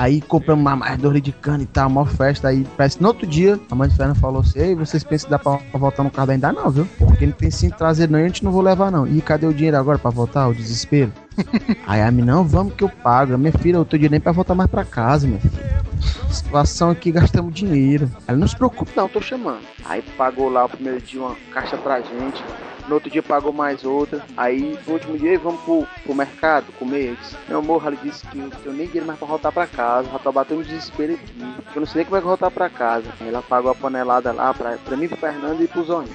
Aí 0.00 0.22
compramos 0.22 0.64
mais, 0.64 0.78
mais 0.78 0.98
litros 0.98 1.20
de 1.20 1.30
cana 1.30 1.62
e 1.62 1.66
tal, 1.66 1.90
maior 1.90 2.08
festa. 2.08 2.48
Aí 2.48 2.66
parece 2.74 2.96
que 2.96 3.02
no 3.02 3.10
outro 3.10 3.26
dia 3.26 3.60
a 3.70 3.74
mãe 3.74 3.86
de 3.86 3.94
Fernando 3.94 4.16
falou 4.16 4.40
assim: 4.40 4.58
Ei, 4.58 4.74
vocês 4.74 5.04
pensam 5.04 5.26
que 5.26 5.30
dá 5.30 5.38
pra, 5.38 5.58
pra 5.58 5.78
voltar 5.78 6.02
no 6.02 6.10
carro 6.10 6.30
ainda? 6.30 6.50
Não, 6.50 6.70
viu? 6.70 6.88
Porque 6.96 7.26
não 7.26 7.34
tem 7.34 7.50
sim 7.50 7.68
trazer 7.68 8.08
não 8.08 8.18
e 8.18 8.22
a 8.22 8.26
gente 8.26 8.42
não 8.42 8.50
vou 8.50 8.62
levar 8.62 8.90
não. 8.90 9.06
E 9.06 9.20
cadê 9.20 9.46
o 9.46 9.52
dinheiro 9.52 9.76
agora 9.76 9.98
pra 9.98 10.10
voltar? 10.10 10.48
O 10.48 10.54
desespero. 10.54 11.12
Aí 11.86 12.00
a 12.00 12.10
menina, 12.10 12.32
não, 12.32 12.44
vamos 12.44 12.72
que 12.72 12.82
eu 12.82 12.88
pago. 12.88 13.36
Minha 13.36 13.52
filha, 13.52 13.76
eu 13.76 13.84
tô 13.84 13.98
dinheiro 13.98 14.12
nem 14.12 14.20
pra 14.22 14.32
voltar 14.32 14.54
mais 14.54 14.70
pra 14.70 14.86
casa, 14.86 15.26
minha 15.26 15.38
filha. 15.38 15.84
Situação 16.30 16.88
aqui, 16.88 17.12
gastamos 17.12 17.52
dinheiro. 17.52 18.10
Ela 18.26 18.38
não 18.38 18.48
se 18.48 18.56
preocupe, 18.56 18.92
não, 18.96 19.06
tô 19.06 19.20
chamando. 19.20 19.60
Aí 19.84 20.00
pagou 20.16 20.48
lá 20.48 20.64
o 20.64 20.68
primeiro 20.70 20.98
dia 21.02 21.20
uma 21.20 21.36
caixa 21.52 21.76
pra 21.76 22.00
gente. 22.00 22.42
No 22.90 22.96
outro 22.96 23.08
dia 23.08 23.22
pagou 23.22 23.52
mais 23.52 23.84
outra. 23.84 24.20
Aí 24.36 24.76
no 24.84 24.94
último 24.94 25.16
dia, 25.16 25.30
"Ei, 25.30 25.38
vamos 25.38 25.60
pro, 25.62 25.86
pro 26.02 26.12
mercado 26.12 26.66
comer. 26.76 27.16
Meu 27.48 27.60
amor, 27.60 27.86
ela 27.86 27.94
disse 27.94 28.26
que 28.26 28.36
eu 28.36 28.42
não 28.42 28.50
tenho 28.50 28.74
nem 28.74 28.86
dinheiro 28.86 29.06
mais 29.06 29.16
pra 29.16 29.28
voltar 29.28 29.52
pra 29.52 29.64
casa. 29.64 30.08
Já 30.10 30.18
tô 30.18 30.32
batendo 30.32 30.64
desespero 30.64 31.14
aqui. 31.14 31.54
Eu 31.72 31.80
não 31.82 31.86
sei 31.86 32.00
nem 32.00 32.04
como 32.06 32.16
é 32.16 32.18
que 32.20 32.26
vou 32.26 32.36
voltar 32.36 32.50
pra 32.50 32.68
casa. 32.68 33.04
Ela 33.20 33.40
pagou 33.42 33.70
a 33.70 33.76
panelada 33.76 34.32
lá 34.32 34.52
pra, 34.52 34.76
pra 34.84 34.96
mim, 34.96 35.06
pro 35.06 35.16
Fernando 35.16 35.62
e 35.62 35.68
pro 35.68 35.84
Zoninho. 35.84 36.12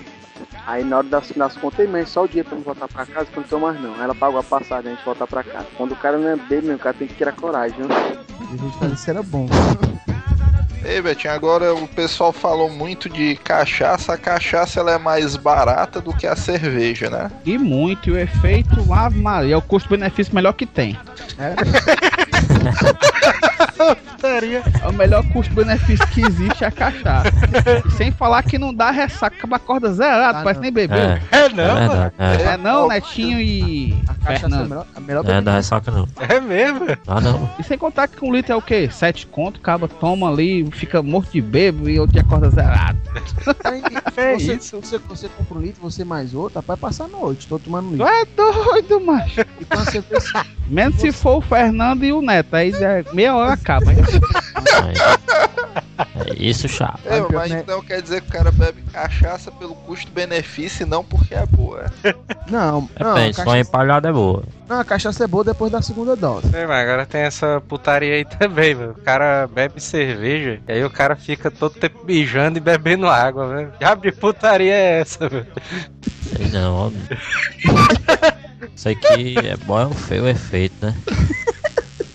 Aí 0.67 0.83
na 0.83 0.97
hora 0.97 1.07
das, 1.07 1.31
das 1.31 1.55
contas, 1.55 1.79
"Ei, 1.79 1.87
mãe, 1.87 2.05
só 2.05 2.25
o 2.25 2.27
dia 2.27 2.43
pra 2.43 2.57
eu 2.57 2.61
voltar 2.61 2.89
pra 2.89 3.05
casa, 3.05 3.29
eu 3.33 3.43
não 3.49 3.59
mais 3.61 3.79
não. 3.81 4.03
Ela 4.03 4.13
pagou 4.13 4.41
a 4.41 4.43
passagem, 4.43 4.91
a 4.91 4.95
gente 4.95 5.05
voltar 5.05 5.27
pra 5.27 5.43
casa. 5.43 5.67
Quando 5.77 5.93
o 5.93 5.95
cara 5.95 6.17
não 6.17 6.27
é 6.27 6.35
bem, 6.35 6.61
meu, 6.61 6.75
o 6.75 6.79
cara 6.79 6.93
tem 6.99 7.07
que 7.07 7.15
tirar 7.15 7.31
coragem, 7.31 7.77
viu? 7.77 7.87
A 7.89 8.57
gente 8.57 8.77
fazer 8.79 8.93
isso 8.95 9.09
era 9.09 9.23
bom. 9.23 9.47
Ei, 10.85 11.01
Betinho, 11.01 11.33
agora 11.33 11.73
o 11.73 11.87
pessoal 11.87 12.31
falou 12.31 12.69
muito 12.69 13.09
de 13.09 13.35
cachaça. 13.37 14.13
A 14.13 14.17
cachaça 14.17 14.79
ela 14.79 14.91
é 14.91 14.97
mais 14.99 15.35
barata 15.35 15.99
do 15.99 16.15
que 16.15 16.27
a 16.27 16.35
cerveja, 16.35 17.09
né? 17.09 17.31
E 17.43 17.57
muito, 17.57 18.09
e 18.09 18.11
o 18.13 18.19
efeito 18.19 18.87
lá, 18.87 19.09
Maria, 19.09 19.55
é 19.55 19.57
o 19.57 19.61
custo-benefício 19.63 20.35
melhor 20.35 20.53
que 20.53 20.67
tem. 20.67 20.95
É 21.39 21.55
o 24.87 24.91
melhor 24.93 25.23
custo-benefício 25.31 26.05
que 26.07 26.21
existe 26.21 26.63
é 26.63 26.67
a 26.67 26.71
cachaça. 26.71 27.31
Sem 27.97 28.11
falar 28.11 28.43
que 28.43 28.57
não 28.57 28.73
dá 28.73 28.91
ressaca, 28.91 29.35
acaba 29.37 29.55
a 29.57 29.59
corda 29.59 29.91
zerada, 29.93 30.39
Ah, 30.39 30.43
parece 30.43 30.55
não. 30.59 30.63
nem 30.63 30.71
bebeu. 30.71 30.97
É, 30.97 31.21
É 31.31 31.37
é 31.45 31.49
não, 31.49 31.73
mano. 31.75 31.89
verdade. 31.89 32.13
É, 32.17 32.53
É 32.53 32.57
não, 32.57 32.87
Netinho 32.87 33.39
e 33.39 33.95
A 34.07 34.13
cachaça 34.13 34.33
é 34.33 34.39
Fernando. 34.39 34.69
melhor, 34.69 34.87
a 34.95 34.99
melhor 34.99 35.23
não 35.23 35.33
é 35.33 35.41
da 35.41 35.51
ressaca 35.55 35.91
não. 35.91 36.07
É 36.19 36.39
mesmo. 36.39 36.85
Ah, 37.07 37.19
não. 37.21 37.49
E 37.59 37.63
sem 37.63 37.77
contar 37.77 38.07
que 38.07 38.23
um 38.23 38.33
litro 38.33 38.53
é 38.53 38.55
o 38.55 38.61
quê? 38.61 38.89
Sete 38.91 39.27
conto, 39.27 39.59
acaba 39.59 39.87
toma 39.87 40.29
ali, 40.29 40.67
fica 40.71 41.01
morto 41.01 41.31
de 41.31 41.41
bebo 41.41 41.89
e 41.89 41.99
outro 41.99 42.13
dia 42.13 42.21
acorda 42.21 42.49
zerado. 42.49 42.97
É 44.15 44.33
você, 44.37 44.53
isso. 44.55 44.79
Você, 44.81 44.97
você 44.97 45.29
compra 45.29 45.57
um 45.57 45.61
litro, 45.61 45.81
você 45.81 46.03
mais 46.03 46.33
outro, 46.33 46.59
rapaz, 46.59 46.79
passar 46.79 47.05
a 47.05 47.07
noite, 47.07 47.47
tô 47.47 47.59
tomando 47.59 47.87
um 47.87 47.97
Tu 47.97 48.03
litro. 48.03 48.07
é 48.07 48.25
doido, 48.25 49.01
macho. 49.05 49.41
E 49.59 49.65
quando 49.65 49.85
você 49.85 50.03
Menos 50.67 50.99
se 50.99 51.11
for 51.11 51.37
o 51.37 51.41
Fernando 51.41 52.03
e 52.03 52.11
o 52.11 52.21
Neto, 52.21 52.55
aí 52.55 52.71
é 52.73 53.03
meia 53.13 53.35
hora 53.35 53.55
acaba. 53.65 53.91
É, 53.91 53.97
é 56.29 56.33
isso, 56.37 56.67
chato. 56.67 56.99
É, 57.05 57.19
mas 57.33 57.51
então 57.51 57.81
quer 57.81 58.01
dizer 58.01 58.21
que 58.21 58.29
o 58.29 58.31
cara 58.31 58.51
bebe 58.51 58.83
cachaça 58.93 59.51
pelo 59.51 59.73
custo-benefício 59.75 60.83
e 60.85 60.89
não 60.89 61.03
porque 61.03 61.33
é 61.33 61.45
boa. 61.45 61.85
Não, 62.49 62.87
não, 62.99 63.11
a 63.11 63.13
Depende, 63.15 63.35
só 63.35 63.43
cachaça, 63.43 63.59
empalhada 63.59 64.09
é 64.09 64.11
boa. 64.11 64.43
não, 64.69 64.79
a 64.79 64.85
cachaça 64.85 65.23
é 65.23 65.27
boa 65.27 65.43
depois 65.43 65.71
da 65.71 65.81
segunda 65.81 66.15
dose. 66.15 66.55
É, 66.55 66.67
mas 66.67 66.87
agora 66.87 67.05
tem 67.05 67.21
essa 67.21 67.61
putaria 67.67 68.15
aí 68.15 68.25
também, 68.37 68.75
mano. 68.75 68.91
O 68.91 69.01
cara 69.01 69.47
bebe 69.47 69.81
cerveja, 69.81 70.59
e 70.67 70.71
aí 70.71 70.83
o 70.83 70.89
cara 70.89 71.15
fica 71.15 71.49
todo 71.49 71.73
tempo 71.79 72.05
mijando 72.05 72.57
e 72.57 72.61
bebendo 72.61 73.07
água, 73.07 73.47
velho. 73.47 73.71
Que 73.71 73.79
diabo 73.79 74.01
de 74.03 74.11
putaria 74.11 74.73
é 74.73 74.99
essa, 75.01 75.27
velho? 75.27 75.47
Sei 76.21 76.47
não, 76.49 76.75
ó. 76.75 76.91
Isso 78.75 78.89
aqui 78.89 79.35
é 79.39 79.57
bom, 79.57 79.79
é 79.79 79.85
o 79.85 79.93
feio 79.93 80.27
efeito, 80.27 80.85
né? 80.85 80.95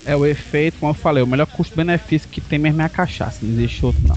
É 0.04 0.16
o 0.16 0.24
efeito, 0.26 0.78
como 0.78 0.90
eu 0.90 0.94
falei, 0.94 1.22
o 1.22 1.26
melhor 1.26 1.46
custo-benefício 1.46 2.28
que 2.28 2.40
tem 2.40 2.58
mesmo 2.58 2.80
é 2.80 2.84
a 2.84 2.88
cachaça, 2.88 3.38
não 3.42 3.52
existe 3.52 3.84
outro 3.84 4.00
não. 4.08 4.16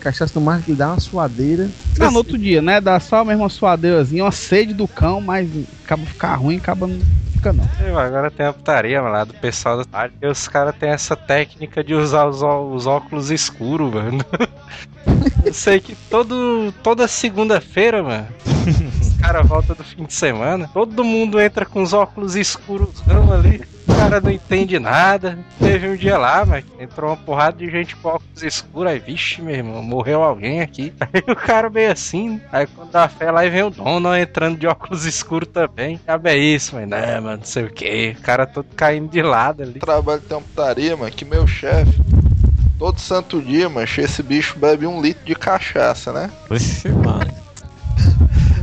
Cachaça 0.00 0.38
no 0.38 0.44
mar 0.44 0.62
que 0.62 0.72
dá 0.74 0.88
uma 0.88 1.00
suadeira. 1.00 1.68
Não, 1.98 2.10
no 2.10 2.18
outro 2.18 2.38
dia, 2.38 2.62
né? 2.62 2.80
Dá 2.80 2.98
só 3.00 3.24
mesmo 3.24 3.42
uma 3.42 3.48
suadeirazinha, 3.48 4.24
uma 4.24 4.32
sede 4.32 4.72
do 4.72 4.86
cão, 4.86 5.20
mas 5.20 5.48
acaba 5.84 6.06
ficar 6.06 6.34
ruim, 6.36 6.56
acaba 6.56 6.86
não 6.86 6.98
fica 7.32 7.52
não. 7.52 7.64
É, 7.80 7.92
mas 7.92 8.06
agora 8.06 8.30
tem 8.30 8.46
a 8.46 8.52
putaria, 8.52 9.02
lá 9.02 9.24
do 9.24 9.34
pessoal 9.34 9.76
do 9.82 9.88
rádio. 9.92 10.16
E 10.22 10.26
os 10.26 10.46
caras 10.48 10.74
têm 10.76 10.90
essa 10.90 11.16
técnica 11.16 11.82
de 11.82 11.94
usar 11.94 12.26
os, 12.26 12.42
ó- 12.42 12.62
os 12.62 12.86
óculos 12.86 13.30
escuros, 13.30 13.92
mano. 13.92 14.18
Eu 15.44 15.52
sei 15.52 15.80
que 15.80 15.94
todo, 16.10 16.72
toda 16.82 17.08
segunda-feira, 17.08 18.02
mano, 18.02 18.26
os 19.18 19.20
caras 19.20 19.46
voltam 19.48 19.74
do 19.74 19.82
fim 19.82 20.04
de 20.04 20.14
semana, 20.14 20.70
todo 20.72 21.04
mundo 21.04 21.40
entra 21.40 21.66
com 21.66 21.82
os 21.82 21.92
óculos 21.92 22.36
escuros 22.36 23.02
ali. 23.34 23.60
O 23.88 23.94
cara 23.94 24.20
não 24.20 24.30
entende 24.30 24.78
nada. 24.78 25.36
Teve 25.58 25.88
um 25.88 25.96
dia 25.96 26.16
lá, 26.16 26.44
mas 26.46 26.64
entrou 26.78 27.10
uma 27.10 27.16
porrada 27.16 27.56
de 27.56 27.68
gente 27.68 27.96
com 27.96 28.10
óculos 28.10 28.42
escuros. 28.42 28.92
Aí, 28.92 29.00
vixe, 29.00 29.42
meu 29.42 29.56
irmão, 29.56 29.82
morreu 29.82 30.22
alguém 30.22 30.60
aqui. 30.60 30.92
Aí 31.00 31.22
o 31.26 31.34
cara 31.34 31.68
meio 31.68 31.90
assim. 31.90 32.40
Aí 32.52 32.66
quando 32.68 32.92
dá 32.92 33.08
fé 33.08 33.30
lá, 33.30 33.40
aí 33.40 33.50
vem 33.50 33.64
o 33.64 33.70
dono 33.70 34.16
entrando 34.16 34.56
de 34.56 34.66
óculos 34.66 35.04
escuros 35.04 35.48
também. 35.48 35.98
Sabe, 36.06 36.30
é 36.30 36.36
isso, 36.36 36.76
mas 36.76 36.88
né, 36.88 37.18
mano, 37.18 37.38
não 37.38 37.44
sei 37.44 37.64
o 37.64 37.70
que. 37.70 38.14
O 38.18 38.22
cara 38.22 38.46
todo 38.46 38.66
caindo 38.76 39.08
de 39.08 39.20
lado 39.20 39.62
ali. 39.62 39.80
trabalho 39.80 40.20
tem 40.20 40.36
uma 40.36 40.42
putaria, 40.42 40.96
mano, 40.96 41.10
que 41.10 41.24
meu 41.24 41.46
chefe, 41.46 42.00
todo 42.78 43.00
santo 43.00 43.42
dia, 43.42 43.68
mano, 43.68 43.88
esse 43.98 44.22
bicho 44.22 44.58
bebe 44.58 44.86
um 44.86 45.00
litro 45.02 45.24
de 45.24 45.34
cachaça, 45.34 46.12
né? 46.12 46.30
Oxi, 46.48 46.88
mano. 46.90 47.37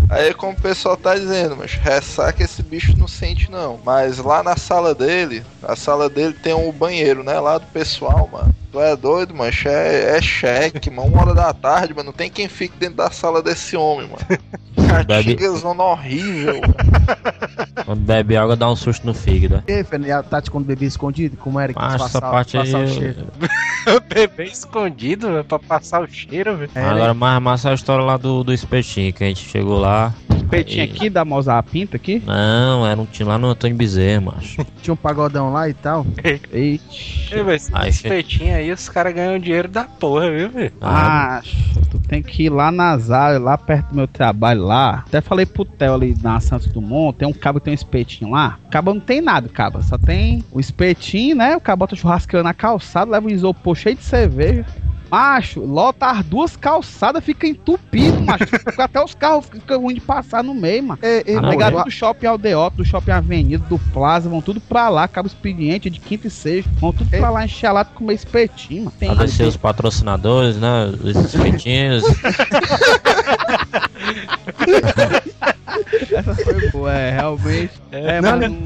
Aí 0.10 0.34
como 0.34 0.54
o 0.54 0.62
pessoal 0.62 0.96
tá 0.96 1.16
dizendo, 1.16 1.56
mas 1.58 1.74
ressaca 1.74 2.44
esse 2.44 2.62
bicho 2.62 2.96
não 2.98 3.08
sente 3.08 3.50
não. 3.52 3.80
Mas 3.84 4.18
lá 4.20 4.44
na 4.44 4.56
sala 4.56 4.94
dele, 4.94 5.44
a 5.64 5.76
sala 5.76 6.10
dele 6.10 6.34
tem 6.34 6.54
um 6.54 6.72
banheiro, 6.72 7.24
né? 7.24 7.40
Lá 7.40 7.58
do 7.58 7.66
pessoal, 7.68 8.30
mano. 8.32 8.54
Tu 8.72 8.80
é 8.82 8.96
doido, 8.96 9.34
mano? 9.34 9.52
É, 9.66 10.18
é 10.18 10.22
cheque, 10.22 10.90
mano. 10.90 11.08
Uma 11.10 11.22
hora 11.22 11.34
da 11.34 11.54
tarde, 11.54 11.94
mano. 11.94 12.08
Não 12.08 12.14
tem 12.14 12.30
quem 12.30 12.48
fique 12.48 12.78
dentro 12.78 12.98
da 12.98 13.10
sala 13.10 13.42
desse 13.42 13.76
homem, 13.78 14.08
mano. 14.10 14.26
Bebe- 15.06 15.36
Catinga 15.36 15.50
zona 15.58 15.84
horrível. 15.84 16.62
Quando 17.86 18.00
bebe 18.02 18.38
água 18.38 18.56
dá 18.56 18.70
um 18.70 18.76
susto 18.76 19.06
no 19.06 19.14
fígado. 19.14 19.56
né? 19.56 19.64
E 19.68 19.74
aí, 19.74 19.84
Fernando, 19.84 20.08
e 20.10 20.12
a 20.12 20.24
Tati 20.24 20.50
quando 20.52 20.66
bebia 20.66 20.88
escondido? 20.88 21.38
Como 21.38 21.60
era 21.60 21.74
que 21.74 21.80
Mas 21.80 21.96
essa 21.96 22.04
disfarçava- 22.06 22.32
parte 22.32 22.58
aí. 22.58 22.64
disfarçava 22.64 22.92
o 22.92 23.00
cheiro? 23.00 23.28
Bebê 24.14 24.44
escondido, 24.46 25.28
velho, 25.32 25.44
pra 25.44 25.60
passar 25.60 26.02
o 26.02 26.08
cheiro, 26.08 26.58
velho. 26.58 26.72
É, 26.76 26.82
Agora 26.82 27.14
mais 27.14 27.42
massa 27.42 27.70
é 27.70 27.72
a 27.72 27.76
história 27.76 28.04
lá 28.04 28.18
do, 28.18 28.44
do 28.44 28.54
espetinho, 28.54 29.14
que 29.14 29.24
a 29.24 29.28
gente 29.28 29.48
chegou 29.48 29.78
lá. 29.80 30.05
Peitinho 30.50 30.84
aí- 30.84 30.90
aqui 30.92 31.10
da 31.10 31.26
Mozart 31.26 31.66
Pinta 31.72 31.98
aqui. 31.98 32.22
Não, 32.26 32.86
era 32.86 33.00
um 33.00 33.06
time 33.06 33.28
lá 33.30 33.38
no 33.38 33.48
Antônio 33.48 33.76
Bezerra, 33.76 34.22
macho. 34.22 34.66
Tinha 34.82 34.94
um 34.94 34.98
pagodão 34.98 35.52
lá 35.52 35.68
e 35.68 35.74
tal. 35.74 36.06
Eita. 36.54 36.84
Aí, 37.74 37.90
esse 37.90 38.04
peitinho 38.04 38.56
aí, 38.56 38.72
os 38.72 38.88
caras 38.88 39.14
ganham 39.14 39.40
dinheiro 39.40 39.68
da 39.68 39.84
porra, 39.86 40.30
viu, 40.32 40.50
velho? 40.50 40.72
Ah, 40.80 41.42
tu 41.90 42.00
tem 42.00 42.22
que 42.22 42.44
ir 42.44 42.50
lá 42.50 42.72
nas 42.72 43.10
áreas, 43.10 43.42
lá 43.42 43.58
perto 43.58 43.90
do 43.90 43.96
meu 43.96 44.08
trabalho 44.08 44.64
lá. 44.64 45.04
Até 45.08 45.20
falei 45.22 45.46
pro 45.46 45.66
Theo 45.66 45.94
ali 45.96 46.16
na 46.22 46.40
Santos 46.40 46.68
Dumont, 46.68 47.18
tem 47.18 47.28
um 47.28 47.34
cabo 47.34 47.60
que 47.60 47.66
tem 47.66 47.72
um 47.74 47.76
espetinho 47.76 48.32
lá. 48.32 48.60
O 48.66 48.70
cabo 48.70 48.94
não 48.94 49.02
tem 49.02 49.22
nada, 49.22 49.50
cabo. 49.50 49.82
Só 49.82 49.98
tem 49.98 50.44
o 50.52 50.60
espetinho, 50.60 51.36
né? 51.36 51.56
O 51.56 51.62
cabo 51.62 51.80
bota 51.82 51.96
churrasqueira 51.96 52.44
na 52.44 52.54
calçada, 52.54 53.12
leva 53.12 53.28
um 53.28 53.32
isopor 53.32 53.76
cheio 53.76 53.96
de 53.96 54.04
cerveja. 54.04 54.66
Macho, 55.16 55.62
lota 55.64 56.08
as 56.08 56.26
duas 56.26 56.58
calçadas, 56.58 57.24
fica 57.24 57.48
entupido, 57.48 58.20
macho. 58.22 58.48
Fica 58.66 58.84
até 58.84 59.02
os 59.02 59.16
carros 59.16 59.46
ficam 59.46 59.80
ruim 59.80 59.94
de 59.96 60.02
passar 60.02 60.44
no 60.44 60.54
meio, 60.54 60.84
mano. 60.84 61.00
Ei, 61.02 61.24
ei, 61.26 61.38
Ah, 61.38 61.42
não, 61.42 61.54
é? 61.54 61.84
do 61.86 61.90
shopping 61.90 62.26
Aldeota, 62.26 62.76
do 62.76 62.84
shopping 62.84 63.12
Avenida, 63.12 63.64
do 63.70 63.80
Plaza, 63.94 64.28
vão 64.28 64.42
tudo 64.42 64.60
pra 64.60 64.90
lá, 64.90 65.08
cabo 65.08 65.28
expediente 65.28 65.90
de 65.90 66.02
quinta 66.02 66.28
e 66.28 66.30
sexta. 66.30 66.70
Vão 66.82 66.92
tudo 66.92 67.10
pra 67.10 67.30
lá 67.30 67.46
encher 67.46 67.72
e 67.74 67.86
comer 67.96 68.16
espetinho, 68.16 68.86
mano. 68.86 68.98
Tem 69.00 69.10
agradecer 69.10 69.44
os 69.44 69.56
patrocinadores, 69.56 70.58
né? 70.58 70.92
Os 71.02 71.34
espetinhos. 71.34 72.04
Essa 76.12 76.36
foi 76.36 76.70
boa, 76.72 76.92
é, 76.92 77.12
realmente. 77.12 77.72
É, 77.92 78.22
Não, 78.22 78.38
mas 78.38 78.52
não, 78.52 78.60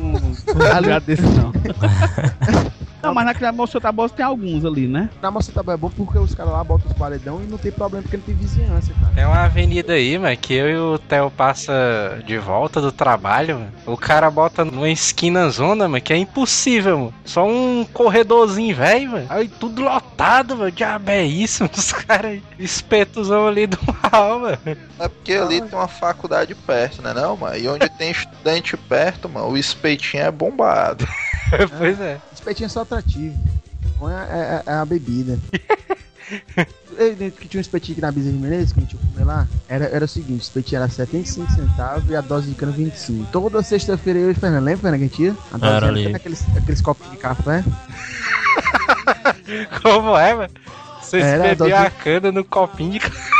não 0.55 0.65
agradeço 0.65 1.21
não. 1.21 1.51
Não, 1.51 2.71
mas 3.03 3.25
naquela 3.25 3.51
moça 3.51 3.79
tá 3.79 3.91
boa 3.91 4.09
tem 4.09 4.25
alguns 4.25 4.65
ali, 4.65 4.87
né? 4.87 5.09
Na 5.21 5.31
moça 5.31 5.51
tá 5.51 5.63
é 5.71 5.77
bom 5.77 5.89
porque 5.89 6.17
os 6.17 6.33
caras 6.33 6.51
lá 6.51 6.63
botam 6.63 6.89
os 6.89 6.97
paredão 6.97 7.41
e 7.41 7.47
não 7.47 7.57
tem 7.57 7.71
problema 7.71 8.03
porque 8.03 8.17
não 8.17 8.23
tem 8.23 8.35
vizinhança, 8.35 8.93
cara. 8.99 9.13
Tem 9.13 9.25
uma 9.25 9.43
avenida 9.43 9.93
aí, 9.93 10.17
mano, 10.17 10.35
que 10.37 10.53
eu 10.53 10.69
e 10.69 10.77
o 10.77 10.99
Theo 10.99 11.31
passa 11.31 12.21
de 12.25 12.37
volta 12.37 12.81
do 12.81 12.91
trabalho, 12.91 13.59
mano. 13.59 13.71
O 13.85 13.97
cara 13.97 14.29
bota 14.29 14.65
numa 14.65 14.89
esquina 14.89 15.49
zona, 15.49 15.87
mano, 15.87 16.01
que 16.01 16.13
é 16.13 16.17
impossível, 16.17 16.97
mano. 16.97 17.13
Só 17.23 17.47
um 17.47 17.85
corredorzinho 17.93 18.75
velho, 18.75 19.11
mano. 19.11 19.27
Aí 19.29 19.47
tudo 19.47 19.83
lotado, 19.83 20.57
mano. 20.57 20.71
Diabo 20.71 21.11
é 21.11 21.23
isso, 21.23 21.63
mano. 21.63 21.73
Os 21.77 21.93
caras 21.93 22.41
espetuzão 22.57 23.47
ali 23.47 23.67
do 23.67 23.77
mal, 24.11 24.39
mano. 24.39 24.59
É 24.99 25.07
porque 25.07 25.33
ali 25.33 25.61
tem 25.61 25.77
uma 25.77 25.87
faculdade 25.87 26.53
perto, 26.55 27.01
né 27.01 27.13
não, 27.13 27.37
mano? 27.37 27.57
E 27.57 27.67
onde 27.67 27.89
tem 27.89 28.11
estudante 28.11 28.75
perto, 28.75 29.29
mano, 29.29 29.49
o 29.49 29.57
espeitinho 29.57 30.23
é 30.23 30.31
bombado. 30.31 31.07
pois 31.77 31.99
é. 31.99 32.19
Espetinho 32.33 32.67
é 32.67 32.69
só 32.69 32.85
atrativo. 32.95 33.35
Não 33.99 34.09
é, 34.09 34.23
é- 34.23 34.63
é 34.65 34.73
a 34.73 34.85
bebida. 34.85 35.37
Eu 36.97 37.15
que 37.31 37.47
tinha 37.47 37.59
um 37.59 37.61
espetinho 37.61 37.93
aqui 37.93 38.01
na 38.01 38.11
Bisa 38.11 38.29
de 38.31 38.37
Menezes, 38.37 38.71
que 38.71 38.79
a 38.79 38.83
gente 38.83 38.93
ia 38.93 38.99
comer 39.13 39.25
lá, 39.25 39.47
era, 39.67 39.85
era 39.85 40.05
o 40.05 40.07
seguinte, 40.07 40.41
o 40.41 40.43
espetinho 40.43 40.81
era 40.81 40.89
75 40.89 41.51
centavos 41.53 42.07
e 42.09 42.15
a 42.15 42.21
dose 42.21 42.49
de 42.49 42.55
cana 42.55 42.71
25. 42.71 43.25
Toda 43.31 43.63
sexta-feira 43.63 44.19
eu 44.19 44.29
e 44.29 44.33
o 44.33 44.35
Fernando, 44.35 44.63
lembra, 44.65 44.81
Fernando, 44.91 44.99
que 44.99 45.05
a 45.05 45.07
gente 45.07 45.23
ia? 45.23 45.35
A 45.53 45.57
dose 45.57 45.73
Era 45.73 45.87
ali. 45.87 46.15
aqueles, 46.15 46.45
aqueles 46.55 46.81
copos 46.81 47.09
de 47.09 47.17
café. 47.17 47.63
Como 49.81 50.15
é, 50.17 50.33
mano? 50.35 50.49
Vocês 51.01 51.23
bebiam 51.25 51.55
dose- 51.55 51.73
a 51.73 51.89
cana 51.89 52.31
no 52.31 52.43
copinho 52.43 52.91
de 52.91 52.99
café, 52.99 53.31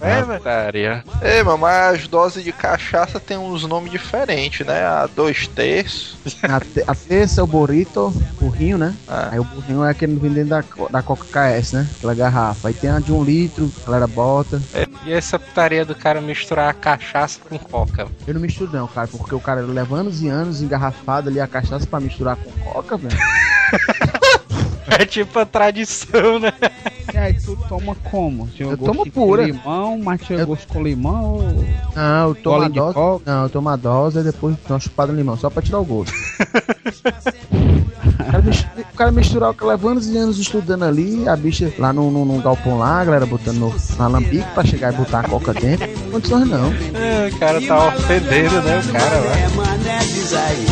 mano? 0.00 0.40
Taria. 0.40 1.04
Ei, 1.22 1.42
mano, 1.42 1.58
mas 1.58 2.00
as 2.00 2.08
doses 2.08 2.44
de 2.44 2.52
cachaça 2.52 3.18
tem 3.18 3.36
uns 3.36 3.64
nomes 3.64 3.90
diferentes, 3.90 4.64
né? 4.66 4.84
A 4.84 5.06
dois 5.06 5.46
terços. 5.48 6.16
A, 6.42 6.60
te- 6.60 6.84
a 6.86 6.94
terça 6.94 7.40
é 7.40 7.44
o 7.44 7.46
burrito, 7.46 8.10
burrinho, 8.40 8.78
né? 8.78 8.94
Ah. 9.08 9.28
Aí 9.32 9.38
o 9.40 9.44
burrinho 9.44 9.84
é 9.84 9.90
aquele 9.90 10.14
vendendo 10.16 10.48
da, 10.50 10.64
da 10.90 11.02
Coca 11.02 11.24
KS, 11.24 11.72
né? 11.72 11.88
Aquela 11.96 12.14
garrafa. 12.14 12.68
Aí 12.68 12.74
tem 12.74 12.90
a 12.90 12.98
de 13.00 13.12
um 13.12 13.24
litro, 13.24 13.70
a 13.82 13.86
galera 13.86 14.06
bota. 14.06 14.60
E 15.04 15.12
essa 15.12 15.38
putaria 15.38 15.84
do 15.84 15.94
cara 15.94 16.20
misturar 16.20 16.68
a 16.68 16.74
cachaça 16.74 17.40
com 17.48 17.58
coca? 17.58 18.06
Eu 18.26 18.34
não 18.34 18.40
misturo 18.40 18.70
não, 18.72 18.86
cara, 18.86 19.08
porque 19.08 19.34
o 19.34 19.40
cara 19.40 19.60
leva 19.62 19.96
anos 19.96 20.22
e 20.22 20.28
anos 20.28 20.62
engarrafado 20.62 21.28
ali 21.28 21.40
a 21.40 21.46
cachaça 21.46 21.86
pra 21.86 21.98
misturar 22.00 22.36
com 22.36 22.50
coca, 22.70 22.96
velho. 22.96 23.16
É 25.00 25.04
tipo 25.04 25.38
a 25.38 25.44
tradição, 25.44 26.38
né? 26.38 26.50
E 27.18 27.20
aí 27.20 27.34
tu 27.34 27.58
toma 27.68 27.96
como? 28.12 28.46
Tinha 28.46 28.68
Eu 28.70 28.76
gosto 28.76 28.92
tomo 28.92 29.04
de 29.04 29.10
pura. 29.10 29.42
limão, 29.44 29.98
mas 29.98 30.20
tinha 30.22 30.38
Eu- 30.38 30.46
gosto 30.46 30.68
com 30.68 30.80
limão 30.84 31.34
ou... 31.34 31.42
Não, 31.96 32.28
eu 32.28 32.34
tomo 32.36 32.62
a 32.62 32.68
de 32.68 32.74
dose. 32.74 32.94
coca? 32.94 33.32
Não, 33.34 33.42
eu 33.42 33.48
tomo 33.50 33.68
a 33.70 33.74
dose 33.76 34.20
e 34.20 34.22
depois 34.22 34.54
dou 34.68 34.74
uma 34.76 34.80
chupada 34.80 35.10
no 35.10 35.18
limão, 35.18 35.36
só 35.36 35.50
pra 35.50 35.60
tirar 35.60 35.80
o 35.80 35.84
gosto. 35.84 36.12
o, 36.14 36.16
cara 38.30 38.40
mistura, 38.40 38.86
o 38.92 38.96
cara 38.96 39.10
misturar 39.10 39.50
o 39.50 39.54
que 39.54 39.64
leva 39.64 39.90
anos 39.90 40.06
e 40.06 40.16
anos 40.16 40.38
estudando 40.38 40.84
ali, 40.84 41.28
a 41.28 41.34
bicha 41.34 41.72
lá 41.76 41.92
no, 41.92 42.08
no, 42.08 42.24
no 42.24 42.40
galpão 42.40 42.78
lá, 42.78 43.00
a 43.00 43.04
galera 43.04 43.26
botando 43.26 43.56
no, 43.58 43.74
no 43.96 44.04
alambique 44.04 44.46
pra 44.54 44.64
chegar 44.64 44.94
e 44.94 44.96
botar 44.96 45.18
a 45.20 45.28
coca 45.28 45.52
dentro. 45.52 45.88
Não 46.04 46.12
condições 46.12 46.48
não. 46.48 46.72
É, 46.94 47.30
o 47.34 47.38
cara 47.40 47.60
tá 47.60 47.88
ofendendo, 47.88 48.62
né? 48.62 48.80
O 48.88 48.92
cara 48.92 49.18
lá. 49.18 49.38
É 49.38 49.48
mané 49.56 49.98
diz 49.98 50.32
aí. 50.34 50.66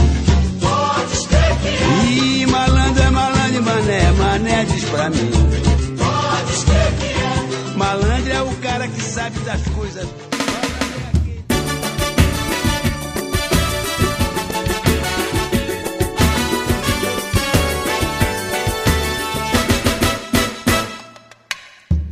Ih, 2.09 2.47
malandro 2.47 3.03
é 3.03 3.11
malandro, 3.11 3.63
mané, 3.65 4.13
mané 4.13 4.65
diz 4.65 4.85
pra 4.85 5.11
mim. 5.11 5.66
Malandro 7.87 8.33
é 8.33 8.43
o 8.43 8.57
cara 8.57 8.89
que 8.89 9.01
sabe 9.01 9.39
das 9.45 9.63
coisas. 9.69 10.09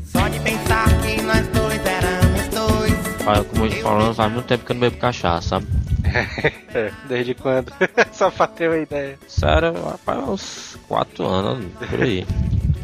Só 0.07 0.29
de 0.29 0.41
pensar 0.41 0.89
que 1.03 1.21
nós 1.23 1.47
dois 1.49 1.81
éramos 1.87 2.49
dois. 2.49 2.93
Faz- 3.25 3.47
Como 3.49 3.65
a 3.65 3.69
gente 3.69 3.83
falando, 3.83 4.15
faz 4.15 4.33
muito 4.33 4.47
tempo 4.47 4.65
que 4.65 4.73
eu 4.73 4.75
não 4.75 4.81
bebo 4.81 4.97
cachaça, 4.99 5.49
sabe? 5.49 5.67
É, 6.75 6.93
desde 7.09 7.35
quando? 7.35 7.73
Só 8.13 8.31
pra 8.31 8.47
ter 8.47 8.69
uma 8.69 8.79
ideia. 8.79 9.19
Sério, 9.27 9.73
rapaz, 9.85 10.19
uns 10.29 10.79
4 10.89 11.27
anos, 11.27 11.65
por 11.91 12.03
aí. 12.03 12.27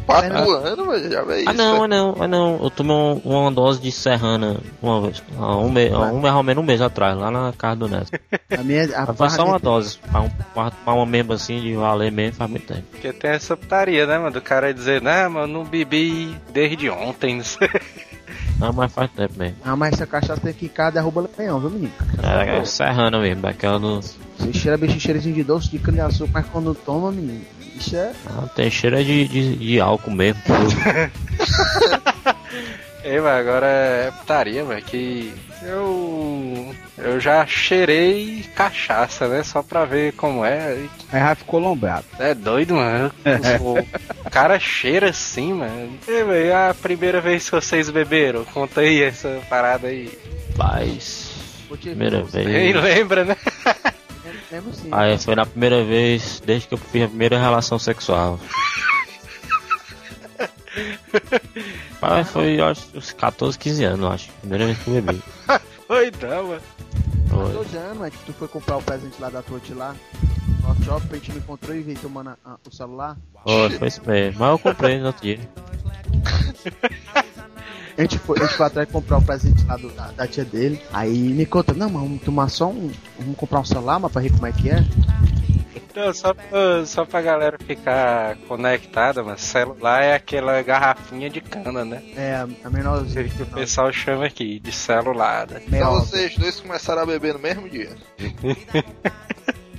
Quatro 0.05 0.51
anos, 0.51 0.87
velho, 0.87 1.11
já 1.11 1.23
veio 1.23 1.47
Ah 1.49 1.53
isso. 1.53 1.61
não, 1.63 1.83
ah 1.83 1.87
não, 1.87 2.15
ah 2.19 2.27
não. 2.27 2.59
Eu 2.61 2.69
tomei 2.69 2.95
um- 2.95 3.21
uma 3.23 3.51
dose 3.51 3.79
de 3.81 3.91
serrana 3.91 4.57
uma 4.81 5.01
vez, 5.01 5.23
há 5.37 5.55
um 5.57 5.69
mês, 5.71 5.93
há 5.93 5.99
um, 6.11 6.19
mais 6.19 6.35
ou 6.35 6.43
menos 6.43 6.63
um 6.63 6.67
mês 6.67 6.81
atrás, 6.81 7.17
lá 7.17 7.29
na 7.31 7.53
casa 7.57 7.75
do 7.77 7.87
Neto. 7.87 8.11
A 8.57 8.63
minha, 8.63 8.83
a 8.97 9.13
foi 9.13 9.29
só 9.29 9.45
uma 9.45 9.57
dose, 9.59 9.97
pra, 10.11 10.21
um, 10.21 10.29
pra, 10.53 10.71
pra 10.71 10.93
uma 10.93 11.05
mesmo 11.05 11.31
assim, 11.33 11.61
de 11.61 11.73
valer 11.75 12.11
mesmo, 12.11 12.35
faz 12.35 12.49
muito 12.49 12.65
tempo. 12.67 12.83
Porque 12.91 13.13
tem 13.13 13.31
essa 13.31 13.55
putaria, 13.55 14.05
né, 14.05 14.17
mano? 14.17 14.31
Do 14.31 14.41
cara 14.41 14.73
dizer, 14.73 15.01
não, 15.01 15.29
mano, 15.29 15.47
não 15.53 15.63
bebi 15.63 16.35
desde 16.51 16.89
ontem, 16.89 17.37
não 17.37 17.43
sei. 17.45 17.69
Não, 18.59 18.73
mas 18.73 18.91
faz 18.91 19.09
tempo 19.11 19.33
mesmo. 19.37 19.55
Ah, 19.63 19.75
mas 19.75 19.93
essa 19.93 20.05
cachaça 20.05 20.39
tem 20.41 20.53
que 20.53 20.67
ficar 20.67 20.91
derruba 20.91 21.27
leão, 21.37 21.59
viu, 21.59 21.69
menino? 21.69 21.91
É, 22.21 22.57
é 22.59 22.65
serrana 22.65 23.19
mesmo, 23.19 23.41
daquela 23.41 23.79
do. 23.79 23.99
Você 24.41 24.53
cheira 24.53 24.77
bicho 24.77 24.99
cheirozinho 24.99 25.35
de 25.35 25.43
doce, 25.43 25.69
de 25.69 25.77
cana 25.79 25.97
de 25.97 26.01
açúcar, 26.03 26.31
mas 26.33 26.45
quando 26.47 26.73
toma, 26.73 27.11
menino, 27.11 27.41
isso 27.75 27.95
é. 27.95 28.11
Ah, 28.27 28.47
tem 28.55 28.71
cheiro 28.71 29.03
de, 29.03 29.27
de, 29.27 29.55
de 29.55 29.79
álcool 29.79 30.11
mesmo. 30.11 30.41
Ei, 33.03 33.19
mas 33.19 33.39
agora 33.39 33.65
é 33.65 34.11
putaria, 34.11 34.63
mano, 34.63 34.81
que 34.81 35.33
eu. 35.63 36.75
Eu 36.97 37.19
já 37.19 37.45
cheirei 37.47 38.45
cachaça, 38.55 39.27
né? 39.27 39.43
Só 39.43 39.63
pra 39.63 39.85
ver 39.85 40.13
como 40.13 40.45
é. 40.45 40.75
E 40.75 40.89
Aí 41.11 41.19
já 41.19 41.33
ficou 41.35 41.59
lombrado. 41.59 42.05
É 42.19 42.33
doido, 42.35 42.75
mano. 42.75 43.11
O 44.23 44.29
cara 44.29 44.59
cheira 44.59 45.09
assim, 45.09 45.51
mano. 45.53 45.97
Ei, 46.07 46.23
velho, 46.23 46.55
a 46.55 46.73
primeira 46.73 47.19
vez 47.19 47.45
que 47.49 47.55
vocês 47.55 47.89
beberam? 47.89 48.45
Conta 48.45 48.81
aí 48.81 49.01
essa 49.01 49.41
parada 49.49 49.87
aí. 49.87 50.09
Te 51.77 51.89
Primeira 51.89 52.23
Nem 52.33 52.73
vez. 52.73 52.83
lembra, 52.83 53.25
né? 53.25 53.35
Lembro 54.51 54.73
sim. 54.73 54.89
Aí 54.91 55.17
foi 55.17 55.35
na 55.35 55.45
primeira 55.45 55.83
vez, 55.83 56.41
desde 56.45 56.67
que 56.67 56.73
eu 56.73 56.77
fiz 56.77 57.03
a 57.03 57.07
primeira 57.07 57.39
relação 57.39 57.79
sexual. 57.79 58.39
Mas 62.01 62.29
foi, 62.29 62.59
acho, 62.61 62.87
uns 62.95 63.11
14, 63.13 63.57
15 63.57 63.83
anos, 63.83 63.99
eu 64.01 64.11
acho. 64.11 64.31
Primeira 64.41 64.65
vez 64.65 64.77
que 64.79 64.87
eu 64.89 65.01
bebi. 65.01 65.21
Foi 65.87 66.11
não, 66.21 66.47
mano. 66.47 66.61
Foi. 67.29 67.51
Dois 67.53 67.75
anos, 67.75 68.03
é 68.07 68.09
que 68.09 68.17
tu 68.25 68.33
foi 68.33 68.47
comprar 68.47 68.77
o 68.77 68.81
presente 68.81 69.15
lá 69.19 69.29
da 69.29 69.41
Tote 69.41 69.73
lá. 69.73 69.93
No 70.63 70.85
shopping, 70.85 71.07
a 71.11 71.15
gente 71.15 71.31
me 71.33 71.37
encontrou 71.39 71.75
e 71.75 71.81
veio 71.81 71.99
tomando 71.99 72.29
a- 72.29 72.37
a- 72.45 72.57
o 72.67 72.73
celular. 72.73 73.17
Foi, 73.43 73.69
foi 73.71 73.87
isso 73.89 74.01
mesmo. 74.07 74.39
Mas 74.39 74.49
eu 74.51 74.59
comprei 74.59 74.99
no 74.99 75.07
outro 75.07 75.21
dia. 75.21 75.39
A 77.97 78.01
gente 78.01 78.17
foi, 78.19 78.39
a 78.39 78.43
gente 78.45 78.55
foi 78.57 78.65
atrás 78.65 78.87
de 78.87 78.93
comprar 78.93 79.17
o 79.17 79.21
presente 79.21 79.65
lá 79.65 79.75
do- 79.77 79.89
da, 79.91 80.07
da 80.11 80.27
tia 80.27 80.45
dele. 80.45 80.81
Aí 80.93 81.17
me 81.17 81.45
conta, 81.45 81.73
não, 81.73 81.89
mas 81.89 82.01
vamos 82.01 82.21
tomar 82.21 82.49
só 82.49 82.67
um. 82.69 82.91
Vamos 83.19 83.35
comprar 83.35 83.59
um 83.59 83.65
celular, 83.65 83.99
mas 83.99 84.11
pra 84.11 84.21
ver 84.21 84.31
como 84.31 84.45
é 84.47 84.51
que 84.51 84.69
é. 84.69 84.83
Não, 85.93 86.13
só, 86.13 86.33
pra, 86.33 86.85
só 86.85 87.05
pra 87.05 87.21
galera 87.21 87.57
ficar 87.59 88.37
conectada, 88.47 89.21
mas 89.23 89.41
celular 89.41 90.01
é 90.01 90.15
aquela 90.15 90.61
garrafinha 90.61 91.29
de 91.29 91.41
cana, 91.41 91.83
né? 91.83 92.01
É, 92.15 92.45
a, 92.63 92.69
menorzinha. 92.69 93.25
Que 93.25 93.43
o 93.43 93.45
pessoal 93.45 93.91
chama 93.91 94.25
aqui 94.25 94.57
de 94.59 94.71
celular. 94.71 95.47
né? 95.49 95.61
Então 95.67 95.95
vocês 95.99 96.33
dois 96.37 96.61
começaram 96.61 97.01
a 97.01 97.05
beber 97.05 97.33
no 97.33 97.39
mesmo 97.39 97.69
dia. 97.69 97.89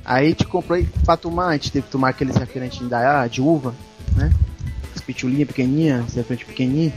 Aí 0.04 0.26
a 0.26 0.28
gente 0.28 0.44
comprou 0.46 0.78
e 0.78 0.84
pra 1.04 1.16
tomar, 1.16 1.46
a 1.48 1.52
gente 1.52 1.72
teve 1.72 1.86
que 1.86 1.92
tomar 1.92 2.10
aqueles 2.10 2.36
refrigerantes 2.36 2.86
da 2.88 3.26
de 3.26 3.40
uva, 3.40 3.74
né? 4.14 4.30
As 4.94 5.00
pitulinhas 5.00 5.48
pequenininhas, 5.48 6.14
refrigerante 6.14 6.44
pequenininho. 6.44 6.92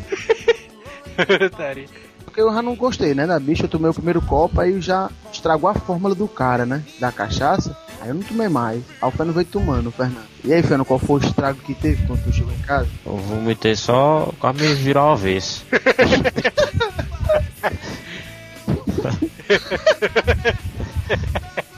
Porque 2.26 2.42
eu 2.42 2.54
já 2.54 2.62
não 2.62 2.76
gostei, 2.76 3.14
né, 3.14 3.26
da 3.26 3.40
bicha. 3.40 3.64
Eu 3.64 3.70
tomei 3.70 3.90
o 3.90 3.94
primeiro 3.94 4.22
copo, 4.22 4.60
aí 4.60 4.82
já 4.82 5.10
estragou 5.32 5.70
a 5.70 5.74
fórmula 5.74 6.14
do 6.14 6.28
cara, 6.28 6.66
né? 6.66 6.84
Da 7.00 7.10
cachaça. 7.12 7.78
Aí 8.02 8.10
eu 8.10 8.16
não 8.16 8.24
tomei 8.24 8.50
mais. 8.50 8.84
Aí 9.02 9.08
o 9.08 9.12
Fernando 9.12 9.36
veio 9.36 9.48
tomando, 9.48 9.88
o 9.88 9.92
Fernando. 9.92 10.26
E 10.44 10.54
aí, 10.54 10.62
Fernando, 10.62 10.86
qual 10.86 11.00
foi 11.00 11.22
o 11.22 11.24
estrago 11.24 11.60
que 11.62 11.74
teve 11.74 12.06
quando 12.06 12.24
tu 12.24 12.34
chegou 12.34 12.52
em 12.52 12.60
casa? 12.60 12.90
Eu 13.06 13.16
vomitei 13.18 13.76
só 13.76 14.32
quase 14.40 14.62
me 14.62 14.74
virar 14.76 15.06
uma 15.06 15.16
vez. 15.16 15.64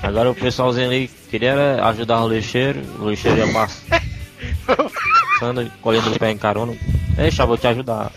Agora 0.01 0.31
o 0.31 0.35
pessoalzinho 0.35 0.88
ali 0.88 1.07
queria 1.29 1.83
ajudar 1.85 2.23
o 2.23 2.29
lixeiro, 2.29 2.81
o 2.99 3.09
lixeiro 3.09 3.38
ia 3.38 3.53
passando, 3.53 3.91
colhendo 5.81 6.11
o 6.11 6.19
pé 6.19 6.31
em 6.31 6.38
carona. 6.38 6.73
Deixa, 7.15 7.45
vou 7.45 7.57
te 7.57 7.67
ajudar. 7.67 8.11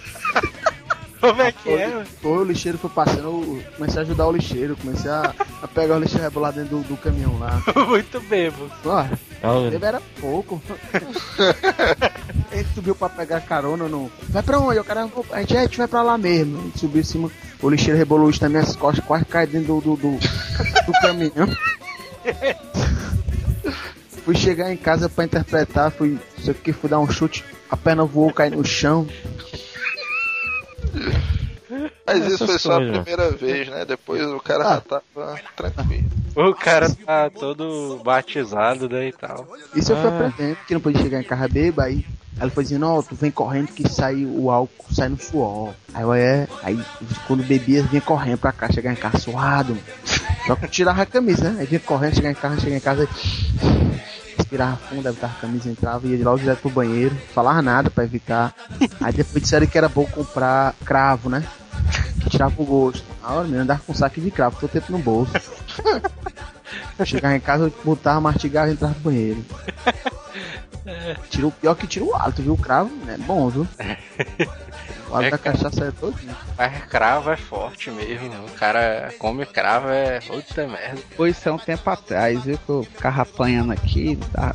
Como 1.21 1.43
é 1.43 1.53
que 1.53 1.69
é? 1.69 2.05
Foi, 2.23 2.39
o 2.39 2.45
lixeiro 2.45 2.79
foi 2.79 2.91
passando, 2.91 3.25
eu 3.25 3.63
comecei 3.77 3.99
a 3.99 4.03
ajudar 4.03 4.27
o 4.27 4.33
lixeiro, 4.33 4.77
comecei 4.77 5.11
a, 5.11 5.35
a 5.63 5.69
pegar 5.69 5.97
o 5.97 6.01
lixeiro 6.01 6.25
rebolado 6.25 6.61
dentro 6.61 6.79
do, 6.79 6.85
do 6.89 6.97
caminhão 6.97 7.39
lá. 7.39 7.63
Muito 7.89 8.21
bebo. 8.23 8.71
Ó, 8.85 9.05
Eu- 9.65 9.71
Bebo 9.71 9.85
era 9.87 10.01
pouco. 10.21 10.61
a 12.51 12.57
gente 12.57 12.75
subiu 12.75 12.95
pra 12.95 13.09
pegar 13.09 13.41
carona 13.41 13.89
no. 13.89 14.11
Vai 14.29 14.43
pra 14.43 14.59
onde? 14.59 14.79
O 14.79 14.85
cara, 14.85 15.07
"Vou- 15.07 15.25
a 15.31 15.41
gente, 15.41 15.57
é, 15.57 15.61
a 15.61 15.63
gente 15.63 15.79
vai 15.79 15.89
pra 15.89 16.03
lá 16.03 16.17
mesmo. 16.19 16.59
A 16.59 16.63
gente 16.63 16.79
subiu 16.79 17.01
em 17.01 17.05
cima, 17.05 17.31
o 17.63 17.69
lixeiro 17.71 17.99
rebolou 17.99 18.29
isso 18.31 18.43
nas 18.43 18.51
minhas 18.51 18.77
costas, 18.77 19.05
quase 19.05 19.25
cai 19.27 19.47
dentro 19.47 19.81
do, 19.81 19.97
do, 19.97 19.97
do, 19.97 20.19
do 20.87 20.93
caminhão. 21.03 21.49
fui 24.25 24.37
chegar 24.37 24.73
em 24.73 24.77
casa 24.77 25.09
pra 25.09 25.25
interpretar, 25.25 25.91
fui. 25.91 26.19
Sei 26.43 26.55
que 26.55 26.73
fui 26.73 26.89
dar 26.89 26.99
um 26.99 27.11
chute, 27.11 27.45
a 27.71 27.77
perna 27.77 28.05
voou, 28.05 28.33
cai 28.33 28.51
no 28.51 28.65
chão. 28.65 29.07
Mas 32.07 32.27
isso 32.27 32.47
foi 32.47 32.59
só 32.59 32.73
a 32.73 32.81
primeira 32.81 33.31
vez, 33.31 33.69
né? 33.69 33.85
Depois 33.85 34.21
o 34.27 34.41
cara 34.41 34.65
Ah. 34.65 34.75
já 34.75 34.81
tava 34.81 35.41
tranquilo. 35.57 36.09
O 36.35 36.55
cara 36.55 36.89
tá 36.91 37.31
todo 37.31 38.01
batizado, 38.05 38.89
né, 38.89 39.09
e 39.09 39.13
tal. 39.13 39.47
Isso 39.75 39.93
eu 39.93 39.97
fui 39.97 40.07
Ah. 40.11 40.17
aprendendo, 40.29 40.57
que 40.67 40.75
não 40.75 40.81
podia 40.81 41.03
chegar 41.03 41.21
em 41.21 41.25
casa 41.25 41.47
beba, 41.49 41.85
aí 41.85 42.05
ela 42.41 42.51
foi 42.51 42.65
dizendo, 42.65 42.87
ó, 42.87 43.03
tu 43.03 43.15
vem 43.15 43.31
correndo 43.31 43.69
que 43.69 43.89
sai 43.89 44.25
o 44.25 44.51
álcool, 44.51 44.93
sai 44.93 45.09
no 45.11 45.19
suor. 45.21 45.73
Aí 45.95 46.03
eu 46.03 46.13
é, 46.13 46.49
aí 46.63 46.79
quando 47.27 47.45
bebia, 47.45 47.83
vinha 47.85 48.01
correndo 48.03 48.39
pra 48.39 48.51
cá, 48.53 48.71
chegar 48.73 48.93
em 48.93 48.97
casa 48.97 49.19
suado, 49.19 49.75
mano. 49.75 49.85
Só 50.47 50.57
que 50.57 50.65
eu 50.65 50.69
tirava 50.69 51.03
a 51.03 51.07
camisa, 51.07 51.51
né? 51.51 51.61
Aí 51.61 51.67
vinha 51.67 51.81
correndo, 51.81 52.15
chegar 52.17 52.31
em 52.31 52.35
casa, 52.35 52.61
chegar 52.61 52.77
em 52.77 52.81
casa, 52.81 53.03
aí, 53.03 53.90
respirava 54.51 54.77
fundo, 54.77 55.03
botava 55.03 55.33
a 55.33 55.41
camisa, 55.41 55.71
entrava 55.71 56.07
e 56.07 56.17
ia 56.17 56.25
logo 56.25 56.39
direto 56.39 56.61
pro 56.61 56.71
banheiro. 56.71 57.15
Falava 57.33 57.63
nada 57.63 57.89
pra 57.89 58.05
evitar. 58.05 58.53
Aí 59.01 59.13
depois 59.13 59.43
disseram 59.43 59.67
que 59.67 59.79
era 59.79 59.89
bom 59.89 60.05
comprar 60.07 60.75
cravo, 60.85 61.31
né? 61.31 61.45
Que 62.21 62.31
tirava 62.31 62.61
o 62.61 62.65
gosto. 62.65 63.05
A 63.23 63.35
hora 63.35 63.47
mesmo, 63.47 63.63
andava 63.63 63.81
com 63.87 63.93
um 63.93 63.95
saco 63.95 64.21
de 64.21 64.31
cravo, 64.31 64.57
todo 64.59 64.71
tempo 64.71 64.91
no 64.91 64.99
bolso. 64.99 65.33
Chegava 67.05 67.35
em 67.35 67.41
casa, 67.41 67.65
eu 67.65 67.73
botava, 67.83 68.21
mastigava 68.21 68.69
e 68.69 68.73
entrava 68.73 68.95
pro 68.95 69.05
banheiro. 69.05 69.45
Tira 71.31 71.47
o 71.47 71.53
pior 71.53 71.75
que 71.75 71.87
tira 71.87 72.05
o 72.05 72.15
hálito, 72.15 72.43
viu? 72.43 72.55
O 72.55 72.59
cravo 72.59 72.91
é 73.09 73.17
bom, 73.19 73.49
viu? 73.49 73.67
O 75.11 75.17
hálito 75.17 75.27
É, 75.27 75.31
da 75.31 75.39
cachaça 75.39 75.85
é 75.87 75.91
todinho. 75.91 76.37
Mas 76.57 76.85
cravo 76.85 77.31
é 77.31 77.37
forte 77.37 77.91
mesmo. 77.91 78.31
O 78.47 78.51
cara 78.53 79.13
come 79.19 79.45
cravo 79.45 79.89
é 79.89 80.21
puta 80.21 80.67
merda. 80.69 81.01
Foi 81.17 81.31
isso 81.31 81.49
há 81.49 81.53
um 81.53 81.59
tempo 81.59 81.91
atrás, 81.91 82.45
viu? 82.45 82.57
Que 82.59 82.69
eu 82.71 82.85
ficava 82.85 83.23
apanhando 83.23 83.73
aqui, 83.73 84.17
tá. 84.33 84.53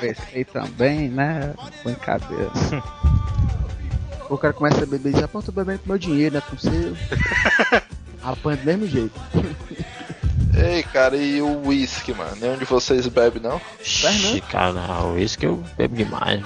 Pensei 0.00 0.44
também, 0.44 1.08
né? 1.08 1.52
Brincadeira. 1.84 2.50
O 4.30 4.38
cara 4.38 4.54
começa 4.54 4.82
a 4.82 4.86
beber 4.86 5.10
e 5.10 5.12
diz, 5.12 5.26
pô, 5.26 5.42
tô 5.42 5.52
bebendo 5.52 5.80
com 5.80 5.90
meu 5.90 5.98
dinheiro, 5.98 6.36
né? 6.36 6.42
Com 6.48 6.56
seu. 6.56 6.96
Apanha 8.24 8.56
do 8.56 8.64
mesmo 8.64 8.86
jeito. 8.86 9.20
Ei, 10.56 10.82
cara, 10.84 11.16
e 11.16 11.42
o 11.42 11.66
whisky, 11.68 12.14
mano? 12.14 12.34
Nenhum 12.40 12.56
de 12.56 12.64
vocês 12.64 13.06
bebe, 13.08 13.40
não? 13.40 13.60
Ixi, 13.80 14.40
cara, 14.50 14.72
o 15.02 15.14
uísque 15.16 15.44
eu 15.44 15.62
bebo 15.76 15.96
demais. 15.96 16.40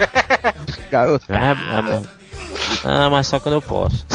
Garoto, 0.90 1.26
É, 1.32 1.50
é, 1.52 2.02
ah, 2.84 3.10
mas 3.10 3.26
só 3.26 3.40
quando 3.40 3.54
eu 3.56 3.62
posso. 3.62 4.06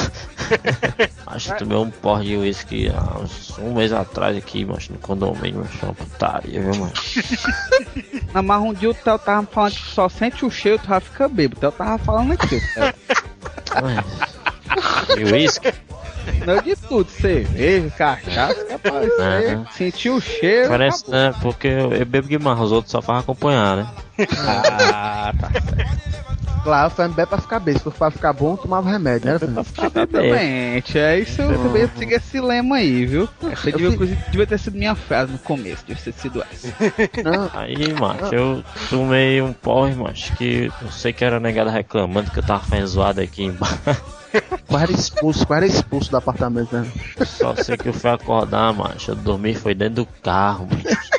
Acho 1.25 1.53
que 1.53 1.59
tomei 1.59 1.77
um 1.77 1.89
porre 1.89 2.25
de 2.25 2.37
uísque 2.37 2.89
há 2.89 3.19
uns 3.19 3.57
um 3.57 3.73
mês 3.73 3.93
atrás 3.93 4.35
aqui, 4.35 4.65
mas 4.65 4.89
no 4.89 4.97
condomínio, 4.97 5.65
mas 5.65 5.83
uma 5.83 5.93
putaria, 5.93 6.61
viu, 6.61 6.75
mano? 6.75 6.93
na 8.33 8.41
mas 8.41 8.61
um 8.61 8.73
dia 8.73 8.89
o 8.89 8.93
Theo 8.93 9.17
tava 9.17 9.47
falando 9.47 9.73
que 9.73 9.91
só 9.91 10.09
sente 10.09 10.45
o 10.45 10.51
cheiro, 10.51 10.79
tu 10.79 10.89
já 10.89 10.99
fica 10.99 11.27
bêbado. 11.27 11.57
O 11.57 11.59
Theo 11.61 11.71
tava 11.71 11.97
falando 11.97 12.33
aqui, 12.33 12.55
o 12.55 12.73
Theo. 12.73 12.93
Mas... 13.81 15.17
E 15.17 15.23
uísque? 15.23 15.73
Não 16.45 16.61
de 16.61 16.75
tudo, 16.75 17.09
cerveja, 17.09 17.89
cachaça, 17.97 18.75
aparecer. 18.75 19.55
Aham. 19.55 19.65
Sentiu 19.71 20.15
o 20.15 20.21
cheiro. 20.21 20.69
Parece, 20.69 21.03
acabou. 21.03 21.19
né? 21.19 21.35
Porque 21.41 21.67
eu, 21.67 21.93
eu 21.93 22.05
bebo 22.05 22.27
demais, 22.27 22.59
os 22.59 22.71
outros 22.71 22.91
só 22.91 23.01
fazem 23.01 23.21
acompanhar, 23.21 23.77
né? 23.77 23.87
Ah, 24.37 25.33
tá 25.39 25.49
Claro, 26.63 26.87
o 26.87 26.91
Fernando 26.91 27.15
bebe 27.15 27.27
pra 27.27 27.39
ficar 27.39 27.59
bem. 27.59 27.73
Se 27.75 27.83
for 27.83 27.91
pra 27.91 28.11
ficar 28.11 28.33
bom, 28.33 28.55
tomava 28.55 28.87
remédio, 28.87 29.31
né, 29.31 29.39
Fernando? 29.39 29.65
Exatamente, 29.65 30.99
é 30.99 31.19
isso. 31.19 31.41
Eu 31.41 31.57
também 31.57 31.89
sigo 31.97 32.13
esse 32.13 32.39
lema 32.39 32.75
aí, 32.75 33.03
viu? 33.05 33.27
Essa 33.51 33.69
Eu 33.71 33.77
devia, 33.89 34.15
devia 34.29 34.45
ter 34.47 34.59
sido 34.59 34.77
minha 34.77 34.93
frase 34.93 35.31
no 35.31 35.39
começo, 35.39 35.83
devia 35.87 36.03
ter 36.03 36.13
sido 36.13 36.43
essa. 36.51 36.67
Não, 37.23 37.49
Aí, 37.53 37.91
macho, 37.93 38.35
eu 38.35 38.63
tomei 38.91 39.41
um 39.41 39.53
porre, 39.53 39.95
macho, 39.95 40.33
que 40.35 40.71
eu 40.83 40.91
sei 40.91 41.11
que 41.11 41.25
era 41.25 41.39
negada 41.39 41.71
reclamando 41.71 42.29
que 42.29 42.37
eu 42.37 42.43
tava 42.43 42.63
fazendo 42.63 42.85
zoada 42.87 43.21
aqui 43.23 43.43
embaixo. 43.43 43.79
Quase 44.71 44.83
era 44.85 44.93
expulso, 44.93 45.45
quase 45.45 45.65
era 45.65 45.73
expulso 45.73 46.09
do 46.09 46.17
apartamento, 46.17 46.73
né? 46.73 46.89
Só 47.25 47.53
sei 47.55 47.75
que 47.77 47.89
eu 47.89 47.93
fui 47.93 48.09
acordar, 48.09 48.73
macho. 48.73 49.11
Eu 49.11 49.15
dormi 49.15 49.53
foi 49.53 49.75
dentro 49.75 49.95
do 49.95 50.05
carro, 50.05 50.67
macho. 50.71 51.11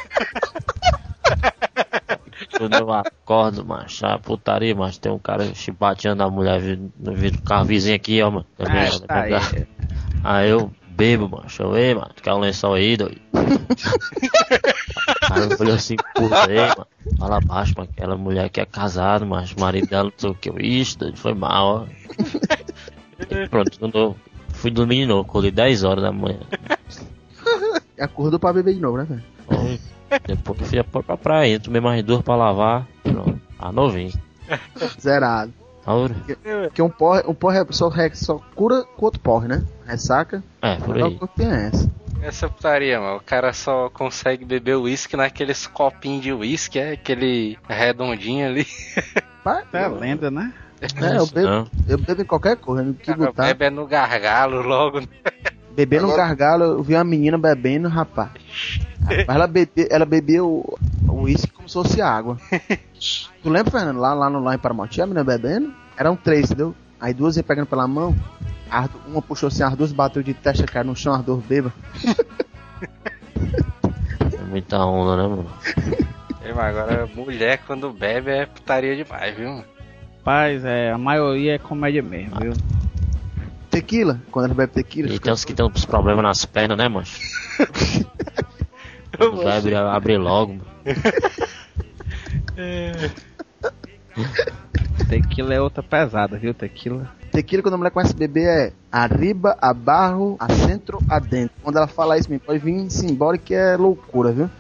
Quando 2.57 2.75
eu 2.75 2.93
acordo, 2.93 3.65
macho, 3.65 4.07
a 4.07 4.19
putaria, 4.19 4.75
macho, 4.75 4.99
tem 4.99 5.13
um 5.13 5.19
cara 5.19 5.55
chibateando 5.55 6.23
a 6.23 6.31
mulher 6.31 6.61
no 6.99 7.13
vidro 7.15 7.39
do 7.39 7.45
carro 7.45 7.67
vizinho 7.67 7.95
aqui, 7.95 8.23
ó, 8.23 8.31
mano. 8.31 8.47
Ah, 8.59 9.07
tá 9.07 9.23
aí. 9.23 9.67
Aí 10.25 10.51
eu 10.51 10.73
bebo, 10.89 11.29
macho. 11.29 11.63
Eu, 11.63 11.77
ei, 11.77 11.95
mano, 11.95 12.11
tu 12.15 12.23
quer 12.23 12.33
um 12.33 12.39
lençol 12.39 12.75
aí, 12.75 12.97
doido? 12.97 13.21
Aí 15.31 15.43
eu 15.43 15.57
falei 15.57 15.75
assim, 15.75 15.97
puta, 16.15 16.51
ei, 16.51 16.61
mano. 16.61 16.87
Fala 17.19 17.41
baixo, 17.41 17.75
mano, 17.77 17.89
aquela 17.93 18.17
mulher 18.17 18.49
que 18.49 18.61
é 18.61 18.67
casada, 18.67 19.25
mas 19.27 19.53
o 19.53 19.61
marido 19.61 19.89
dela 19.89 20.05
não 20.05 20.13
sei 20.17 20.31
o 20.31 20.35
que. 20.35 20.49
Eu, 20.49 20.59
ixi, 20.59 20.99
doido, 20.99 21.17
foi 21.17 21.35
mal, 21.35 21.67
ó. 21.67 21.87
Pronto, 23.51 24.17
fui 24.51 24.71
dormir 24.71 24.97
de 25.01 25.07
novo, 25.07 25.23
acordei 25.29 25.51
10 25.51 25.85
horas 25.85 26.03
da 26.03 26.13
manhã. 26.13 26.41
Acordou 28.01 28.39
pra 28.39 28.53
beber 28.53 28.75
de 28.75 28.81
novo, 28.81 28.99
né, 28.99 29.05
velho? 29.05 29.23
Foi. 29.47 29.81
Depois 30.27 30.61
eu 30.61 30.67
fui 30.67 30.83
pra, 30.83 31.03
pra 31.03 31.17
praia, 31.17 31.61
tomei 31.61 31.81
mais 31.81 32.03
duas 32.03 32.21
pra 32.23 32.35
lavar. 32.37 32.87
Pronto, 33.03 33.41
tá 33.59 33.71
novinho. 33.73 34.13
Zerado. 35.01 35.53
Aura? 35.85 36.15
Porque 36.65 36.83
um 36.83 36.89
porre, 36.89 37.23
um 37.27 37.35
porre 37.35 37.59
só, 37.71 37.89
re- 37.89 38.15
só 38.15 38.39
cura 38.55 38.85
com 38.97 39.05
outro 39.05 39.21
porre, 39.21 39.49
né? 39.49 39.65
Ressaca. 39.87 40.43
É, 40.61 40.77
por 40.77 40.99
Só 40.99 41.07
aí. 41.07 41.19
que 41.19 41.27
tem 41.37 41.47
essa. 41.49 41.91
Essa 42.23 42.49
putaria, 42.49 43.01
mano. 43.01 43.17
O 43.17 43.21
cara 43.21 43.53
só 43.53 43.89
consegue 43.91 44.45
beber 44.45 44.77
uísque 44.77 45.17
naqueles 45.17 45.67
copinhos 45.67 46.23
de 46.23 46.33
uísque, 46.33 46.79
é 46.79 46.93
aquele 46.93 47.59
redondinho 47.69 48.47
ali. 48.47 48.67
É 49.73 49.89
lenda, 49.89 50.31
né? 50.31 50.53
É, 50.83 51.17
eu 51.17 51.27
bebo, 51.27 51.49
Não. 51.49 51.67
eu 51.89 51.99
bebo 51.99 52.23
em 52.23 52.25
qualquer 52.25 52.57
coisa, 52.57 52.83
no 52.83 52.95
que 52.95 53.07
cara 53.07 53.19
botar. 53.27 53.43
bebe 53.45 53.65
é 53.67 53.71
no 53.71 53.87
gargalo 53.87 54.63
logo. 54.63 55.01
Bebendo 55.75 56.07
um 56.07 56.11
Agora- 56.11 56.27
gargalo, 56.27 56.65
eu 56.65 56.83
vi 56.83 56.95
uma 56.95 57.05
menina 57.05 57.39
bebendo, 57.39 57.89
rapaz. 57.89 58.31
Mas 59.01 59.29
ela, 59.29 59.47
bebe, 59.47 59.71
ela 59.91 60.05
bebeu 60.05 60.65
o 61.09 61.13
uísque 61.23 61.51
como 61.53 61.69
se 61.69 61.75
fosse 61.75 62.03
água. 62.03 62.37
tu 63.43 63.49
lembra, 63.49 63.71
Fernando? 63.71 63.99
Lá, 63.99 64.13
lá 64.13 64.29
no 64.29 64.41
lá 64.41 64.55
em 64.55 64.59
Paramote, 64.59 65.01
a 65.01 65.07
menina 65.07 65.25
bebendo? 65.25 65.73
Eram 65.97 66.15
três, 66.17 66.47
entendeu? 66.47 66.75
Aí 67.01 67.15
duas 67.15 67.37
iam 67.37 67.45
pegando 67.45 67.67
pela 67.67 67.87
mão. 67.89 68.15
uma 69.07 69.23
puxou 69.23 69.47
assim, 69.49 69.63
as 69.63 69.75
duas 69.77 69.93
bateu 69.93 70.23
de 70.23 70.35
testa, 70.35 70.65
caiu 70.67 70.85
no 70.85 70.97
chão, 70.97 71.15
as 71.15 71.23
duas 71.25 71.43
beba. 71.45 71.73
É 74.39 74.43
muita 74.49 74.79
onda, 74.85 75.17
né, 75.23 75.29
mano? 75.29 75.51
Agora, 76.61 77.07
mulher 77.15 77.61
quando 77.67 77.91
bebe 77.93 78.31
é 78.31 78.47
putaria 78.47 78.95
demais, 78.97 79.35
viu? 79.37 79.65
Paz, 80.25 80.65
é, 80.65 80.93
a 80.93 80.99
maioria 80.99 81.55
é 81.55 81.59
comédia 81.59 82.03
mesmo, 82.03 82.39
viu? 82.41 82.53
Tequila, 83.71 84.21
quando 84.31 84.47
ela 84.47 84.55
bebe 84.55 84.73
tequila. 84.73 85.09
E 85.09 85.13
fica- 85.13 85.25
tem 85.25 85.33
uns 85.33 85.45
que 85.45 85.55
tem 85.55 85.65
uns 85.67 85.85
problemas 85.85 86.23
nas 86.23 86.45
pernas, 86.45 86.77
né, 86.79 86.89
vai 89.43 89.57
abrir, 89.57 89.75
abre 89.75 90.17
logo, 90.19 90.55
mano. 90.55 90.67
Tequila 95.09 95.55
é 95.55 95.61
outra 95.61 95.83
pesada, 95.83 96.39
viu? 96.39 96.55
Tequila. 96.55 97.11
Tequila, 97.31 97.63
quando 97.63 97.75
a 97.75 97.79
mulher 97.79 97.91
começa 97.91 98.13
a 98.13 98.17
beber, 98.17 98.47
é 98.47 98.73
arriba, 98.91 99.57
abarro, 99.61 100.37
a 100.39 100.53
centro, 100.53 101.03
adentro. 101.09 101.55
Quando 101.63 101.77
ela 101.79 101.87
fala 101.87 102.19
isso, 102.19 102.31
me 102.31 102.39
pode 102.39 102.59
vir 102.59 102.73
embora 103.05 103.39
que 103.39 103.55
é 103.55 103.77
loucura, 103.77 104.33
viu? 104.33 104.51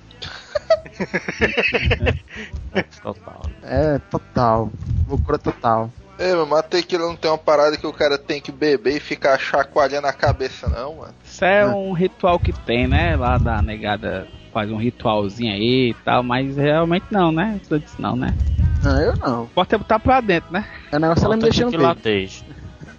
Total. 3.02 3.42
É 3.62 3.98
total. 4.10 4.70
Loucura 5.08 5.38
total. 5.38 5.90
Ei, 6.18 6.32
meu, 6.32 6.46
mas 6.46 6.66
tequila 6.66 7.06
não 7.06 7.16
tem 7.16 7.30
uma 7.30 7.38
parada 7.38 7.76
que 7.76 7.86
o 7.86 7.92
cara 7.92 8.16
tem 8.16 8.40
que 8.40 8.52
beber 8.52 8.96
e 8.96 9.00
ficar 9.00 9.38
chacoalhando 9.38 10.06
a 10.06 10.12
cabeça, 10.12 10.68
não, 10.68 10.96
mano. 10.96 11.14
Isso 11.24 11.44
é 11.44 11.66
um 11.66 11.92
ritual 11.92 12.38
que 12.38 12.52
tem, 12.52 12.86
né? 12.86 13.16
Lá 13.16 13.38
da 13.38 13.60
negada 13.60 14.28
faz 14.52 14.70
um 14.70 14.76
ritualzinho 14.76 15.52
aí 15.52 15.90
e 15.90 15.94
tal, 16.04 16.22
mas 16.22 16.56
realmente 16.56 17.06
não, 17.10 17.32
né? 17.32 17.58
Isso 17.62 17.78
disso 17.78 17.96
não, 17.98 18.14
né? 18.14 18.34
Não, 18.82 19.00
eu 19.00 19.16
não. 19.16 19.46
Pode 19.48 19.76
botar 19.76 19.98
pra 19.98 20.20
dentro, 20.20 20.52
né? 20.52 20.66
É 20.92 20.98
negócio 20.98 21.24
ela 21.24 21.36
me 21.36 21.42
deixando 21.42 21.70
que 21.70 21.76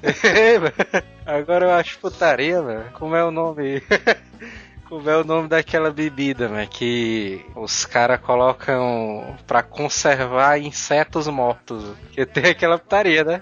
mano, 0.59 1.05
agora 1.25 1.65
eu 1.65 1.71
acho 1.71 1.99
putaria, 1.99 2.61
velho. 2.61 2.85
Como 2.93 3.15
é 3.15 3.23
o 3.23 3.31
nome? 3.31 3.81
Como 4.93 5.09
é 5.09 5.17
o 5.17 5.23
nome 5.23 5.47
daquela 5.47 5.89
bebida, 5.89 6.47
né? 6.47 6.67
Que 6.67 7.43
os 7.55 7.83
caras 7.83 8.21
colocam 8.21 9.35
pra 9.47 9.63
conservar 9.63 10.59
insetos 10.59 11.27
mortos. 11.27 11.95
Que 12.11 12.27
tem 12.27 12.45
aquela 12.45 12.77
putaria, 12.77 13.23
né? 13.23 13.41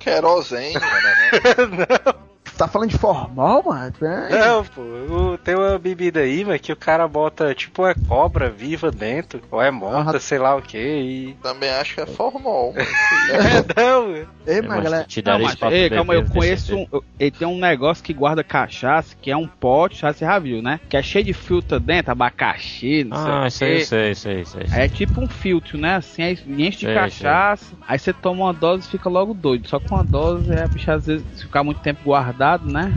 Querosene, 0.00 0.74
mano. 0.74 1.76
né? 1.76 1.86
Tá 2.60 2.68
falando 2.68 2.90
de 2.90 2.98
formal, 2.98 3.62
mano? 3.64 3.90
É. 4.02 4.38
Não, 4.38 4.62
pô. 4.66 4.82
Tem 5.42 5.54
uma 5.54 5.78
bebida 5.78 6.20
aí, 6.20 6.44
mas 6.44 6.60
que 6.60 6.70
o 6.70 6.76
cara 6.76 7.08
bota 7.08 7.54
tipo 7.54 7.80
uma 7.80 7.94
cobra 7.94 8.50
viva 8.50 8.90
dentro. 8.90 9.40
Ou 9.50 9.62
é 9.62 9.70
morta, 9.70 10.18
Ah. 10.18 10.20
sei 10.20 10.38
lá 10.38 10.54
o 10.54 10.60
que. 10.60 10.76
E. 10.76 11.36
Também 11.42 11.70
acho 11.70 11.94
que 11.94 12.02
é 12.02 12.06
formal. 12.06 12.74
mano. 12.74 12.86
É, 13.30 13.80
não, 13.82 14.12
velho. 14.12 14.28
Ei, 14.46 14.58
É, 14.58 14.62
mas 14.62 14.82
galera. 14.82 15.04
te 15.04 15.22
Não, 15.24 15.38
mas, 15.38 15.56
ei, 15.72 15.88
calma 15.88 16.12
eu 16.14 16.24
conheço 16.26 16.76
um. 16.76 16.86
eu- 16.92 17.02
Ele 17.18 17.30
tem 17.30 17.48
um 17.48 17.58
negócio 17.58 18.04
que 18.04 18.12
guarda 18.12 18.42
cachaça, 18.44 19.14
que 19.20 19.30
é 19.30 19.36
um 19.36 19.46
pote, 19.46 20.00
já 20.00 20.12
você 20.12 20.24
já 20.26 20.38
viu, 20.38 20.60
né? 20.60 20.80
Que 20.88 20.96
é 20.98 21.02
cheio 21.02 21.24
de 21.24 21.32
filtro 21.32 21.78
dentro, 21.80 22.12
abacaxi, 22.12 23.04
não 23.04 23.16
sei 23.16 23.32
Ah, 23.32 23.42
o 23.42 23.46
isso 23.46 23.64
aí, 23.64 23.80
isso 23.80 23.94
aí, 23.94 24.10
isso 24.10 24.28
aí, 24.28 24.40
isso 24.42 24.58
aí. 24.58 24.66
Aí 24.70 24.82
é 24.84 24.88
tipo 24.88 25.20
um 25.22 25.28
filtro, 25.28 25.78
né? 25.78 25.94
Assim, 25.96 26.22
aí 26.22 26.32
enche 26.58 26.80
de 26.80 26.86
Sei, 26.86 26.94
cachaça, 26.94 27.74
aí 27.88 27.98
você 27.98 28.12
toma 28.12 28.44
uma 28.44 28.52
dose 28.52 28.86
e 28.86 28.90
fica 28.90 29.08
logo 29.08 29.32
doido. 29.32 29.66
Só 29.68 29.78
com 29.80 29.94
uma 29.94 30.04
dose, 30.04 30.52
é, 30.52 30.66
bicho, 30.68 30.90
às 30.90 31.06
vezes, 31.06 31.24
se 31.34 31.42
ficar 31.44 31.62
muito 31.62 31.80
tempo 31.80 32.00
guardado, 32.04 32.49
né? 32.58 32.94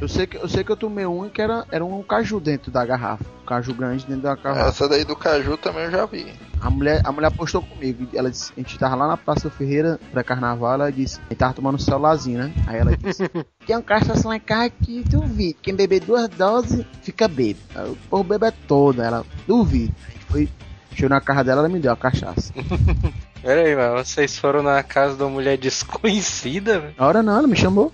Eu 0.00 0.08
sei 0.08 0.26
que 0.26 0.36
eu, 0.36 0.48
sei 0.48 0.64
que 0.64 0.72
eu 0.72 0.76
tomei 0.76 1.06
um 1.06 1.28
que 1.28 1.40
era, 1.40 1.64
era 1.70 1.84
um 1.84 2.02
caju 2.02 2.40
dentro 2.40 2.72
da 2.72 2.84
garrafa. 2.84 3.24
Um 3.42 3.46
caju 3.46 3.72
grande 3.72 4.04
dentro 4.04 4.22
da 4.22 4.34
garrafa. 4.34 4.68
Essa 4.68 4.88
daí 4.88 5.04
do 5.04 5.14
caju 5.14 5.56
também 5.56 5.84
eu 5.84 5.90
já 5.92 6.06
vi. 6.06 6.32
A 6.60 6.68
mulher, 6.68 7.00
a 7.04 7.12
mulher 7.12 7.28
apostou 7.28 7.62
comigo. 7.62 8.08
Ela 8.12 8.28
disse, 8.28 8.52
a 8.56 8.60
gente 8.60 8.76
tava 8.78 8.96
lá 8.96 9.06
na 9.06 9.16
Praça 9.16 9.48
Ferreira 9.48 10.00
pra 10.10 10.24
carnaval, 10.24 10.74
ela 10.74 10.90
disse, 10.90 11.20
a 11.20 11.28
gente 11.28 11.38
tava 11.38 11.54
tomando 11.54 11.76
um 11.76 11.78
celularzinho, 11.78 12.38
né? 12.38 12.52
Aí 12.66 12.78
ela 12.78 12.96
disse, 12.96 13.28
tem 13.64 13.76
um 13.76 13.82
cachaça 13.82 14.26
lá 14.26 14.36
em 14.36 14.40
casa 14.40 14.70
que 14.70 15.04
duvido. 15.04 15.58
Quem 15.62 15.74
beber 15.74 16.00
duas 16.00 16.28
doses 16.28 16.84
fica 17.02 17.28
bêbado. 17.28 17.64
Aí 17.74 17.90
o 17.90 17.96
povo 18.10 18.24
bebe 18.24 18.46
é 18.46 18.52
toda. 18.66 19.04
Ela, 19.04 19.24
duvido. 19.46 19.94
A 20.08 20.10
gente 20.10 20.24
foi, 20.26 20.48
Chegou 20.94 21.10
na 21.10 21.20
casa 21.20 21.44
dela, 21.44 21.60
ela 21.60 21.68
me 21.68 21.78
deu 21.78 21.92
a 21.92 21.96
cachaça. 21.96 22.52
Pera 23.42 23.60
aí, 23.62 23.74
mano, 23.74 23.96
vocês 24.04 24.38
foram 24.38 24.62
na 24.62 24.82
casa 24.84 25.16
de 25.16 25.22
uma 25.22 25.30
mulher 25.30 25.58
desconhecida, 25.58 26.78
velho? 26.78 26.94
Na 26.96 27.06
hora 27.06 27.22
não, 27.24 27.36
ela 27.38 27.48
me 27.48 27.56
chamou. 27.56 27.92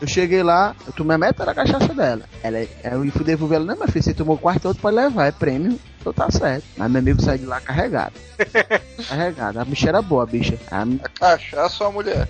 eu 0.00 0.08
cheguei 0.08 0.42
lá, 0.42 0.74
eu 0.86 0.92
tomei 0.92 1.14
a 1.14 1.18
meta 1.18 1.44
da 1.46 1.54
cachaça 1.54 1.94
dela. 1.94 2.22
Ela, 2.42 2.58
eu 2.60 3.12
fui 3.12 3.24
devolver 3.24 3.56
ela, 3.56 3.64
não, 3.64 3.76
meu 3.76 3.86
filho, 3.88 4.02
você 4.02 4.12
tomou 4.12 4.34
o 4.34 4.38
quarto 4.38 4.62
todo 4.62 4.78
pode 4.78 4.96
levar, 4.96 5.26
é 5.26 5.30
prêmio, 5.32 5.78
então 6.00 6.12
tá 6.12 6.28
certo. 6.30 6.64
Mas 6.76 6.90
meu 6.90 6.98
amigo 6.98 7.22
saiu 7.22 7.38
de 7.38 7.46
lá 7.46 7.60
carregado. 7.60 8.14
carregado. 9.08 9.60
A 9.60 9.64
bicha 9.64 9.88
era 9.88 10.02
boa, 10.02 10.24
a 10.24 10.26
bicha. 10.26 10.58
A, 10.70 10.82
A 10.82 11.08
cachaça 11.08 11.84
ou 11.84 11.90
a 11.90 11.92
mulher? 11.92 12.28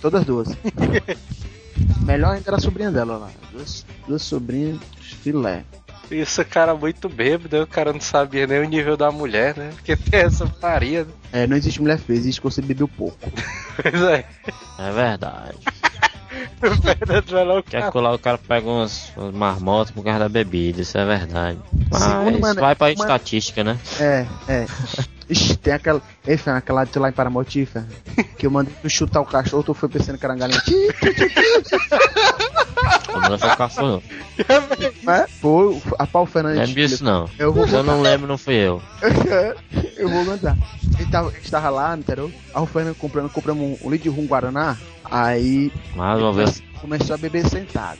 todas 0.00 0.24
duas. 0.24 0.48
Melhor 2.02 2.34
ainda 2.34 2.48
era 2.48 2.56
a 2.56 2.60
sobrinha 2.60 2.90
dela 2.90 3.18
lá. 3.18 3.30
Duas, 3.52 3.84
duas 4.06 4.22
sobrinhas, 4.22 4.78
filé. 5.22 5.64
Isso, 6.10 6.44
cara 6.44 6.74
muito 6.74 7.08
bêbado, 7.08 7.56
aí 7.56 7.62
o 7.62 7.66
cara 7.66 7.92
não 7.92 8.00
sabia 8.00 8.46
nem 8.46 8.60
o 8.60 8.64
nível 8.68 8.96
da 8.96 9.10
mulher, 9.10 9.56
né? 9.56 9.70
Porque 9.74 9.96
tem 9.96 10.20
essa 10.20 10.46
faria, 10.46 11.04
né? 11.04 11.10
É, 11.32 11.46
não 11.46 11.56
existe 11.56 11.80
mulher 11.80 11.98
feia, 11.98 12.18
existe 12.18 12.40
que 12.40 12.44
você 12.46 12.62
bebeu 12.62 12.88
pouco. 12.88 13.18
Pois 13.82 14.02
é. 14.02 14.24
É 14.78 14.90
verdade. 14.92 15.58
O 16.62 16.82
Fernando 16.82 17.30
vai 17.30 17.44
lá, 17.44 17.58
o 17.58 17.62
Quer 17.62 17.90
lá 17.94 18.14
o 18.14 18.18
cara 18.18 18.38
pega 18.38 18.66
umas, 18.68 19.10
umas 19.16 19.34
marmotas 19.34 19.90
por 19.90 20.02
causa 20.04 20.18
da 20.20 20.28
bebida, 20.28 20.80
isso 20.82 20.96
é 20.98 21.04
verdade. 21.04 21.58
Mas 21.90 22.02
Segundo, 22.02 22.40
mano, 22.40 22.60
vai 22.60 22.74
pra 22.74 22.88
mano- 22.88 23.00
estatística, 23.00 23.64
né? 23.64 23.78
É, 24.00 24.26
é. 24.48 24.66
Ixi, 25.28 25.56
tem 25.56 25.72
aquela. 25.72 26.00
Ei, 26.26 26.36
Fernando, 26.36 26.58
aquela 26.58 26.84
de 26.84 26.98
lá 26.98 27.08
em 27.08 27.12
Fernando, 27.12 27.46
Que 28.38 28.46
eu 28.46 28.50
mandei 28.50 28.72
tu 28.80 28.88
chutar 28.88 29.20
o 29.20 29.26
cachorro, 29.26 29.62
tu 29.62 29.74
foi 29.74 29.88
pensando 29.88 30.18
que 30.18 30.24
era 30.24 30.34
uma 30.34 30.38
galinha. 30.40 30.60
Não 33.20 33.38
foi 33.38 33.48
o 33.48 33.56
cachorro, 33.56 34.02
É, 34.38 35.26
foi. 35.28 35.82
A 35.98 36.06
pau 36.06 36.26
Fernando. 36.26 36.54
não. 36.54 36.62
Não 36.62 36.70
é 36.70 36.74
disso 36.74 37.04
não. 37.04 37.28
Eu 37.38 37.52
vou 37.52 37.66
Se 37.66 37.74
eu 37.74 37.82
não 37.82 38.00
lembro, 38.00 38.26
não 38.26 38.38
fui 38.38 38.54
eu. 38.54 38.82
eu 39.96 40.08
vou. 40.08 40.20
A 40.22 40.98
gente 40.98 41.10
tava, 41.10 41.28
a 41.28 41.32
gente 41.32 41.50
tava 41.50 41.70
lá, 41.70 41.96
entendeu? 41.96 42.30
Aí 42.54 42.62
o 42.62 42.66
Fernando 42.66 42.94
comprando, 42.96 43.28
compramos 43.30 43.80
um, 43.82 43.86
um 43.86 43.90
litro 43.90 44.10
de 44.10 44.16
rum 44.16 44.26
Guaraná. 44.26 44.76
Aí 45.04 45.72
Mais 45.94 46.20
uma 46.20 46.32
vez, 46.32 46.62
começou 46.80 47.14
a 47.14 47.18
beber 47.18 47.46
sentado. 47.48 47.98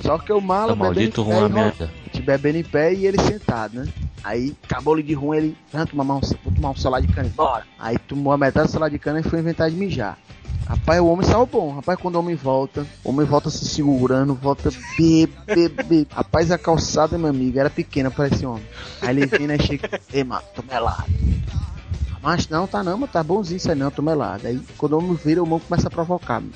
Só 0.00 0.18
que 0.18 0.32
o 0.32 0.40
malo 0.40 0.68
tá 0.68 0.76
maldito 0.76 1.22
a 1.22 1.46
e 1.46 1.48
merda. 1.48 1.84
A 1.84 2.04
gente 2.04 2.22
bebendo 2.22 2.58
em 2.58 2.62
pé 2.62 2.92
e 2.92 3.06
ele 3.06 3.18
sentado, 3.20 3.80
né? 3.80 3.88
Aí 4.24 4.56
acabou 4.64 5.00
de 5.00 5.12
rum, 5.12 5.34
ele. 5.34 5.56
Vamos 5.70 5.90
tomar 5.90 6.04
vou 6.04 6.52
tomar 6.56 6.70
um 6.70 6.76
celular 6.76 7.00
de 7.00 7.08
cana, 7.08 7.30
bora. 7.36 7.64
Aí 7.78 7.98
tomou 7.98 8.32
a 8.32 8.38
metade 8.38 8.66
do 8.66 8.70
celular 8.70 8.88
de 8.88 8.98
cana 8.98 9.20
e 9.20 9.22
foi 9.22 9.38
inventar 9.38 9.70
de 9.70 9.76
mijar. 9.76 10.18
Rapaz, 10.66 10.98
o 10.98 11.06
homem 11.06 11.26
saiu 11.26 11.44
bom. 11.44 11.74
Rapaz, 11.74 11.98
quando 12.00 12.14
o 12.14 12.20
homem 12.20 12.34
volta, 12.34 12.86
o 13.04 13.10
homem 13.10 13.26
volta 13.26 13.50
se 13.50 13.66
segurando, 13.66 14.34
volta 14.34 14.70
bebe, 14.98 15.34
bebe. 15.46 16.08
Rapaz, 16.10 16.50
a 16.50 16.56
calçada, 16.56 17.18
meu 17.18 17.28
amigo, 17.28 17.58
era 17.58 17.68
pequena 17.68 18.10
pra 18.10 18.28
esse 18.28 18.46
homem. 18.46 18.64
Aí 19.02 19.10
ele 19.10 19.26
vem, 19.26 19.46
né, 19.46 19.58
chega, 19.58 20.00
ei, 20.10 20.24
mano, 20.24 20.42
tô 20.54 20.62
melado. 20.62 21.04
Mas 22.22 22.48
não, 22.48 22.66
tá 22.66 22.82
não, 22.82 22.96
mano, 22.96 23.12
tá 23.12 23.22
bonzinho 23.22 23.58
isso 23.58 23.70
aí 23.70 23.76
não, 23.76 23.90
tô. 23.90 24.02
Aí 24.42 24.58
quando 24.78 24.94
o 24.94 24.98
homem 24.98 25.14
vira, 25.14 25.42
o 25.42 25.46
homem 25.46 25.60
começa 25.68 25.88
a 25.88 25.90
provocar, 25.90 26.40
mano. 26.40 26.54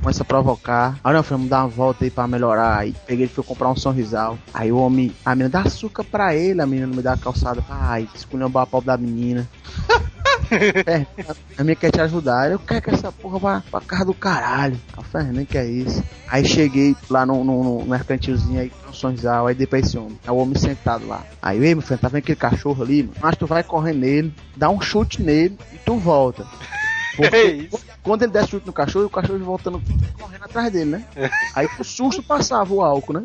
Começa 0.00 0.22
a 0.22 0.26
provocar. 0.26 0.98
Aí 1.02 1.12
não, 1.12 1.22
vamos 1.22 1.48
dar 1.48 1.60
uma 1.62 1.68
volta 1.68 2.04
aí 2.04 2.10
pra 2.10 2.26
melhorar. 2.26 2.78
Aí 2.78 2.94
peguei 3.06 3.24
ele 3.24 3.32
foi 3.32 3.44
comprar 3.44 3.68
um 3.70 3.76
sorrisal. 3.76 4.38
Aí 4.54 4.70
o 4.70 4.78
homem, 4.78 5.12
a 5.24 5.34
menina 5.34 5.50
dá 5.50 5.60
açúcar 5.62 6.04
pra 6.04 6.34
ele, 6.34 6.60
a 6.60 6.66
menina 6.66 6.86
não 6.86 6.96
me 6.96 7.02
dá 7.02 7.14
a 7.14 7.18
calçada. 7.18 7.62
Ai, 7.68 8.08
esculhambou 8.14 8.62
a 8.62 8.66
pau 8.66 8.80
da 8.80 8.96
menina. 8.96 9.48
É, 10.50 11.06
a 11.58 11.64
minha 11.64 11.76
quer 11.76 11.90
te 11.90 12.00
ajudar. 12.00 12.50
Eu 12.50 12.58
quero 12.58 12.80
que 12.80 12.90
essa 12.90 13.12
porra 13.12 13.38
vá 13.38 13.62
pra 13.70 13.80
casa 13.80 14.06
do 14.06 14.14
caralho. 14.14 14.80
A 14.96 15.02
Fernanda 15.02 15.44
que 15.44 15.58
é 15.58 15.66
isso. 15.66 16.02
Aí 16.26 16.44
cheguei 16.44 16.96
lá 17.10 17.26
no, 17.26 17.44
no, 17.44 17.80
no 17.80 17.86
mercantilzinho 17.86 18.60
aí, 18.60 18.70
com 18.70 18.90
um 18.90 18.92
sorrisal, 18.92 19.46
aí 19.46 19.54
dei 19.54 19.66
pra 19.66 19.78
esse 19.78 19.98
homem. 19.98 20.18
Aí 20.26 20.32
o 20.32 20.36
homem 20.36 20.56
sentado 20.56 21.06
lá. 21.06 21.22
Aí, 21.42 21.62
ei, 21.62 21.74
meu 21.74 21.82
filho, 21.82 21.98
tá 21.98 22.08
vendo 22.08 22.18
aquele 22.18 22.36
cachorro 22.36 22.82
ali? 22.82 23.10
Mas 23.20 23.36
tu 23.36 23.46
vai 23.46 23.62
correr 23.62 23.92
nele, 23.92 24.32
dá 24.56 24.70
um 24.70 24.80
chute 24.80 25.22
nele 25.22 25.58
e 25.72 25.78
tu 25.78 25.96
volta. 25.96 26.46
É 27.18 27.46
isso. 27.46 27.78
Quando 28.02 28.22
ele 28.22 28.32
der 28.32 28.46
chute 28.48 28.66
no 28.66 28.72
cachorro, 28.72 29.06
o 29.06 29.10
cachorro 29.10 29.38
voltando 29.40 29.82
correndo 30.18 30.44
atrás 30.44 30.72
dele, 30.72 30.90
né? 30.90 31.04
Aí 31.54 31.68
o 31.78 31.84
susto 31.84 32.22
passava 32.22 32.72
o 32.72 32.82
álcool, 32.82 33.14
né? 33.14 33.24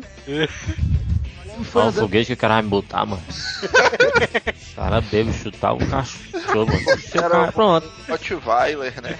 Foi 1.64 1.82
Olha 1.82 1.90
o 1.90 1.92
foguete 1.92 2.26
que 2.26 2.32
o 2.32 2.36
cara 2.36 2.54
vai 2.54 2.62
me 2.62 2.68
botar, 2.68 3.06
mano. 3.06 3.22
O 4.74 4.76
cara 4.76 5.00
bebe 5.00 5.32
chutar 5.32 5.72
o 5.72 5.78
cachorro, 5.78 6.66
mano. 6.66 7.00
Era- 7.14 7.52
Pronto. 7.52 7.88
Rottweiler, 8.08 9.00
né? 9.00 9.16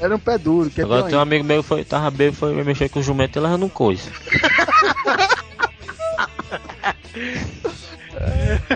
Era 0.00 0.16
um 0.16 0.18
pé 0.18 0.38
duro, 0.38 0.70
que 0.70 0.80
é 0.80 0.84
Agora 0.84 1.02
pior 1.02 1.10
tem 1.10 1.18
um 1.18 1.22
amigo 1.22 1.44
meu 1.44 1.62
que 1.62 1.68
foi, 1.68 1.84
tava 1.84 2.10
bêbado, 2.10 2.38
foi 2.38 2.64
mexer 2.64 2.88
com 2.88 3.00
o 3.00 3.02
jumento 3.02 3.38
e 3.38 3.42
levando 3.42 3.66
um 3.66 3.68
coice. 3.68 4.08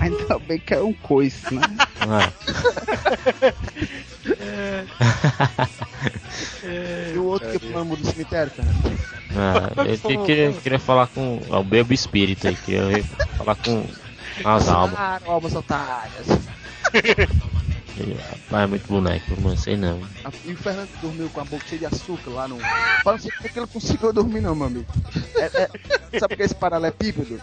Ainda 0.01 0.39
bem 0.41 0.59
que 0.59 0.75
é 0.75 0.83
um 0.83 0.93
coice, 0.93 1.55
né? 1.55 1.63
E 6.63 7.19
o 7.19 7.25
outro 7.25 7.51
que 7.51 7.59
fumamos 7.59 7.99
do 7.99 8.11
cemitério, 8.11 8.53
cara. 8.53 8.69
É, 9.87 10.15
eu 10.15 10.25
queria, 10.25 10.53
queria 10.53 10.79
falar 10.79 11.07
com 11.09 11.41
é 11.51 11.57
o 11.57 11.65
bebo 11.65 11.93
espírito 11.93 12.47
aí, 12.49 12.57
queria 12.57 13.05
falar 13.37 13.57
com 13.57 13.85
as 14.45 14.69
almas. 14.69 14.97
Claro, 14.97 15.31
almas 15.31 15.55
otárias. 15.55 16.27
Rapaz, 17.95 18.65
é 18.65 18.67
muito 18.67 18.89
boneco, 18.89 19.41
não 19.41 19.57
sei 19.57 19.77
não. 19.77 20.01
E 20.45 20.53
o 20.53 20.57
Fernando 20.57 20.89
dormiu 21.01 21.31
com 21.31 21.41
a 21.41 21.45
boca 21.45 21.65
cheia 21.67 21.81
de 21.81 21.87
açúcar 21.87 22.31
lá 22.31 22.49
no. 22.49 22.59
Fala, 22.59 23.17
não 23.17 23.19
sei 23.19 23.31
como 23.31 23.47
é 23.47 23.49
que 23.53 23.59
ele 23.59 23.67
conseguiu 23.67 24.13
dormir, 24.13 24.41
não, 24.41 24.55
meu 24.55 24.67
amigo. 24.67 24.87
É- 25.37 25.63
é- 25.63 26.19
sabe 26.19 26.35
o 26.35 26.37
que 26.37 26.43
é 26.43 26.47
esse 26.47 26.55
paralepípedo? 26.55 27.41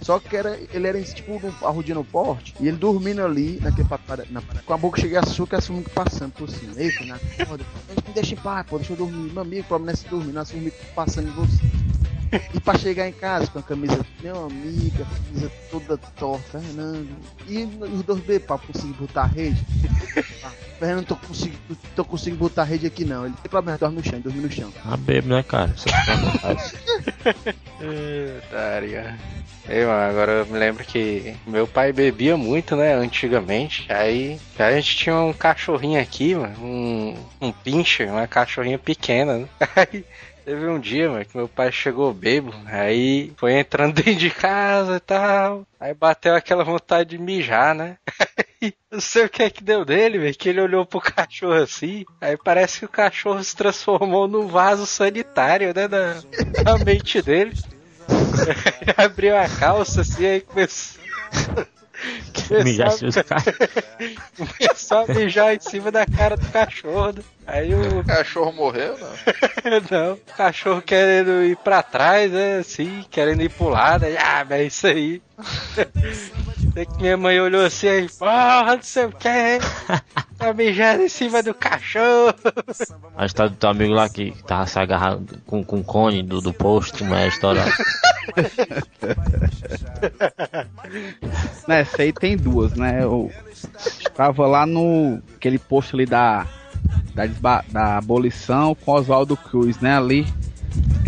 Só 0.00 0.18
que 0.18 0.36
era, 0.36 0.58
ele 0.72 0.86
era 0.86 1.00
tipo 1.02 1.40
num 1.40 1.66
arrudinho 1.66 1.96
no 1.96 2.04
porte 2.04 2.54
e 2.60 2.68
ele 2.68 2.76
dormindo 2.76 3.22
ali, 3.22 3.58
naquele 3.60 3.88
papada, 3.88 4.26
na, 4.30 4.40
com 4.40 4.72
a 4.72 4.76
boca 4.76 5.00
cheia 5.00 5.12
de 5.12 5.18
açúcar 5.18 5.56
a 5.56 5.58
açúcar 5.58 5.90
passando 5.90 6.32
por 6.32 6.48
cima. 6.48 6.72
Ei, 6.76 6.90
Fernando, 6.90 7.20
foda, 7.46 7.64
me 8.06 8.14
deixa 8.14 8.34
em 8.34 8.38
paz, 8.38 8.66
pô, 8.66 8.76
deixa 8.76 8.92
eu 8.92 8.96
dormir. 8.96 9.32
Meu 9.32 9.42
amigo, 9.42 9.62
o 9.62 9.64
problema 9.64 9.92
é 9.92 9.96
se 9.96 10.08
dormir, 10.08 10.32
não 10.32 10.42
é 10.42 10.70
passando 10.94 11.28
em 11.28 11.32
você. 11.32 11.73
E 12.54 12.60
pra 12.60 12.76
chegar 12.78 13.08
em 13.08 13.12
casa 13.12 13.46
com 13.46 13.58
a 13.58 13.62
camisa, 13.62 14.04
meu 14.22 14.46
amigo, 14.46 15.02
a 15.02 15.06
camisa 15.06 15.52
toda 15.70 15.96
torta, 15.96 16.58
Fernando. 16.58 17.08
E 17.46 17.64
os 17.64 18.02
dois 18.02 18.20
bebês 18.20 18.42
pra 18.42 18.58
conseguir 18.58 18.94
botar 18.94 19.22
a 19.22 19.26
rede. 19.26 19.64
Ah, 20.42 20.50
Fernando, 20.78 21.06
tô 21.06 21.16
conseguindo, 21.16 21.58
tô 21.94 22.04
conseguindo 22.04 22.38
botar 22.38 22.62
a 22.62 22.64
rede 22.64 22.86
aqui 22.86 23.04
não. 23.04 23.26
Ele 23.26 23.34
tem 23.42 23.50
problema, 23.50 23.78
dorme 23.78 23.96
no 23.96 24.04
chão, 24.04 24.20
dorme 24.20 24.40
no 24.40 24.50
chão. 24.50 24.72
Ah, 24.84 24.96
bebo, 24.96 25.28
né, 25.28 25.42
cara? 25.42 25.74
Você 25.76 25.90
tá. 25.90 26.56
Ei, 29.66 29.86
mano, 29.86 30.10
agora 30.10 30.32
eu 30.32 30.46
me 30.46 30.58
lembro 30.58 30.84
que 30.84 31.34
meu 31.46 31.66
pai 31.66 31.90
bebia 31.90 32.36
muito, 32.36 32.76
né, 32.76 32.94
antigamente. 32.94 33.86
Aí 33.90 34.38
a 34.58 34.72
gente 34.72 34.96
tinha 34.96 35.16
um 35.16 35.32
cachorrinho 35.32 36.00
aqui, 36.00 36.34
mano, 36.34 36.54
um, 36.60 37.16
um 37.40 37.50
pincher, 37.52 38.10
uma 38.10 38.26
cachorrinha 38.26 38.78
pequena, 38.78 39.38
né? 39.38 39.48
Aí 39.76 40.04
teve 40.44 40.66
um 40.66 40.78
dia, 40.78 41.10
mano, 41.10 41.24
que 41.24 41.36
meu 41.36 41.48
pai 41.48 41.72
chegou 41.72 42.12
bebo, 42.12 42.54
aí 42.66 43.32
foi 43.36 43.54
entrando 43.54 43.94
dentro 44.02 44.16
de 44.16 44.30
casa 44.30 44.96
e 44.96 45.00
tal. 45.00 45.66
Aí 45.80 45.94
bateu 45.94 46.34
aquela 46.34 46.64
vontade 46.64 47.10
de 47.10 47.18
mijar, 47.18 47.74
né? 47.74 47.96
Aí, 48.18 48.74
Não 48.90 49.00
sei 49.00 49.24
o 49.24 49.28
que 49.28 49.42
é 49.42 49.50
que 49.50 49.62
deu 49.62 49.84
dele, 49.84 50.18
velho. 50.18 50.34
Que 50.36 50.48
ele 50.48 50.60
olhou 50.60 50.86
pro 50.86 51.00
cachorro 51.00 51.54
assim. 51.54 52.04
Aí 52.20 52.36
parece 52.36 52.80
que 52.80 52.84
o 52.84 52.88
cachorro 52.88 53.42
se 53.42 53.54
transformou 53.56 54.28
num 54.28 54.46
vaso 54.46 54.86
sanitário, 54.86 55.72
né? 55.74 55.88
Na, 55.88 56.14
na 56.62 56.84
mente 56.84 57.20
dele. 57.20 57.52
Abriu 58.96 59.36
a 59.36 59.48
calça 59.48 60.02
assim, 60.02 60.26
aí 60.26 60.40
começou. 60.40 61.02
Caras. 63.24 63.44
Começou 64.36 64.98
a 64.98 65.06
mijar 65.06 65.54
em 65.54 65.60
cima 65.60 65.90
da 65.90 66.04
cara 66.04 66.36
do 66.36 66.46
cachorro. 66.50 67.12
né? 67.12 67.22
Aí 67.46 67.74
o. 67.74 67.98
O 68.00 68.04
cachorro 68.04 68.52
morreu, 68.52 68.96
não? 68.98 69.08
Não, 69.90 70.12
o 70.14 70.36
cachorro 70.36 70.82
querendo 70.82 71.42
ir 71.44 71.56
pra 71.56 71.82
trás, 71.82 72.30
né? 72.30 72.58
Assim, 72.58 73.04
querendo 73.10 73.42
ir 73.42 73.50
pro 73.50 73.68
lado. 73.68 74.04
Aí, 74.04 74.16
ah, 74.16 74.44
mas 74.48 74.60
é 74.60 74.64
isso 74.64 74.86
aí. 74.86 75.22
Sei 76.72 76.86
que 76.86 77.00
minha 77.00 77.16
mãe 77.16 77.40
olhou 77.40 77.64
assim 77.64 77.88
aí, 77.88 78.08
porra, 78.08 78.76
não 78.76 78.82
sei 78.82 79.06
o 79.06 79.12
que. 79.12 79.28
Tá 80.38 80.52
mijando 80.54 81.02
em 81.02 81.08
cima 81.08 81.42
do 81.42 81.52
cachorro. 81.52 82.34
A 83.16 83.26
história 83.26 83.50
do 83.50 83.56
teu 83.56 83.70
amigo 83.70 83.92
lá 83.92 84.08
que 84.08 84.32
tava 84.44 84.66
se 84.66 84.78
agarrando 84.78 85.38
com, 85.46 85.64
com 85.64 85.80
o 85.80 85.84
cone 85.84 86.22
do, 86.22 86.40
do 86.40 86.52
posto, 86.52 86.98
como 86.98 87.14
é 87.14 87.24
a 87.24 87.28
história? 87.28 87.64
Nessa 91.66 92.02
aí 92.02 92.12
tem 92.12 92.36
duas, 92.36 92.74
né? 92.74 93.02
Eu 93.02 93.30
estava 94.00 94.46
lá 94.46 94.66
no 94.66 95.20
aquele 95.36 95.58
posto 95.58 95.96
ali 95.96 96.06
da 96.06 96.46
da, 97.14 97.64
da 97.68 97.98
abolição 97.98 98.74
com 98.74 98.92
Oswaldo 98.92 99.36
Cruz, 99.36 99.78
né? 99.80 99.96
Ali 99.96 100.26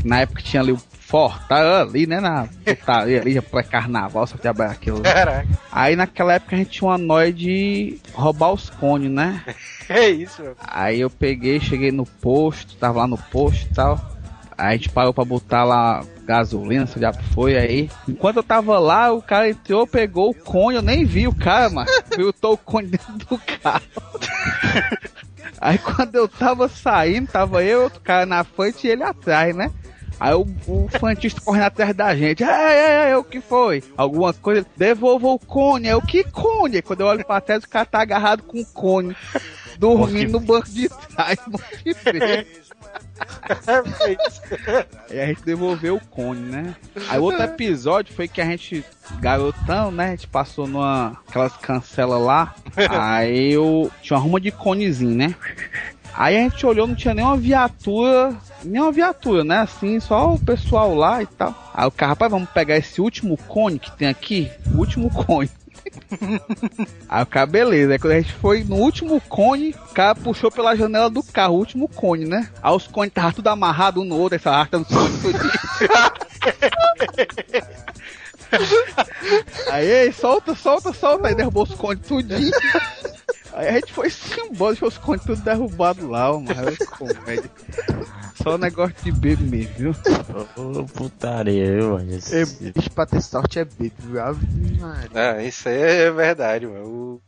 na 0.05 0.21
época 0.21 0.43
tinha 0.43 0.63
ali 0.63 0.73
o 0.73 0.81
Forta 1.07 1.83
ali, 1.83 2.05
né? 2.05 2.19
Na 2.19 2.49
putaria 2.65 3.21
ali, 3.21 3.35
já 3.35 3.41
foi 3.43 3.63
carnaval, 3.63 4.27
só 4.27 4.37
trabalhar 4.37 4.73
aquilo. 4.73 5.03
Caraca, 5.03 5.47
Aí 5.71 5.95
naquela 5.95 6.35
época 6.35 6.57
a 6.57 6.59
gente 6.59 6.71
tinha 6.71 6.91
uma 6.91 6.99
noia 6.99 7.33
de 7.33 8.01
roubar 8.13 8.53
os 8.53 8.69
cones, 8.71 9.09
né? 9.09 9.41
é 9.89 10.11
isso, 10.11 10.43
meu. 10.43 10.57
Aí 10.59 11.01
eu 11.01 11.09
peguei, 11.09 11.61
cheguei 11.61 11.93
no 11.93 12.05
posto, 12.05 12.75
tava 12.77 12.99
lá 12.99 13.07
no 13.07 13.17
posto 13.17 13.71
e 13.71 13.75
tal. 13.75 14.17
Aí 14.59 14.69
a 14.69 14.73
gente 14.73 14.89
parou 14.89 15.15
pra 15.15 15.25
botar 15.25 15.63
lá 15.63 16.03
gasolina, 16.25 16.89
se 16.89 16.99
já 16.99 17.13
foi 17.13 17.57
aí. 17.57 17.89
Enquanto 18.09 18.39
eu 18.39 18.43
tava 18.43 18.77
lá, 18.81 19.13
o 19.13 19.23
cara 19.23 19.49
entrou, 19.49 19.87
pegou 19.87 20.31
o 20.31 20.35
cone, 20.35 20.75
eu 20.75 20.83
nem 20.83 21.05
vi 21.05 21.29
o 21.29 21.35
cara, 21.35 21.71
mano. 21.71 21.89
Filtrou 22.13 22.55
o 22.55 22.59
cone 22.59 22.89
dentro 22.89 23.13
do 23.13 23.39
carro. 23.63 23.85
Aí 25.61 25.79
quando 25.79 26.15
eu 26.15 26.29
tava 26.29 26.69
saindo, 26.69 27.29
tava 27.29 27.63
eu, 27.65 27.85
outro 27.85 28.01
cara 28.01 28.27
na 28.27 28.45
frente 28.45 28.87
e 28.87 28.91
ele 28.91 29.03
atrás, 29.03 29.55
né? 29.55 29.71
Aí 30.19 30.35
o, 30.35 30.47
o 30.67 30.89
frentista 30.89 31.41
correndo 31.41 31.65
atrás 31.65 31.95
da 31.95 32.15
gente. 32.15 32.43
É, 32.43 32.47
é, 32.47 33.11
é, 33.11 33.17
o 33.17 33.25
que 33.25 33.41
foi? 33.41 33.83
Alguma 33.97 34.33
coisa, 34.33 34.67
devolva 34.77 35.29
o 35.29 35.39
cone. 35.39 35.89
É 35.89 35.97
o 35.97 36.01
que 36.01 36.25
cone? 36.25 36.81
Quando 36.81 37.03
eu 37.03 37.07
olho 37.07 37.25
pra 37.25 37.41
trás, 37.41 37.65
o 37.65 37.69
cara 37.69 37.85
tá 37.85 38.01
agarrado 38.01 38.43
com 38.43 38.61
o 38.61 38.67
cone. 38.67 39.15
Dormindo 39.79 40.33
no 40.33 40.41
banco 40.41 40.69
de 40.71 40.89
trás, 40.89 41.39
mano, 41.47 41.65
Aí 45.11 45.21
a 45.21 45.27
gente 45.27 45.43
devolveu 45.43 45.97
o 45.97 46.07
cone, 46.07 46.41
né? 46.41 46.77
Aí 47.09 47.19
outro 47.19 47.43
episódio 47.43 48.15
foi 48.15 48.29
que 48.29 48.41
a 48.41 48.45
gente, 48.45 48.85
garotão, 49.21 49.91
né? 49.91 50.07
A 50.07 50.11
gente 50.11 50.27
passou 50.27 50.67
numa. 50.67 51.17
aquelas 51.29 51.57
cancelas 51.57 52.21
lá. 52.21 52.55
Aí 52.91 53.53
eu 53.53 53.91
tinha 54.03 54.17
uma 54.17 54.23
ruma 54.23 54.41
de 54.41 54.51
conezinho, 54.51 55.17
né? 55.17 55.35
Aí 56.15 56.37
a 56.39 56.41
gente 56.41 56.65
olhou, 56.65 56.87
não 56.87 56.95
tinha 56.95 57.13
nenhuma 57.13 57.37
viatura, 57.37 58.35
nenhuma 58.65 58.91
viatura, 58.91 59.45
né? 59.45 59.59
Assim, 59.59 60.01
só 60.01 60.33
o 60.33 60.39
pessoal 60.39 60.95
lá 60.95 61.23
e 61.23 61.27
tal. 61.27 61.55
Aí 61.75 61.87
o 61.87 61.91
cara, 61.91 62.13
rapaz, 62.13 62.31
vamos 62.31 62.49
pegar 62.51 62.77
esse 62.77 63.03
último 63.03 63.37
cone 63.37 63.79
que 63.79 63.93
tem 63.93 64.09
aqui, 64.09 64.51
o 64.75 64.79
último 64.79 65.11
cone. 65.11 65.51
Aí 67.09 67.23
o 67.23 67.27
cara, 67.27 67.47
beleza. 67.47 67.93
Aí 67.93 67.99
quando 67.99 68.13
a 68.13 68.21
gente 68.21 68.33
foi 68.35 68.65
no 68.65 68.77
último 68.77 69.21
cone, 69.21 69.71
o 69.71 69.95
cara 69.95 70.15
puxou 70.15 70.51
pela 70.51 70.77
janela 70.77 71.11
do 71.11 71.23
carro, 71.23 71.55
o 71.55 71.59
último 71.59 71.89
cone, 71.89 72.25
né? 72.25 72.49
Aí 72.63 72.75
os 72.75 72.87
cones 72.87 73.11
estavam 73.11 73.33
tudo 73.33 73.49
amarrados 73.49 74.03
um 74.03 74.07
no 74.07 74.19
outro, 74.19 74.37
essa 74.37 74.51
arta 74.51 74.79
no 74.79 74.85
cone. 74.85 74.97
Aí, 79.71 79.91
ei, 79.91 80.13
solta, 80.13 80.55
solta, 80.55 80.93
solta. 80.93 81.29
Aí 81.29 81.35
derrubou 81.35 81.65
os 81.65 81.75
cones 81.75 82.07
tudinho. 82.07 82.51
Aí 83.53 83.69
a 83.69 83.73
gente 83.73 83.93
foi 83.93 84.09
embora, 84.51 84.73
deixou 84.73 84.89
os 84.89 84.99
cones 84.99 85.25
tudo 85.25 85.43
derrubado 85.43 86.09
lá, 86.09 86.33
mano. 86.33 86.49
Aí, 86.49 86.77
comédia. 86.87 87.51
Só 88.43 88.57
negócio 88.59 88.95
de 89.03 89.11
bebê 89.13 89.43
mesmo, 89.43 89.75
viu? 89.77 89.97
Ô, 90.57 90.85
putaria, 90.85 91.73
viu, 91.75 91.91
mano? 91.91 92.13
É, 92.13 92.45
bicho, 92.45 92.91
pra 92.91 93.07
ter 93.07 93.21
sorte 93.23 93.59
é 93.59 93.65
bebo, 93.65 93.95
viu? 94.03 94.21
Ah, 95.15 95.43
isso 95.43 95.69
aí 95.69 95.77
é 95.81 96.11
verdade, 96.11 96.67
mano. 96.67 96.87
O- 96.87 97.21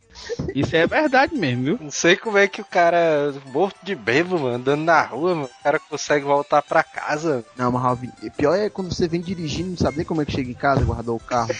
Isso 0.53 0.75
é 0.75 0.85
verdade 0.87 1.35
mesmo, 1.35 1.63
viu? 1.63 1.77
Não 1.81 1.91
sei 1.91 2.15
como 2.17 2.37
é 2.37 2.47
que 2.47 2.61
o 2.61 2.65
cara, 2.65 3.33
morto 3.53 3.77
de 3.83 3.95
bebo, 3.95 4.37
mano, 4.39 4.55
andando 4.55 4.83
na 4.83 5.01
rua, 5.01 5.35
mano, 5.35 5.45
o 5.59 5.63
cara 5.63 5.79
consegue 5.79 6.25
voltar 6.25 6.61
pra 6.61 6.83
casa. 6.83 7.43
Não, 7.57 7.71
mas 7.71 7.85
Alvin, 7.85 8.11
pior 8.37 8.55
é 8.55 8.69
quando 8.69 8.93
você 8.93 9.07
vem 9.07 9.21
dirigindo, 9.21 9.69
não 9.71 9.77
sabe 9.77 9.97
nem 9.97 10.05
como 10.05 10.21
é 10.21 10.25
que 10.25 10.31
chega 10.33 10.49
em 10.49 10.55
casa, 10.55 10.83
guardou 10.83 11.15
o 11.15 11.19
carro. 11.19 11.55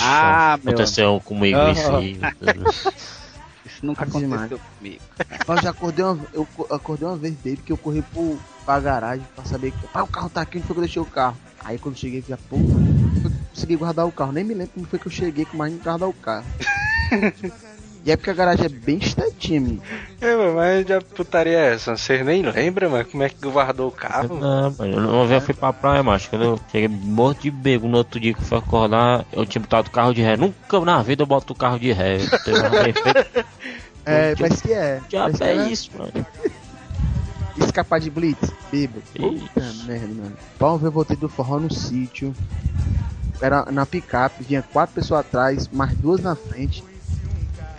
Ah, 0.00 0.58
meu. 0.62 0.74
Aconteceu 0.74 1.20
comigo 1.24 1.56
Aham. 1.58 1.72
isso 1.72 1.94
aí. 1.94 2.18
Isso 3.64 3.86
nunca 3.86 4.04
aconteceu 4.04 4.58
comigo. 4.78 5.02
Eu 5.48 5.56
já 5.58 5.70
acordei 5.70 6.04
uma, 6.04 6.26
eu 6.32 6.46
co- 6.54 6.74
acordei 6.74 7.06
uma 7.08 7.16
vez, 7.16 7.34
baby, 7.34 7.56
que 7.58 7.72
eu 7.72 7.76
corri 7.78 8.02
pro, 8.02 8.38
pra 8.64 8.80
garagem 8.80 9.26
pra 9.34 9.44
saber 9.44 9.70
que. 9.70 9.86
Pai, 9.88 10.02
o 10.02 10.06
carro 10.06 10.30
tá 10.30 10.40
aqui, 10.40 10.58
onde 10.58 10.66
foi 10.66 10.74
que 10.74 10.80
eu 10.80 10.84
deixei 10.84 11.02
o 11.02 11.06
carro? 11.06 11.36
Aí 11.64 11.78
quando 11.78 11.96
cheguei, 11.96 12.20
eu 12.20 12.22
falei, 12.22 12.40
pô, 12.48 12.56
eu 12.56 13.32
consegui 13.50 13.76
guardar 13.76 14.06
o 14.06 14.12
carro. 14.12 14.32
Nem 14.32 14.44
me 14.44 14.54
lembro 14.54 14.72
como 14.74 14.86
foi 14.86 14.98
que 14.98 15.06
eu 15.06 15.12
cheguei 15.12 15.44
com 15.44 15.56
mais 15.56 15.72
nem 15.72 15.80
guardar 15.80 16.08
o 16.08 16.12
carro. 16.12 16.44
e 18.04 18.12
é 18.12 18.16
porque 18.16 18.30
a 18.30 18.34
garagem 18.34 18.66
é 18.66 18.68
bem 18.68 18.98
estantinha, 18.98 19.60
menino. 19.60 19.82
É, 20.20 20.36
mano, 20.36 20.54
mas 20.56 20.86
já 20.86 21.00
putaria 21.00 21.58
é 21.58 21.74
essa? 21.74 21.96
Vocês 21.96 22.24
nem 22.24 22.42
lembram, 22.42 22.90
mano, 22.90 23.04
como 23.06 23.22
é 23.22 23.30
que 23.30 23.48
guardou 23.48 23.88
o 23.88 23.92
carro? 23.92 24.38
Não, 24.38 24.74
mano, 24.78 25.10
uma 25.10 25.26
vez 25.26 25.40
eu 25.40 25.46
fui 25.46 25.54
pra 25.54 25.72
praia, 25.72 26.02
macho. 26.02 26.28
Quando 26.28 26.44
eu 26.44 26.60
cheguei 26.70 26.88
morto 26.88 27.42
de 27.42 27.50
bebo 27.50 27.88
no 27.88 27.96
outro 27.96 28.20
dia 28.20 28.34
que 28.34 28.40
eu 28.40 28.44
fui 28.44 28.58
acordar, 28.58 29.24
eu 29.32 29.46
tinha 29.46 29.62
botado 29.62 29.88
o 29.88 29.92
carro 29.92 30.12
de 30.12 30.20
ré. 30.20 30.36
Nunca 30.36 30.80
na 30.80 31.02
vida 31.02 31.22
eu 31.22 31.26
boto 31.26 31.54
o 31.54 31.56
carro 31.56 31.78
de 31.78 31.92
ré. 31.92 32.18
Vez 32.18 32.28
feito. 32.98 33.44
É, 34.06 34.34
parece 34.36 34.62
que 34.62 34.72
é. 34.72 35.00
Já 35.08 35.30
que 35.30 35.42
é 35.42 35.54
né? 35.54 35.68
isso, 35.70 35.90
mano. 35.96 36.12
Escapar 37.56 38.00
de 38.00 38.10
blitz, 38.10 38.50
bêbado. 38.70 39.02
Ixi. 39.14 39.48
Puta 39.48 39.72
merda, 39.86 40.06
mano. 40.08 40.36
Vamos 40.58 40.80
ver, 40.80 40.88
eu 40.88 40.92
voltei 40.92 41.16
do 41.16 41.28
forró 41.28 41.60
no 41.60 41.72
sítio. 41.72 42.34
Era 43.40 43.70
na 43.70 43.86
picape, 43.86 44.44
vinha 44.44 44.62
quatro 44.62 44.94
pessoas 44.94 45.20
atrás, 45.20 45.68
mais 45.68 45.96
duas 45.96 46.20
na 46.20 46.34
frente. 46.34 46.84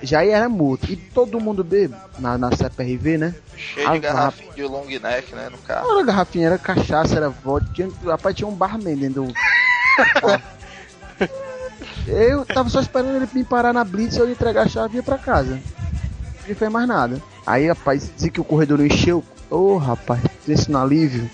Já 0.01 0.23
era 0.25 0.47
multa. 0.47 0.91
E 0.91 0.95
todo 0.95 1.39
mundo 1.39 1.63
bêbado 1.63 2.01
na, 2.19 2.37
na 2.37 2.55
CPRV, 2.55 3.17
né? 3.17 3.35
Cheio 3.55 3.91
de 3.91 3.99
garrafinha 3.99 4.53
de 4.53 4.63
long 4.63 4.85
neck, 4.85 5.33
né, 5.33 5.49
no 5.49 5.57
carro. 5.59 5.87
Não 5.87 5.97
era 5.97 6.05
garrafinha, 6.05 6.47
era 6.47 6.57
cachaça, 6.57 7.15
era 7.15 7.29
vodka. 7.29 7.73
Tinha, 7.73 7.89
rapaz, 8.05 8.35
tinha 8.35 8.47
um 8.47 8.55
barman 8.55 8.95
dentro 8.95 9.23
do. 9.23 9.33
eu 12.07 12.45
tava 12.45 12.69
só 12.69 12.79
esperando 12.79 13.15
ele 13.15 13.27
me 13.33 13.43
parar 13.43 13.73
na 13.73 13.83
blitz, 13.83 14.17
eu 14.17 14.25
ia 14.25 14.33
entregar 14.33 14.63
a 14.63 14.67
chave 14.67 14.95
e 14.95 14.97
ia 14.97 15.03
pra 15.03 15.17
casa. 15.17 15.59
Não 16.47 16.55
fez 16.55 16.71
mais 16.71 16.87
nada. 16.87 17.21
Aí, 17.45 17.67
rapaz, 17.67 18.11
disse 18.13 18.29
que 18.29 18.41
o 18.41 18.43
corredor 18.43 18.77
não 18.77 18.85
encheu. 18.85 19.23
Ô, 19.49 19.77
rapaz, 19.77 20.21
desse 20.45 20.69
no 20.71 20.77
alívio. 20.81 21.29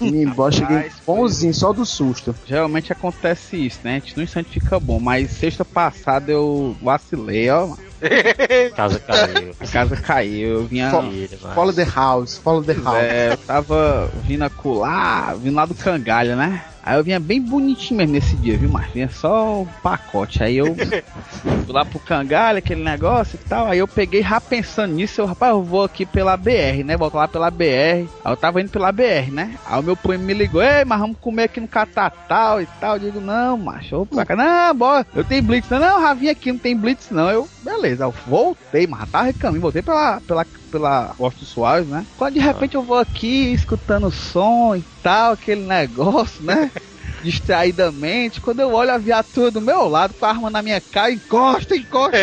Vim 0.00 0.22
embora, 0.22 0.52
cheguei 0.52 0.90
bonzinho, 1.06 1.54
só 1.54 1.72
do 1.72 1.84
susto. 1.84 2.34
Geralmente 2.46 2.92
acontece 2.92 3.56
isso, 3.56 3.80
né? 3.84 3.92
A 3.92 3.98
gente 3.98 4.16
no 4.16 4.22
instante 4.22 4.50
fica 4.60 4.78
bom, 4.78 4.98
mas 5.00 5.30
sexta 5.30 5.64
passada 5.64 6.30
eu 6.32 6.76
vacilei, 6.82 7.50
ó. 7.50 7.74
Casa 8.76 8.98
caiu. 9.00 9.54
A 9.58 9.66
casa 9.66 9.96
caiu, 9.96 10.48
eu 10.48 10.66
vinha. 10.66 10.90
Fo- 10.90 11.02
mano. 11.02 11.54
Follow 11.54 11.72
the 11.72 11.84
house, 11.84 12.36
follow 12.36 12.62
the 12.62 12.74
house. 12.74 12.96
É, 12.98 13.32
eu 13.32 13.36
tava 13.38 14.10
vindo 14.26 14.42
acular, 14.42 15.34
vindo 15.38 15.54
lá 15.54 15.64
do 15.64 15.74
Cangalha, 15.74 16.36
né? 16.36 16.62
Aí 16.86 16.96
eu 16.96 17.02
vinha 17.02 17.18
bem 17.18 17.42
bonitinho 17.42 17.98
mesmo 17.98 18.12
nesse 18.12 18.36
dia, 18.36 18.56
viu, 18.56 18.70
mas 18.70 18.86
vinha 18.92 19.08
só 19.08 19.62
o 19.62 19.68
pacote. 19.82 20.40
Aí 20.40 20.56
eu 20.56 20.76
fui 21.66 21.72
lá 21.72 21.84
pro 21.84 21.98
Cangalha, 21.98 22.58
aquele 22.58 22.84
negócio 22.84 23.34
e 23.42 23.48
tal. 23.48 23.66
Aí 23.66 23.78
eu 23.80 23.88
peguei 23.88 24.22
já 24.22 24.40
pensando 24.40 24.94
nisso, 24.94 25.20
eu, 25.20 25.26
rapaz, 25.26 25.50
eu 25.50 25.64
vou 25.64 25.82
aqui 25.82 26.06
pela 26.06 26.36
BR, 26.36 26.84
né? 26.84 26.96
Volto 26.96 27.16
lá 27.16 27.26
pela 27.26 27.50
BR. 27.50 28.06
Aí 28.24 28.32
eu 28.32 28.36
tava 28.36 28.60
indo 28.60 28.70
pela 28.70 28.92
BR, 28.92 29.32
né? 29.32 29.58
Aí 29.66 29.80
o 29.80 29.82
meu 29.82 29.96
primo 29.96 30.22
me 30.22 30.32
ligou, 30.32 30.62
ei, 30.62 30.84
mas 30.84 31.00
vamos 31.00 31.18
comer 31.18 31.44
aqui 31.44 31.58
no 31.58 31.66
Catatal 31.66 32.62
e 32.62 32.66
tal. 32.80 32.94
Eu 32.94 33.00
digo, 33.00 33.20
não, 33.20 33.58
macho, 33.58 33.92
eu 33.92 33.98
vou 33.98 34.06
pra 34.06 34.24
cá. 34.24 34.36
Não, 34.36 34.72
bora, 34.72 35.04
eu 35.12 35.24
tenho 35.24 35.42
blitz. 35.42 35.68
Não, 35.68 35.80
não, 35.80 36.00
já 36.00 36.14
vim 36.14 36.28
aqui, 36.28 36.52
não 36.52 36.58
tem 36.60 36.76
blitz, 36.76 37.10
não. 37.10 37.28
Eu, 37.28 37.48
beleza, 37.62 38.04
eu 38.04 38.14
voltei, 38.28 38.86
mas 38.86 39.00
já 39.00 39.06
tava 39.06 39.32
caminho, 39.32 39.62
voltei 39.62 39.82
pela, 39.82 40.20
pela, 40.20 40.46
pela 40.70 41.14
do 41.18 41.44
Soares, 41.44 41.88
né? 41.88 42.06
Quando 42.16 42.34
de 42.34 42.40
repente 42.40 42.76
eu 42.76 42.82
vou 42.82 42.98
aqui 42.98 43.52
escutando 43.52 44.10
som 44.10 44.74
e 44.74 44.82
tal, 45.02 45.32
aquele 45.32 45.62
negócio, 45.62 46.44
né? 46.44 46.70
Distraidamente, 47.22 48.40
quando 48.40 48.60
eu 48.60 48.72
olho 48.72 48.92
a 48.92 48.98
viatura 48.98 49.50
do 49.50 49.60
meu 49.60 49.88
lado 49.88 50.14
com 50.14 50.26
a 50.26 50.28
arma 50.28 50.50
na 50.50 50.62
minha 50.62 50.80
cara, 50.80 51.10
encosta, 51.10 51.74
encosta. 51.74 52.18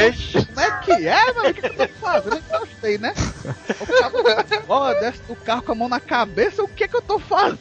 Como 0.46 0.60
é 0.60 0.80
que 0.82 0.92
é, 0.92 1.34
mano? 1.34 1.50
O 1.50 1.54
que, 1.54 1.66
eu 1.66 1.76
tô 1.76 1.88
fazendo? 2.00 2.36
Eu 2.36 2.60
gostei, 2.60 2.98
né? 2.98 3.14
O 4.68 4.72
ó, 4.72 4.94
desce 4.94 5.22
do 5.24 5.36
carro 5.36 5.64
com 5.64 5.72
a 5.72 5.76
mão 5.76 5.90
na 5.90 6.00
cabeça, 6.00 6.64
o 6.64 6.68
que 6.68 6.88
que 6.88 6.96
eu 6.96 7.02
tô 7.02 7.20
fazendo? 7.20 7.58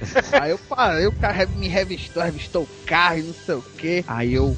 Aí 0.40 0.50
eu 0.50 0.58
parei, 0.58 1.06
o 1.06 1.12
cara 1.12 1.46
me 1.46 1.68
revistou, 1.68 2.22
revistou 2.22 2.64
o 2.64 2.86
carro 2.86 3.18
e 3.18 3.22
não 3.22 3.34
sei 3.34 3.54
o 3.54 3.62
que. 3.62 4.04
Aí 4.06 4.34
eu. 4.34 4.56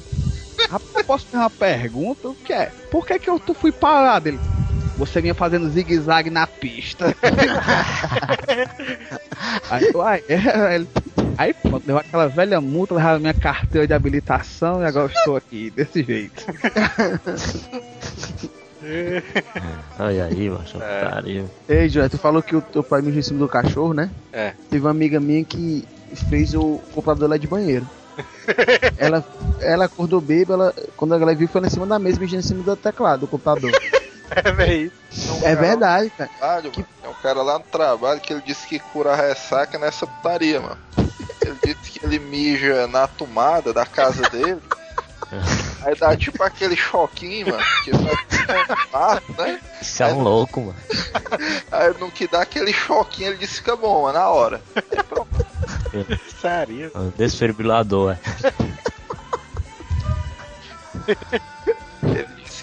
Rapaz, 0.71 1.07
posso 1.07 1.27
fazer 1.27 1.37
uma 1.37 1.51
pergunta? 1.51 2.29
O 2.29 2.35
que 2.35 2.53
é? 2.53 2.73
Por 2.91 3.07
que 3.07 3.19
que 3.19 3.29
eu 3.29 3.41
fui 3.55 3.73
parado? 3.73 4.29
Ele. 4.29 4.56
Você 4.97 5.21
vinha 5.21 5.35
fazendo 5.35 5.69
zigue-zague 5.69 6.31
na 6.31 6.47
pista. 6.47 7.15
aí 9.71 9.91
eu, 9.93 10.01
ai, 10.03 10.23
é, 10.29 10.75
ele- 10.77 10.89
aí 11.37 11.53
pronto, 11.55 11.87
deu 11.87 11.99
aquela 11.99 12.27
velha 12.29 12.61
multa, 12.61 12.95
levava 12.95 13.19
minha 13.19 13.35
carteira 13.35 13.87
de 13.87 13.93
habilitação 13.93 14.83
e 14.83 14.87
agora 14.87 15.05
eu 15.07 15.11
estou 15.19 15.37
aqui, 15.37 15.71
desse 15.71 16.03
jeito. 16.03 16.45
Olha 19.99 20.25
aí, 20.27 20.49
macho. 20.51 20.73
Putaria. 20.79 21.45
Ei, 21.69 21.89
Joé, 21.89 22.09
tu 22.09 22.19
falou 22.19 22.43
que 22.43 22.55
o 22.57 22.61
teu 22.61 22.83
pai 22.83 23.03
mijou 23.03 23.19
em 23.21 23.23
cima 23.23 23.39
do 23.41 23.49
cachorro, 23.49 23.93
né? 23.93 24.11
É. 24.33 24.53
Teve 24.71 24.85
uma 24.85 24.91
amiga 24.91 25.19
minha 25.21 25.45
que 25.45 25.85
fez 26.29 26.55
o 26.55 26.81
computador 26.95 27.29
lá 27.29 27.37
de 27.37 27.47
banheiro. 27.47 27.87
ela, 28.97 29.23
ela 29.61 29.85
acordou 29.87 30.21
bêbada, 30.21 30.55
ela, 30.65 30.75
quando 30.97 31.15
ela 31.15 31.35
viu, 31.35 31.49
foi 31.49 31.61
lá 31.61 31.67
em 31.67 31.71
cima 31.71 31.87
da 31.87 31.99
mesa, 31.99 32.19
mijando 32.19 32.41
em 32.45 32.47
cima 32.47 32.63
do 32.63 32.77
teclado 32.77 33.21
do 33.21 33.27
computador. 33.27 33.71
É, 34.31 34.53
véi. 34.53 34.93
é 35.43 35.55
verdade, 35.55 36.11
cara. 36.11 36.31
Trabalho, 36.39 36.73
mano. 36.77 36.89
É 37.03 37.09
um 37.09 37.15
cara 37.15 37.43
lá 37.43 37.59
no 37.59 37.65
trabalho 37.65 38.21
que 38.21 38.33
ele 38.33 38.43
disse 38.43 38.67
que 38.67 38.79
cura 38.79 39.13
a 39.13 39.17
ressaca 39.17 39.79
nessa 39.79 40.07
putaria, 40.07 40.61
mano. 40.61 40.79
Ele 41.41 41.57
disse 41.63 41.91
que 41.93 42.05
ele 42.05 42.19
mija 42.19 42.87
na 42.87 43.07
tomada 43.07 43.73
da 43.73 43.87
casa 43.87 44.29
dele. 44.31 44.61
Aí 45.85 45.95
dá 45.95 46.17
tipo 46.17 46.43
aquele 46.43 46.77
choquinho, 46.77 47.49
mano. 47.49 47.65
Que 47.85 47.93
vai 47.93 49.23
né? 49.39 49.61
Isso 49.81 50.03
é 50.03 50.13
um 50.13 50.23
louco, 50.23 50.61
mano. 50.61 50.77
Aí 51.71 51.95
no 51.99 52.11
que 52.11 52.27
dá 52.27 52.43
aquele 52.43 52.73
choquinho, 52.73 53.31
ele 53.31 53.39
disse 53.39 53.55
que 53.55 53.59
fica 53.61 53.77
bom, 53.77 54.03
mano, 54.03 54.19
na 54.19 54.29
hora. 54.29 54.61
Um 56.95 57.11
Desfibrilador, 57.11 58.13
é. 58.13 58.19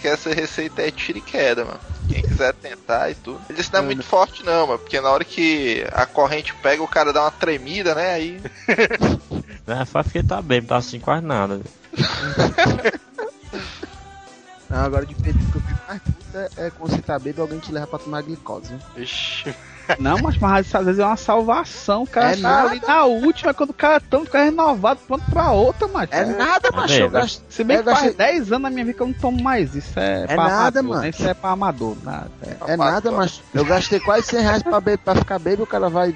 Que 0.03 0.09
essa 0.09 0.33
receita 0.33 0.81
é 0.81 0.91
tiro 0.91 1.19
e 1.19 1.21
queda, 1.21 1.63
mano. 1.63 1.79
Quem 2.09 2.21
quiser 2.21 2.53
tentar 2.55 3.09
e 3.09 3.15
tudo. 3.15 3.39
Ele 3.47 3.57
disse 3.57 3.71
não 3.71 3.79
é 3.79 3.83
muito 3.83 4.03
forte 4.03 4.43
não, 4.43 4.67
mas 4.67 4.81
porque 4.81 4.99
na 4.99 5.09
hora 5.09 5.23
que 5.23 5.87
a 5.93 6.05
corrente 6.05 6.53
pega, 6.55 6.83
o 6.83 6.87
cara 6.89 7.13
dá 7.13 7.21
uma 7.21 7.31
tremida, 7.31 7.95
né? 7.95 8.11
Aí. 8.11 8.41
Não 9.65 9.81
é 9.81 9.85
fácil 9.85 10.11
porque 10.11 10.27
tá 10.27 10.41
bem, 10.41 10.59
não 10.59 10.67
tá 10.67 10.75
assim 10.75 10.99
quase 10.99 11.25
nada. 11.25 11.61
Não, 14.69 14.79
agora 14.79 15.05
de 15.05 15.15
peito 15.15 15.39
que 15.39 15.55
eu 15.55 15.61
fico 15.61 15.79
mais 15.87 16.01
puto 16.01 16.37
é, 16.37 16.49
é 16.57 16.69
quando 16.71 16.91
você 16.91 17.01
tá 17.01 17.17
bêbado 17.17 17.43
alguém 17.43 17.59
te 17.59 17.71
leva 17.71 17.87
pra 17.87 17.99
tomar 17.99 18.23
glicose. 18.23 18.73
né? 18.73 18.79
Ixi. 18.97 19.55
Não, 19.99 20.17
mas, 20.19 20.37
mas 20.37 20.73
às 20.75 20.85
vezes 20.85 20.99
é 20.99 21.05
uma 21.05 21.17
salvação. 21.17 22.03
O 22.03 22.07
cara 22.07 22.31
É 22.31 22.35
tá 22.35 22.41
nada. 22.41 22.69
ali 22.69 22.81
na 22.87 23.03
última, 23.05 23.53
quando 23.53 23.71
o 23.71 23.73
cara 23.73 23.99
tá 23.99 24.19
fica 24.19 24.43
renovado, 24.43 24.99
pronto 25.07 25.23
pra 25.29 25.51
outra, 25.51 25.87
mas. 25.87 26.09
É 26.11 26.25
nada, 26.25 26.71
macho. 26.71 27.09
Gasto, 27.09 27.41
Se 27.49 27.63
bem 27.63 27.77
que 27.77 27.83
faz 27.83 27.95
gastei- 27.97 28.13
10 28.13 28.51
anos 28.51 28.61
na 28.63 28.69
minha 28.69 28.85
vida 28.85 28.95
que 28.97 29.03
eu 29.03 29.07
não 29.07 29.13
tomo 29.13 29.41
mais. 29.43 29.75
Isso 29.75 29.99
é, 29.99 30.23
É 30.23 30.27
pra 30.27 30.35
nada, 30.35 30.79
amador, 30.79 30.83
mano. 30.83 31.01
né? 31.01 31.09
Isso 31.09 31.27
é 31.27 31.33
pra 31.33 31.49
amador. 31.51 31.97
Nada. 32.03 32.31
É. 32.67 32.73
É 32.73 32.77
nada, 32.77 33.11
mas 33.11 33.41
eu 33.53 33.65
gastei 33.65 33.99
quase 33.99 34.27
100 34.27 34.41
reais 34.41 34.63
pra, 34.63 34.79
be- 34.79 34.97
pra 34.97 35.15
ficar 35.15 35.39
bêbado, 35.39 35.63
o 35.63 35.67
cara 35.67 35.89
vai. 35.89 36.13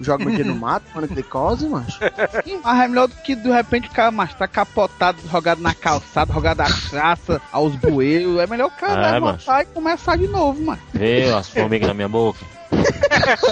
Joga 0.00 0.24
dinheiro 0.24 0.48
no 0.50 0.56
mato, 0.56 0.84
mano, 0.94 1.06
glicose, 1.08 1.68
macho. 1.68 1.98
Sim, 2.44 2.60
mas 2.62 2.80
é 2.80 2.88
melhor 2.88 3.08
do 3.08 3.14
que 3.16 3.34
de 3.34 3.50
repente 3.50 3.88
o 3.88 3.92
cara 3.92 4.10
mas 4.10 4.34
tá 4.34 4.46
capotado, 4.46 5.18
jogado 5.30 5.60
na 5.60 5.74
calçada, 5.74 6.32
jogado 6.32 6.60
a 6.60 6.66
traça, 6.90 7.40
aos 7.50 7.74
bueiros. 7.76 8.38
É 8.38 8.46
melhor 8.46 8.66
o 8.66 8.70
cara 8.70 9.08
É, 9.08 9.12
levantar 9.12 9.62
e 9.62 9.66
começar 9.66 10.16
de 10.16 10.28
novo, 10.28 10.62
mano. 10.62 10.80
Vê 10.92 11.32
as 11.32 11.48
formigas 11.48 11.88
na 11.88 11.94
minha 11.94 12.08
boca. 12.08 12.44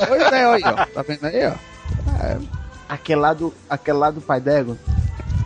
Pois 0.09 0.32
é, 0.32 0.47
olha 0.47 0.66
aí, 0.68 0.74
ó. 0.74 0.86
Tá 0.86 1.03
vendo 1.03 1.24
aí, 1.24 1.47
ó? 1.47 1.55
Aquele 2.88 3.20
lá 3.20 3.32
do, 3.32 3.55
aquele 3.68 3.99
lá 3.99 4.11
do 4.11 4.20
pai 4.20 4.40
d'égua, 4.40 4.76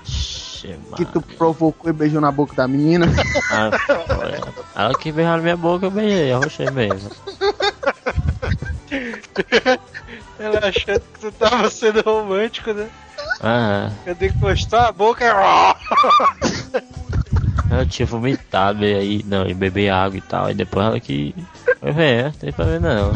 Ixi, 0.05 0.69
que 0.97 1.05
mano. 1.05 1.13
tu 1.13 1.21
provocou 1.37 1.89
e 1.89 1.93
beijou 1.93 2.21
na 2.21 2.33
boca 2.33 2.55
da 2.55 2.67
menina. 2.67 3.07
Ah, 3.51 3.71
olha. 4.19 4.41
Ela 4.75 4.95
que 4.95 5.13
beijou 5.13 5.37
na 5.37 5.43
minha 5.43 5.57
boca, 5.57 5.87
eu 5.87 5.91
beijei, 5.91 6.33
arrochei 6.33 6.71
mesmo. 6.71 7.11
Ela 10.39 10.69
achando 10.69 11.01
que 11.01 11.21
tu 11.21 11.33
tava 11.33 11.71
sendo 11.71 12.01
romântico, 12.03 12.73
né? 12.73 12.89
Ah, 13.41 13.91
Quando 14.05 14.23
encostou 14.23 14.79
a 14.79 14.93
boca. 14.93 15.25
eu 17.71 17.87
tinha 17.89 18.07
vomitado 18.07 18.85
e 18.85 18.95
aí, 18.95 19.25
não, 19.27 19.47
e 19.47 19.55
beber 19.55 19.91
água 19.91 20.19
e 20.19 20.21
tal. 20.21 20.51
E 20.51 20.55
depois 20.55 20.87
ela 20.87 21.01
que. 21.01 21.35
Foi 21.81 21.93
ver, 21.93 22.25
não 22.25 22.33
tem 22.33 22.53
pra 22.53 22.65
ver 22.65 22.81
não. 22.81 23.11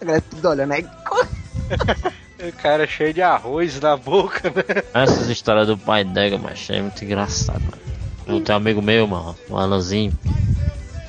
A 0.00 0.04
galera 0.04 0.24
tudo 0.30 0.48
olhando 0.48 0.72
aí. 0.72 0.86
O 2.42 2.52
cara 2.60 2.88
cheio 2.88 3.14
de 3.14 3.22
arroz 3.22 3.78
na 3.80 3.96
boca, 3.96 4.50
né? 4.50 4.82
Essas 4.92 5.28
histórias 5.28 5.68
do 5.68 5.78
pai 5.78 6.02
dega, 6.02 6.36
mas 6.36 6.68
é 6.70 6.82
muito 6.82 7.04
engraçado, 7.04 7.60
mano. 7.60 7.78
Eu 8.26 8.40
tenho 8.40 8.58
um 8.58 8.60
amigo 8.60 8.82
meu, 8.82 9.06
mano, 9.06 9.36
o 9.48 9.56
Alanzinho. 9.56 10.12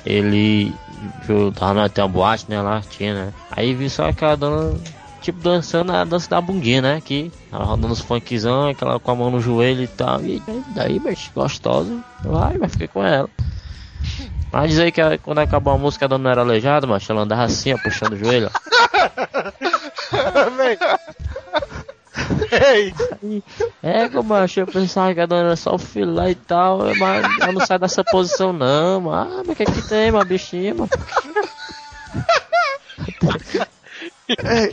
Ele 0.06 0.72
viu, 1.26 1.50
tava 1.50 1.74
na 1.74 1.88
tem 1.88 2.04
uma 2.04 2.08
boate, 2.10 2.46
né, 2.48 2.62
lá, 2.62 2.82
tinha, 2.88 3.14
né? 3.14 3.32
Aí 3.56 3.74
viu 3.74 3.88
só 3.88 4.08
aquela 4.08 4.36
dona, 4.36 4.78
tipo, 5.20 5.38
dançando 5.40 5.92
a 5.92 6.04
dança 6.04 6.28
da 6.28 6.40
bundinha, 6.40 6.82
né? 6.82 7.00
Que 7.00 7.30
ela 7.52 7.64
rodando 7.64 7.92
os 7.92 8.00
funkzão, 8.00 8.68
aquela 8.68 8.98
com 8.98 9.10
a 9.10 9.14
mão 9.14 9.30
no 9.30 9.40
joelho 9.40 9.82
e 9.82 9.88
tal. 9.88 10.20
E 10.24 10.42
daí, 10.68 10.98
bicho, 10.98 11.30
gostosa. 11.34 11.96
Vai, 12.22 12.58
vai 12.58 12.68
ficar 12.68 12.88
com 12.88 13.04
ela. 13.04 13.28
Mas 14.52 14.70
diz 14.70 14.78
aí 14.80 14.92
que 14.92 15.00
ela- 15.00 15.18
quando 15.18 15.38
acabou 15.38 15.72
a 15.74 15.78
música 15.78 16.04
a 16.04 16.08
dona 16.08 16.24
não 16.24 16.30
era 16.30 16.40
aleijada, 16.42 16.86
mas 16.86 17.08
ela 17.08 17.22
andava 17.22 17.42
assim, 17.44 17.72
ó, 17.72 17.78
puxando 17.78 18.12
o 18.12 18.16
joelho. 18.18 18.50
Ei, 22.50 22.94
É, 23.82 24.08
como 24.08 24.28
macho, 24.28 24.60
eu 24.60 24.66
pensava 24.66 25.12
que 25.14 25.20
a 25.20 25.26
dona 25.26 25.42
era 25.46 25.56
só 25.56 25.74
o 25.74 25.78
filé 25.78 26.30
e 26.30 26.34
tal, 26.34 26.78
mas 26.98 27.24
ela 27.40 27.52
não 27.52 27.66
sai 27.66 27.78
dessa 27.78 28.04
posição 28.04 28.52
não, 28.52 29.00
mano. 29.00 29.32
Ah, 29.40 29.42
mas 29.44 29.48
o 29.48 29.54
que 29.56 29.64
que 29.64 29.82
tem, 29.88 30.10
uma 30.10 30.24
bichinha, 30.24 30.74
mano? 30.74 30.88
É, 34.28 34.72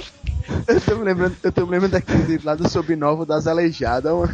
eu 0.67 0.81
tô 0.81 0.95
me 0.95 1.03
lembrando, 1.03 1.37
eu 1.43 1.51
tô 1.51 1.65
me 1.65 1.71
lembrando 1.71 1.91
daquele 1.91 2.23
vídeo 2.23 2.45
lá 2.45 2.55
do 2.55 2.69
Sobnova 2.69 3.25
das 3.25 3.47
Aleijadas, 3.47 4.11
mano. 4.11 4.33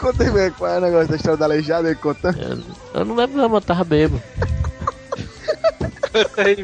Conta 0.00 0.24
aí, 0.24 0.50
qual 0.52 0.70
é 0.70 0.78
o 0.78 0.80
negócio 0.80 1.08
da 1.08 1.16
história 1.16 1.36
da 1.36 1.44
aleijada 1.46 1.88
aí, 1.88 1.94
conta. 1.94 2.34
Eu, 2.38 3.00
eu 3.00 3.04
não 3.04 3.14
lembro 3.14 3.36
não, 3.36 3.48
mas 3.48 3.62
eu 3.62 3.66
tava 3.66 3.84
bebo. 3.84 4.20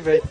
Velho. 0.00 0.22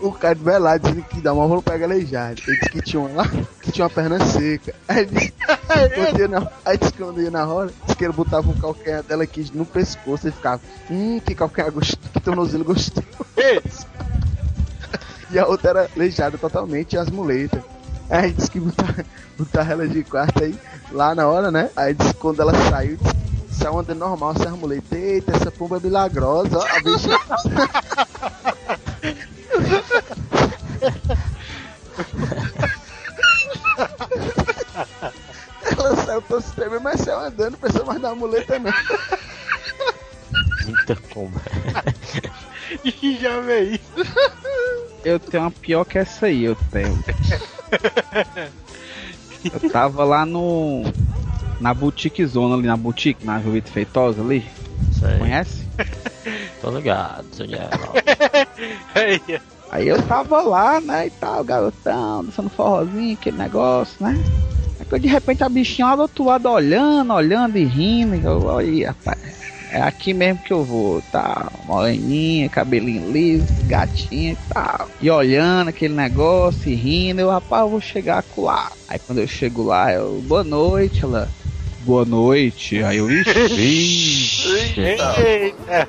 O 0.00 0.12
cara 0.12 0.34
vai 0.34 0.58
lá 0.58 0.76
dizendo 0.76 1.02
que 1.02 1.20
dá 1.20 1.32
uma 1.32 1.46
rola 1.46 1.62
pega 1.62 1.84
aleijado. 1.84 2.40
Ele 2.46 2.56
disse 2.56 2.70
que 2.70 2.82
tinha 2.82 3.00
uma 3.00 3.22
lá, 3.22 3.28
que 3.62 3.72
tinha 3.72 3.84
uma 3.84 3.90
perna 3.90 4.24
seca. 4.24 4.74
Aí 4.88 5.06
disse, 5.06 5.32
na, 6.28 6.50
aí 6.64 6.78
disse 6.78 6.92
que 6.92 7.02
quando 7.02 7.20
ia 7.20 7.30
na 7.30 7.44
roda, 7.44 7.72
disse 7.84 7.96
que 7.96 8.04
ele 8.04 8.12
botava 8.12 8.48
um 8.50 8.54
calcanhar 8.54 9.02
dela 9.02 9.24
aqui 9.24 9.50
no 9.54 9.64
pescoço 9.66 10.28
e 10.28 10.32
ficava, 10.32 10.60
hum, 10.90 11.20
que 11.20 11.34
calcanhar 11.34 11.72
gostoso, 11.72 12.10
que 12.12 12.20
tornozelo 12.20 12.64
gostoso. 12.64 13.06
E 15.30 15.38
a 15.38 15.46
outra 15.46 15.70
era 15.70 15.90
aleijada 15.94 16.36
totalmente, 16.36 16.96
as 16.96 17.08
muletas. 17.08 17.62
Aí 18.10 18.32
disse 18.32 18.50
que 18.50 18.60
botava, 18.60 19.04
botava 19.38 19.72
ela 19.72 19.88
de 19.88 20.04
quarto 20.04 20.44
aí, 20.44 20.54
lá 20.90 21.14
na 21.14 21.26
hora, 21.26 21.50
né? 21.50 21.70
Aí 21.74 21.94
disse 21.94 22.12
que 22.12 22.20
quando 22.20 22.40
ela 22.40 22.52
saiu, 22.68 22.98
disse, 22.98 23.14
saiu 23.52 23.78
andando 23.78 23.98
normal, 23.98 24.34
sem 24.36 24.46
as 24.46 24.52
muletas. 24.58 24.92
Eita, 24.98 25.36
essa 25.36 25.50
pomba 25.50 25.76
é 25.76 25.80
milagrosa, 25.80 26.58
ó, 26.58 26.64
a 26.64 26.80
bichinha. 26.80 27.18
Ela 35.78 35.96
saiu 35.96 36.22
todo 36.22 36.42
tremendo, 36.54 36.82
mas 36.82 37.00
saiu 37.00 37.18
andando, 37.20 37.52
não 37.52 37.58
precisa 37.58 37.84
mais 37.84 38.00
dar 38.00 38.14
muleta 38.14 38.58
não. 38.58 38.72
Muita 40.66 40.96
como. 41.12 41.32
Já 43.20 43.40
veio. 43.40 43.78
Eu 45.04 45.18
tenho 45.18 45.42
uma 45.42 45.50
pior 45.50 45.84
que 45.84 45.98
essa 45.98 46.26
aí, 46.26 46.44
eu 46.44 46.56
tenho. 46.70 47.04
Eu 49.44 49.70
tava 49.70 50.04
lá 50.04 50.24
no. 50.24 50.84
Na 51.62 51.72
boutique 51.72 52.26
zona 52.26 52.56
ali, 52.56 52.66
na 52.66 52.76
boutique, 52.76 53.24
na 53.24 53.40
Jovita 53.40 53.70
Feitosa 53.70 54.20
ali. 54.20 54.44
Isso 54.90 55.06
aí. 55.06 55.18
Conhece? 55.18 55.64
Tô 56.60 56.70
ligado. 56.70 57.26
Ei, 58.96 59.38
Aí 59.70 59.88
eu 59.88 60.02
tava 60.02 60.42
lá, 60.42 60.80
né, 60.82 61.06
e 61.06 61.10
tal, 61.10 61.42
garotão, 61.42 62.24
dançando 62.24 62.50
forrozinho, 62.50 63.14
aquele 63.14 63.38
negócio, 63.38 64.04
né? 64.04 64.22
Aí 64.78 64.84
quando 64.84 65.00
de 65.00 65.08
repente 65.08 65.42
a 65.42 65.48
bichinha 65.48 65.86
lá 65.86 65.96
do 65.96 66.02
outro 66.02 66.24
lado 66.24 66.50
olhando, 66.50 67.14
olhando 67.14 67.56
e 67.56 67.64
rindo, 67.64 68.14
e 68.14 68.22
eu, 68.22 68.44
olha, 68.44 68.88
rapaz, 68.88 69.18
é 69.70 69.80
aqui 69.80 70.12
mesmo 70.12 70.42
que 70.42 70.52
eu 70.52 70.62
vou, 70.62 71.00
tá? 71.10 71.50
Moreninha, 71.64 72.50
cabelinho 72.50 73.10
liso, 73.10 73.46
gatinha 73.66 74.32
e 74.32 74.38
tal. 74.52 74.90
E 75.00 75.10
olhando 75.10 75.68
aquele 75.68 75.94
negócio 75.94 76.70
e 76.70 76.74
rindo, 76.74 77.22
eu, 77.22 77.30
rapaz, 77.30 77.62
eu 77.62 77.70
vou 77.70 77.80
chegar 77.80 78.22
lá. 78.36 78.70
Aí 78.88 78.98
quando 78.98 79.20
eu 79.20 79.26
chego 79.26 79.62
lá, 79.62 79.90
eu, 79.90 80.20
boa 80.26 80.44
noite, 80.44 81.02
ela. 81.02 81.30
Boa 81.84 82.04
noite. 82.04 82.82
Aí 82.82 82.98
eu, 82.98 83.10
ixi, 83.10 84.80
Eita. 84.80 85.88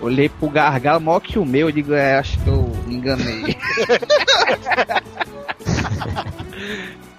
olhei 0.00 0.28
pro 0.28 0.48
gargalo 0.48 1.00
maior 1.00 1.20
que 1.20 1.38
o 1.38 1.44
meu, 1.44 1.68
eu 1.68 1.72
digo, 1.72 1.92
é, 1.92 2.18
acho 2.18 2.38
que 2.38 2.48
eu 2.48 2.70
me 2.86 2.94
enganei. 2.96 3.56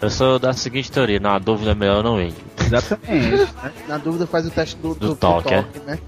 Eu 0.01 0.09
sou 0.09 0.37
da 0.39 0.53
seguinte 0.53 0.91
teoria, 0.91 1.19
na 1.19 1.39
dúvida 1.39 1.71
é 1.71 1.75
melhor 1.75 2.03
não 2.03 2.21
ir. 2.21 2.33
Exatamente. 2.65 3.53
Na 3.87 3.97
dúvida 3.97 4.27
faz 4.27 4.45
o 4.45 4.51
teste 4.51 4.75
do, 4.77 4.95
Do 4.95 5.15
toque, 5.15 5.53
é? 5.53 5.65
né? 5.85 5.99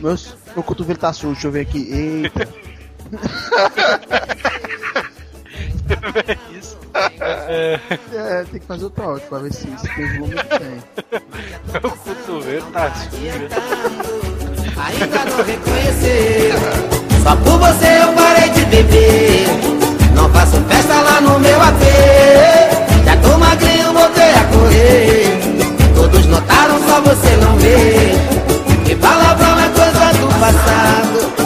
Meu, 0.00 0.14
meu 0.54 0.62
cotovelo 0.62 0.98
tá 0.98 1.12
sujo, 1.12 1.32
deixa 1.34 1.46
eu 1.48 1.52
ver 1.52 1.60
aqui. 1.60 1.88
Eita. 1.92 2.48
Isso. 6.58 6.76
É, 7.20 8.44
tem 8.50 8.60
que 8.60 8.66
fazer 8.66 8.84
o 8.86 8.90
toque 8.90 9.26
pra 9.28 9.38
ver 9.38 9.52
se, 9.52 9.68
se 9.78 9.94
tem 9.94 10.18
volume 10.18 10.34
que 10.34 10.58
tem. 10.58 10.82
O 11.76 11.90
cotovelo 11.90 12.70
tá 12.72 12.92
sujo. 12.94 13.48
Ainda 14.76 15.24
não 15.24 15.44
reconheceu. 15.44 16.58
Só 17.22 17.36
por 17.36 17.58
você 17.58 18.02
eu 18.02 18.12
parei 18.14 18.48
de 18.50 18.64
beber. 18.66 19.46
Não 20.14 20.30
faço 20.30 20.56
festa 20.62 21.00
lá 21.00 21.20
no 21.20 21.38
meu 21.38 21.60
AP. 21.60 21.82
Já 23.04 23.16
tô 23.18 23.38
magrinho, 23.38 23.92
voltei 23.92 24.30
a 24.30 24.44
correr. 24.44 25.38
Todos 25.94 26.26
notaram, 26.26 26.78
só 26.88 27.00
você 27.00 27.36
não 27.36 27.56
vê. 27.56 28.12
Que 28.84 28.94
palavrão 28.96 29.58
é 29.60 29.68
coisa 29.68 30.12
do 30.18 30.28
passado. 30.40 31.45